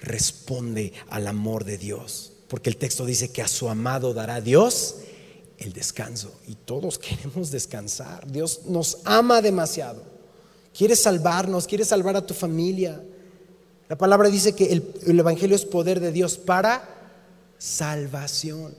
Responde 0.00 0.92
al 1.08 1.26
amor 1.26 1.64
de 1.64 1.78
Dios. 1.78 2.32
Porque 2.48 2.70
el 2.70 2.76
texto 2.76 3.04
dice 3.04 3.30
que 3.30 3.42
a 3.42 3.48
su 3.48 3.68
amado 3.68 4.14
dará 4.14 4.40
Dios 4.40 4.96
el 5.58 5.72
descanso. 5.72 6.32
Y 6.46 6.54
todos 6.54 6.98
queremos 7.00 7.50
descansar. 7.50 8.30
Dios 8.30 8.62
nos 8.66 8.98
ama 9.04 9.40
demasiado 9.40 10.10
Quiere 10.76 10.96
salvarnos, 10.96 11.66
quiere 11.66 11.84
salvar 11.84 12.16
a 12.16 12.26
tu 12.26 12.34
familia. 12.34 13.02
La 13.88 13.98
palabra 13.98 14.28
dice 14.28 14.54
que 14.54 14.72
el, 14.72 15.18
Evangelio 15.18 15.56
es 15.56 15.64
poder 15.64 16.00
de 16.00 16.12
Dios 16.12 16.38
para 16.38 16.82
salvación. 17.58 18.74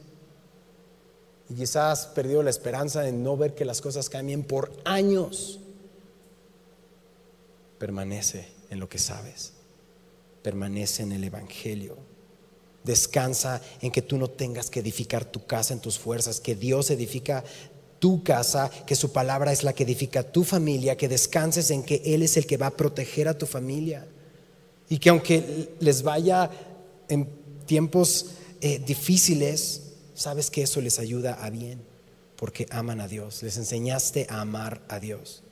Y 1.50 1.56
quizás 1.56 2.00
has 2.00 2.06
perdido 2.08 2.42
la 2.44 2.50
esperanza 2.50 3.02
de 3.02 3.12
no 3.12 3.36
ver 3.36 3.54
que 3.54 3.66
las 3.66 3.82
cosas 3.82 4.10
cambien 4.10 4.44
por 4.44 4.72
años. 4.86 5.60
Permanece 7.78 8.48
en 8.70 8.80
lo 8.80 8.88
que 8.88 9.00
sabes. 9.00 9.51
Permanece 10.42 11.04
en 11.04 11.12
el 11.12 11.24
Evangelio. 11.24 11.98
Descansa 12.84 13.62
en 13.82 13.92
que 13.92 14.02
tú 14.02 14.18
no 14.18 14.28
tengas 14.28 14.70
que 14.70 14.80
edificar 14.80 15.26
tu 15.26 15.46
casa 15.46 15.74
en 15.74 15.80
tus 15.80 16.00
fuerzas, 16.00 16.40
que 16.40 16.56
Dios 16.56 16.90
edifica 16.90 17.44
tu 18.00 18.24
casa, 18.24 18.72
que 18.88 18.96
su 18.96 19.12
palabra 19.12 19.52
es 19.52 19.64
la 19.64 19.74
que 19.74 19.84
edifica 19.84 20.24
tu 20.24 20.44
familia, 20.44 20.98
que 20.98 21.08
descanses 21.08 21.70
en 21.70 21.84
que 21.84 22.02
Él 22.04 22.24
es 22.24 22.36
el 22.38 22.48
que 22.48 22.58
va 22.58 22.68
a 22.68 22.76
proteger 22.76 23.28
a 23.28 23.38
tu 23.38 23.46
familia. 23.46 24.08
Y 24.90 24.98
que 24.98 25.10
aunque 25.10 25.76
les 25.80 26.02
vaya 26.02 26.50
en 27.08 27.30
tiempos 27.68 28.32
eh, 28.60 28.80
difíciles, 28.80 29.94
sabes 30.16 30.50
que 30.50 30.64
eso 30.64 30.82
les 30.82 30.98
ayuda 30.98 31.36
a 31.36 31.50
bien, 31.52 31.82
porque 32.36 32.66
aman 32.72 33.00
a 33.00 33.08
Dios, 33.08 33.44
les 33.44 33.58
enseñaste 33.58 34.26
a 34.30 34.42
amar 34.42 34.82
a 34.90 35.00
Dios. 35.00 35.44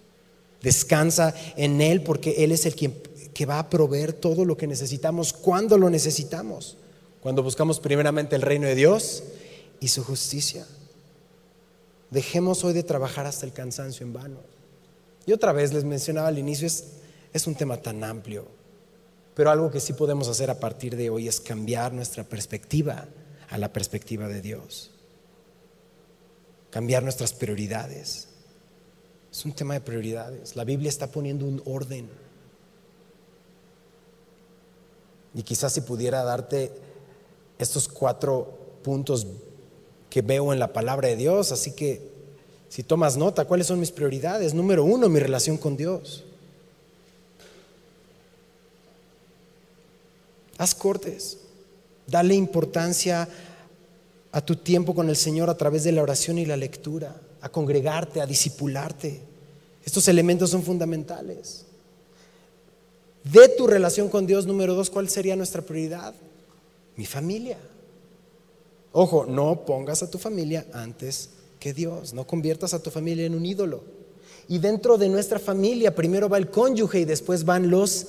Descansa 0.61 1.33
en 1.55 1.81
Él 1.81 2.01
porque 2.03 2.43
Él 2.43 2.51
es 2.51 2.65
el 2.65 2.75
quien, 2.75 2.93
que 3.33 3.45
va 3.45 3.59
a 3.59 3.69
proveer 3.69 4.13
todo 4.13 4.45
lo 4.45 4.57
que 4.57 4.67
necesitamos 4.67 5.33
cuando 5.33 5.77
lo 5.77 5.89
necesitamos. 5.89 6.77
Cuando 7.21 7.43
buscamos 7.43 7.79
primeramente 7.79 8.35
el 8.35 8.41
reino 8.41 8.67
de 8.67 8.75
Dios 8.75 9.23
y 9.79 9.89
su 9.89 10.03
justicia. 10.03 10.65
Dejemos 12.11 12.63
hoy 12.63 12.73
de 12.73 12.83
trabajar 12.83 13.25
hasta 13.25 13.45
el 13.45 13.53
cansancio 13.53 14.05
en 14.05 14.13
vano. 14.13 14.39
Y 15.25 15.33
otra 15.33 15.53
vez 15.53 15.73
les 15.73 15.83
mencionaba 15.83 16.29
al 16.29 16.39
inicio, 16.39 16.65
es, 16.65 16.85
es 17.33 17.45
un 17.45 17.55
tema 17.55 17.77
tan 17.77 18.03
amplio, 18.03 18.47
pero 19.35 19.51
algo 19.51 19.69
que 19.69 19.79
sí 19.79 19.93
podemos 19.93 20.27
hacer 20.27 20.49
a 20.49 20.59
partir 20.59 20.95
de 20.95 21.09
hoy 21.09 21.27
es 21.27 21.39
cambiar 21.39 21.93
nuestra 21.93 22.23
perspectiva 22.23 23.07
a 23.49 23.57
la 23.57 23.71
perspectiva 23.71 24.27
de 24.27 24.41
Dios. 24.41 24.91
Cambiar 26.71 27.03
nuestras 27.03 27.33
prioridades. 27.33 28.28
Es 29.31 29.45
un 29.45 29.53
tema 29.53 29.75
de 29.75 29.81
prioridades. 29.81 30.55
La 30.55 30.63
Biblia 30.63 30.89
está 30.89 31.07
poniendo 31.07 31.45
un 31.45 31.61
orden. 31.65 32.09
Y 35.33 35.43
quizás 35.43 35.73
si 35.73 35.81
pudiera 35.81 36.23
darte 36.23 36.71
estos 37.59 37.87
cuatro 37.87 38.57
puntos 38.83 39.27
que 40.09 40.21
veo 40.21 40.51
en 40.53 40.59
la 40.59 40.73
palabra 40.73 41.07
de 41.07 41.15
Dios. 41.15 41.51
Así 41.51 41.73
que 41.73 42.01
si 42.69 42.83
tomas 42.83 43.17
nota, 43.17 43.45
¿cuáles 43.45 43.67
son 43.67 43.79
mis 43.79 43.91
prioridades? 43.91 44.53
Número 44.53 44.83
uno, 44.83 45.09
mi 45.09 45.19
relación 45.19 45.57
con 45.57 45.77
Dios. 45.77 46.23
Haz 50.57 50.75
cortes. 50.75 51.37
Dale 52.07 52.33
importancia 52.33 53.29
a 54.31 54.41
tu 54.41 54.55
tiempo 54.55 54.93
con 54.93 55.09
el 55.09 55.15
Señor 55.15 55.49
a 55.49 55.57
través 55.57 55.83
de 55.83 55.91
la 55.91 56.03
oración 56.03 56.37
y 56.37 56.45
la 56.45 56.57
lectura, 56.57 57.15
a 57.41 57.49
congregarte, 57.49 58.21
a 58.21 58.25
discipularte. 58.25 59.21
Estos 59.83 60.07
elementos 60.07 60.49
son 60.49 60.63
fundamentales. 60.63 61.65
De 63.23 63.49
tu 63.49 63.67
relación 63.67 64.09
con 64.09 64.25
Dios, 64.25 64.45
número 64.45 64.73
dos, 64.73 64.89
¿cuál 64.89 65.09
sería 65.09 65.35
nuestra 65.35 65.61
prioridad? 65.61 66.13
Mi 66.95 67.05
familia. 67.05 67.57
Ojo, 68.91 69.25
no 69.25 69.65
pongas 69.65 70.01
a 70.03 70.09
tu 70.09 70.17
familia 70.17 70.65
antes 70.73 71.29
que 71.59 71.73
Dios, 71.73 72.13
no 72.13 72.25
conviertas 72.25 72.73
a 72.73 72.81
tu 72.81 72.89
familia 72.89 73.25
en 73.25 73.35
un 73.35 73.45
ídolo. 73.45 73.83
Y 74.47 74.57
dentro 74.57 74.97
de 74.97 75.09
nuestra 75.09 75.37
familia 75.37 75.93
primero 75.93 76.27
va 76.27 76.37
el 76.37 76.49
cónyuge 76.49 77.01
y 77.01 77.05
después 77.05 77.45
van 77.45 77.69
los 77.69 78.07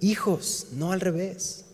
hijos, 0.00 0.68
no 0.72 0.92
al 0.92 1.00
revés. 1.00 1.64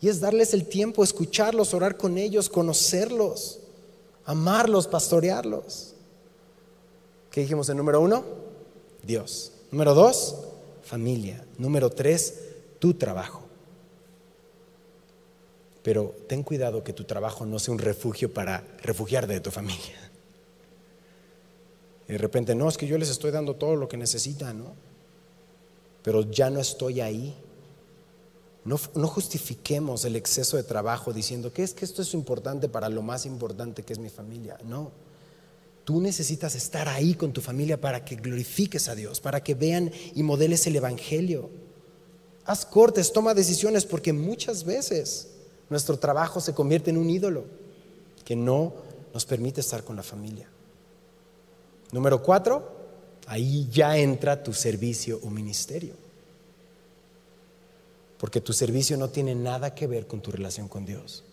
Y 0.00 0.08
es 0.08 0.18
darles 0.20 0.54
el 0.54 0.66
tiempo, 0.66 1.04
escucharlos, 1.04 1.74
orar 1.74 1.96
con 1.96 2.18
ellos, 2.18 2.48
conocerlos, 2.48 3.60
amarlos, 4.24 4.88
pastorearlos. 4.88 5.91
¿Qué 7.32 7.40
dijimos 7.40 7.68
en 7.70 7.78
número 7.78 8.00
uno? 8.00 8.22
Dios. 9.02 9.52
Número 9.70 9.94
dos, 9.94 10.36
familia. 10.82 11.42
Número 11.56 11.88
tres, 11.88 12.40
tu 12.78 12.92
trabajo. 12.92 13.40
Pero 15.82 16.14
ten 16.28 16.42
cuidado 16.42 16.84
que 16.84 16.92
tu 16.92 17.04
trabajo 17.04 17.46
no 17.46 17.58
sea 17.58 17.72
un 17.72 17.80
refugio 17.80 18.32
para 18.32 18.62
refugiarte 18.82 19.32
de 19.32 19.40
tu 19.40 19.50
familia. 19.50 20.10
Y 22.06 22.12
de 22.12 22.18
repente, 22.18 22.54
no, 22.54 22.68
es 22.68 22.76
que 22.76 22.86
yo 22.86 22.98
les 22.98 23.08
estoy 23.08 23.30
dando 23.30 23.56
todo 23.56 23.76
lo 23.76 23.88
que 23.88 23.96
necesitan, 23.96 24.58
¿no? 24.58 24.74
Pero 26.02 26.30
ya 26.30 26.50
no 26.50 26.60
estoy 26.60 27.00
ahí. 27.00 27.34
No, 28.66 28.78
no, 28.94 29.08
justifiquemos 29.08 30.04
el 30.04 30.16
exceso 30.16 30.58
de 30.58 30.64
trabajo 30.64 31.14
diciendo 31.14 31.50
que 31.50 31.62
es 31.62 31.72
que 31.72 31.86
esto 31.86 32.02
es 32.02 32.12
importante 32.12 32.68
para 32.68 32.90
lo 32.90 33.00
más 33.00 33.24
importante 33.24 33.82
que 33.84 33.94
es 33.94 33.98
mi 33.98 34.10
familia. 34.10 34.58
No. 34.64 34.92
Tú 35.84 36.00
necesitas 36.00 36.54
estar 36.54 36.88
ahí 36.88 37.14
con 37.14 37.32
tu 37.32 37.40
familia 37.40 37.80
para 37.80 38.04
que 38.04 38.16
glorifiques 38.16 38.88
a 38.88 38.94
Dios, 38.94 39.20
para 39.20 39.42
que 39.42 39.54
vean 39.54 39.90
y 40.14 40.22
modeles 40.22 40.66
el 40.66 40.76
Evangelio. 40.76 41.50
Haz 42.44 42.64
cortes, 42.64 43.12
toma 43.12 43.34
decisiones, 43.34 43.84
porque 43.84 44.12
muchas 44.12 44.64
veces 44.64 45.28
nuestro 45.70 45.98
trabajo 45.98 46.40
se 46.40 46.54
convierte 46.54 46.90
en 46.90 46.98
un 46.98 47.10
ídolo 47.10 47.44
que 48.24 48.36
no 48.36 48.74
nos 49.12 49.24
permite 49.24 49.60
estar 49.60 49.82
con 49.82 49.96
la 49.96 50.02
familia. 50.02 50.48
Número 51.90 52.22
cuatro, 52.22 52.70
ahí 53.26 53.68
ya 53.70 53.96
entra 53.96 54.42
tu 54.42 54.52
servicio 54.52 55.20
o 55.22 55.30
ministerio. 55.30 55.94
Porque 58.18 58.40
tu 58.40 58.52
servicio 58.52 58.96
no 58.96 59.10
tiene 59.10 59.34
nada 59.34 59.74
que 59.74 59.86
ver 59.86 60.06
con 60.06 60.20
tu 60.20 60.30
relación 60.30 60.68
con 60.68 60.86
Dios. 60.86 61.24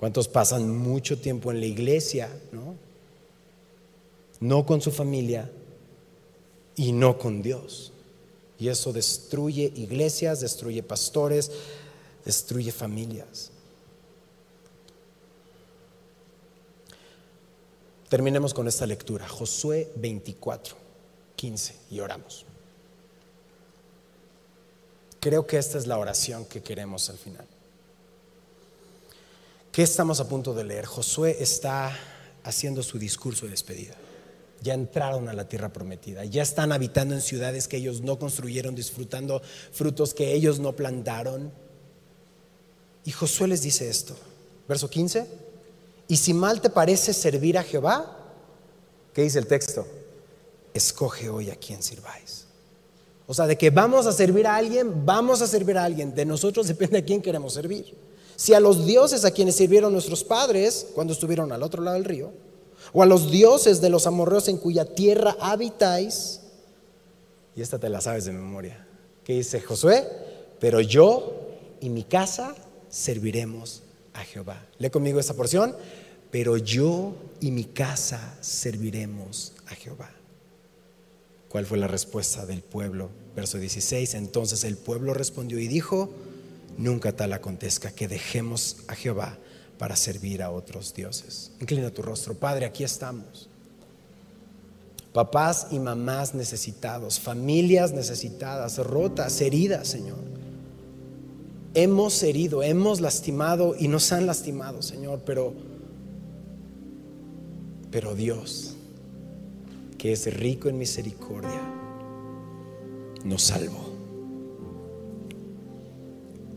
¿Cuántos 0.00 0.28
pasan 0.28 0.78
mucho 0.78 1.18
tiempo 1.18 1.50
en 1.50 1.60
la 1.60 1.66
iglesia, 1.66 2.30
no? 2.52 2.74
No 4.40 4.64
con 4.64 4.80
su 4.80 4.90
familia 4.90 5.50
y 6.74 6.92
no 6.92 7.18
con 7.18 7.42
Dios. 7.42 7.92
Y 8.58 8.68
eso 8.68 8.94
destruye 8.94 9.70
iglesias, 9.76 10.40
destruye 10.40 10.82
pastores, 10.82 11.50
destruye 12.24 12.72
familias. 12.72 13.50
Terminemos 18.08 18.54
con 18.54 18.68
esta 18.68 18.86
lectura, 18.86 19.28
Josué 19.28 19.92
24, 19.96 20.76
15, 21.36 21.76
y 21.90 22.00
oramos. 22.00 22.46
Creo 25.20 25.46
que 25.46 25.58
esta 25.58 25.76
es 25.76 25.86
la 25.86 25.98
oración 25.98 26.46
que 26.46 26.62
queremos 26.62 27.10
al 27.10 27.18
final. 27.18 27.49
¿Qué 29.80 29.84
estamos 29.84 30.20
a 30.20 30.28
punto 30.28 30.52
de 30.52 30.62
leer? 30.62 30.84
Josué 30.84 31.38
está 31.40 31.90
haciendo 32.44 32.82
su 32.82 32.98
discurso 32.98 33.46
de 33.46 33.52
despedida. 33.52 33.94
Ya 34.60 34.74
entraron 34.74 35.26
a 35.26 35.32
la 35.32 35.48
tierra 35.48 35.72
prometida, 35.72 36.22
ya 36.26 36.42
están 36.42 36.70
habitando 36.70 37.14
en 37.14 37.22
ciudades 37.22 37.66
que 37.66 37.78
ellos 37.78 38.02
no 38.02 38.18
construyeron, 38.18 38.74
disfrutando 38.74 39.40
frutos 39.72 40.12
que 40.12 40.34
ellos 40.34 40.58
no 40.58 40.76
plantaron. 40.76 41.50
Y 43.06 43.12
Josué 43.12 43.48
les 43.48 43.62
dice 43.62 43.88
esto, 43.88 44.14
verso 44.68 44.90
15, 44.90 45.26
y 46.08 46.16
si 46.18 46.34
mal 46.34 46.60
te 46.60 46.68
parece 46.68 47.14
servir 47.14 47.56
a 47.56 47.62
Jehová, 47.62 48.34
¿qué 49.14 49.22
dice 49.22 49.38
el 49.38 49.46
texto? 49.46 49.86
Escoge 50.74 51.30
hoy 51.30 51.48
a 51.48 51.56
quien 51.56 51.82
sirváis. 51.82 52.44
O 53.26 53.32
sea, 53.32 53.46
de 53.46 53.56
que 53.56 53.70
vamos 53.70 54.06
a 54.06 54.12
servir 54.12 54.46
a 54.46 54.56
alguien, 54.56 55.06
vamos 55.06 55.40
a 55.40 55.46
servir 55.46 55.78
a 55.78 55.84
alguien. 55.84 56.14
De 56.14 56.26
nosotros 56.26 56.68
depende 56.68 56.98
a 56.98 57.02
quién 57.02 57.22
queremos 57.22 57.54
servir. 57.54 58.09
Si 58.40 58.54
a 58.54 58.60
los 58.60 58.86
dioses 58.86 59.26
a 59.26 59.32
quienes 59.32 59.56
sirvieron 59.56 59.92
nuestros 59.92 60.24
padres 60.24 60.86
cuando 60.94 61.12
estuvieron 61.12 61.52
al 61.52 61.62
otro 61.62 61.82
lado 61.82 61.96
del 61.96 62.06
río, 62.06 62.32
o 62.94 63.02
a 63.02 63.06
los 63.06 63.30
dioses 63.30 63.82
de 63.82 63.90
los 63.90 64.06
amorreos 64.06 64.48
en 64.48 64.56
cuya 64.56 64.86
tierra 64.86 65.36
habitáis, 65.38 66.40
y 67.54 67.60
esta 67.60 67.78
te 67.78 67.90
la 67.90 68.00
sabes 68.00 68.24
de 68.24 68.32
memoria, 68.32 68.86
¿qué 69.24 69.34
dice 69.34 69.60
Josué? 69.60 70.08
Pero 70.58 70.80
yo 70.80 71.50
y 71.82 71.90
mi 71.90 72.02
casa 72.02 72.54
serviremos 72.88 73.82
a 74.14 74.20
Jehová. 74.20 74.66
Lee 74.78 74.88
conmigo 74.88 75.20
esa 75.20 75.34
porción, 75.34 75.76
pero 76.30 76.56
yo 76.56 77.12
y 77.42 77.50
mi 77.50 77.64
casa 77.64 78.38
serviremos 78.40 79.52
a 79.66 79.74
Jehová. 79.74 80.12
¿Cuál 81.50 81.66
fue 81.66 81.76
la 81.76 81.88
respuesta 81.88 82.46
del 82.46 82.62
pueblo? 82.62 83.10
Verso 83.36 83.58
16, 83.58 84.14
entonces 84.14 84.64
el 84.64 84.78
pueblo 84.78 85.12
respondió 85.12 85.58
y 85.58 85.68
dijo, 85.68 86.08
nunca 86.76 87.12
tal 87.12 87.32
acontezca 87.32 87.92
que 87.92 88.08
dejemos 88.08 88.78
a 88.88 88.94
Jehová 88.94 89.38
para 89.78 89.96
servir 89.96 90.42
a 90.42 90.50
otros 90.50 90.94
dioses. 90.94 91.52
Inclina 91.60 91.90
tu 91.90 92.02
rostro, 92.02 92.34
Padre, 92.34 92.66
aquí 92.66 92.84
estamos. 92.84 93.48
Papás 95.12 95.68
y 95.70 95.78
mamás 95.78 96.34
necesitados, 96.34 97.18
familias 97.18 97.92
necesitadas, 97.92 98.78
rotas, 98.78 99.40
heridas, 99.40 99.88
Señor. 99.88 100.18
Hemos 101.74 102.22
herido, 102.22 102.62
hemos 102.62 103.00
lastimado 103.00 103.74
y 103.78 103.88
nos 103.88 104.12
han 104.12 104.26
lastimado, 104.26 104.82
Señor, 104.82 105.22
pero 105.24 105.54
pero 107.90 108.14
Dios, 108.14 108.74
que 109.98 110.12
es 110.12 110.32
rico 110.32 110.68
en 110.68 110.78
misericordia, 110.78 111.60
nos 113.24 113.42
salvó. 113.42 113.89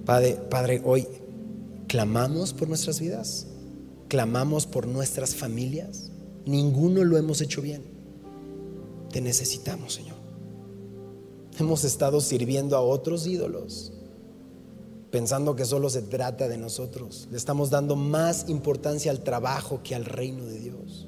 Padre, 0.05 0.37
Padre, 0.49 0.81
hoy 0.83 1.07
clamamos 1.87 2.53
por 2.53 2.67
nuestras 2.67 2.99
vidas, 2.99 3.47
clamamos 4.09 4.67
por 4.67 4.85
nuestras 4.87 5.35
familias. 5.35 6.11
Ninguno 6.45 7.03
lo 7.03 7.17
hemos 7.17 7.39
hecho 7.39 7.61
bien. 7.61 7.83
Te 9.11 9.21
necesitamos, 9.21 9.93
Señor. 9.93 10.17
Hemos 11.57 11.83
estado 11.83 12.19
sirviendo 12.19 12.75
a 12.75 12.81
otros 12.81 13.27
ídolos, 13.27 13.93
pensando 15.09 15.55
que 15.55 15.65
solo 15.65 15.89
se 15.89 16.01
trata 16.01 16.47
de 16.47 16.57
nosotros. 16.57 17.27
Le 17.31 17.37
estamos 17.37 17.69
dando 17.69 17.95
más 17.95 18.49
importancia 18.49 19.11
al 19.11 19.23
trabajo 19.23 19.81
que 19.83 19.95
al 19.95 20.03
reino 20.03 20.45
de 20.45 20.59
Dios. 20.59 21.07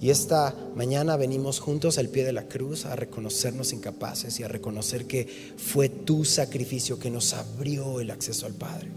Y 0.00 0.10
esta 0.10 0.54
mañana 0.76 1.16
venimos 1.16 1.58
juntos 1.58 1.98
al 1.98 2.08
pie 2.08 2.24
de 2.24 2.32
la 2.32 2.46
cruz 2.46 2.86
a 2.86 2.94
reconocernos 2.94 3.72
incapaces 3.72 4.38
y 4.38 4.44
a 4.44 4.48
reconocer 4.48 5.06
que 5.06 5.26
fue 5.56 5.88
tu 5.88 6.24
sacrificio 6.24 7.00
que 7.00 7.10
nos 7.10 7.34
abrió 7.34 8.00
el 8.00 8.12
acceso 8.12 8.46
al 8.46 8.54
Padre. 8.54 8.90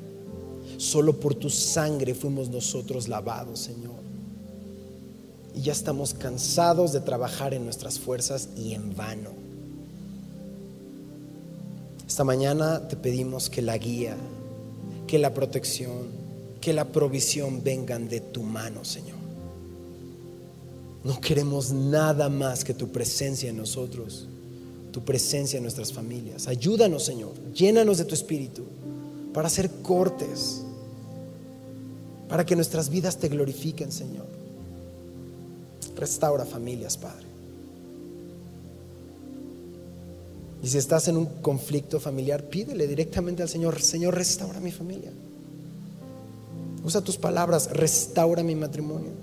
Solo 0.77 1.19
por 1.19 1.33
tu 1.33 1.49
sangre 1.49 2.13
fuimos 2.13 2.49
nosotros 2.49 3.07
lavados, 3.07 3.59
Señor. 3.59 3.99
Y 5.55 5.61
ya 5.61 5.71
estamos 5.71 6.13
cansados 6.13 6.93
de 6.93 7.01
trabajar 7.01 7.53
en 7.55 7.65
nuestras 7.65 7.99
fuerzas 7.99 8.49
y 8.55 8.73
en 8.73 8.95
vano. 8.95 9.31
Esta 12.07 12.23
mañana 12.23 12.87
te 12.87 12.95
pedimos 12.95 13.49
que 13.49 13.61
la 13.61 13.77
guía, 13.77 14.15
que 15.07 15.17
la 15.17 15.33
protección, 15.33 16.09
que 16.59 16.73
la 16.73 16.85
provisión 16.85 17.63
vengan 17.63 18.07
de 18.07 18.19
tu 18.19 18.43
mano, 18.43 18.85
Señor. 18.85 19.20
No 21.03 21.19
queremos 21.19 21.71
nada 21.71 22.29
más 22.29 22.63
que 22.63 22.73
tu 22.73 22.89
presencia 22.89 23.49
en 23.49 23.57
nosotros, 23.57 24.27
tu 24.91 25.03
presencia 25.03 25.57
en 25.57 25.63
nuestras 25.63 25.91
familias. 25.91 26.47
Ayúdanos, 26.47 27.03
Señor. 27.03 27.33
Llénanos 27.53 27.97
de 27.97 28.05
tu 28.05 28.13
espíritu 28.13 28.63
para 29.33 29.47
hacer 29.47 29.69
cortes, 29.81 30.61
para 32.29 32.45
que 32.45 32.55
nuestras 32.55 32.89
vidas 32.89 33.17
te 33.17 33.29
glorifiquen, 33.29 33.91
Señor. 33.91 34.27
Restaura 35.95 36.45
familias, 36.45 36.97
Padre. 36.97 37.25
Y 40.63 40.67
si 40.67 40.77
estás 40.77 41.07
en 41.07 41.17
un 41.17 41.25
conflicto 41.25 41.99
familiar, 41.99 42.43
pídele 42.43 42.87
directamente 42.87 43.41
al 43.41 43.49
Señor, 43.49 43.81
Señor, 43.81 44.13
restaura 44.13 44.59
mi 44.59 44.71
familia. 44.71 45.11
Usa 46.83 47.01
tus 47.01 47.17
palabras, 47.17 47.71
restaura 47.71 48.43
mi 48.43 48.53
matrimonio 48.53 49.20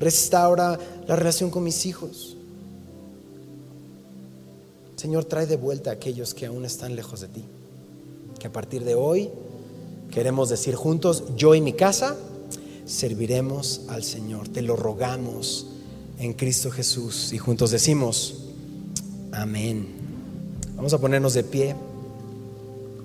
restaura 0.00 0.78
la 1.06 1.16
relación 1.16 1.50
con 1.50 1.62
mis 1.62 1.86
hijos. 1.86 2.36
Señor, 4.96 5.24
trae 5.24 5.46
de 5.46 5.56
vuelta 5.56 5.90
a 5.90 5.94
aquellos 5.94 6.34
que 6.34 6.46
aún 6.46 6.64
están 6.64 6.96
lejos 6.96 7.20
de 7.20 7.28
ti. 7.28 7.44
Que 8.38 8.48
a 8.48 8.52
partir 8.52 8.84
de 8.84 8.94
hoy 8.94 9.30
queremos 10.10 10.48
decir 10.48 10.74
juntos, 10.74 11.24
yo 11.36 11.54
y 11.54 11.60
mi 11.60 11.72
casa 11.72 12.16
serviremos 12.84 13.82
al 13.88 14.04
Señor. 14.04 14.48
Te 14.48 14.62
lo 14.62 14.76
rogamos 14.76 15.68
en 16.18 16.34
Cristo 16.34 16.70
Jesús. 16.70 17.32
Y 17.32 17.38
juntos 17.38 17.70
decimos, 17.70 18.34
amén. 19.32 19.86
Vamos 20.76 20.92
a 20.92 20.98
ponernos 20.98 21.34
de 21.34 21.44
pie 21.44 21.76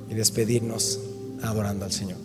y 0.09 0.13
despedirnos 0.13 0.99
adorando 1.41 1.85
al 1.85 1.91
Señor. 1.91 2.24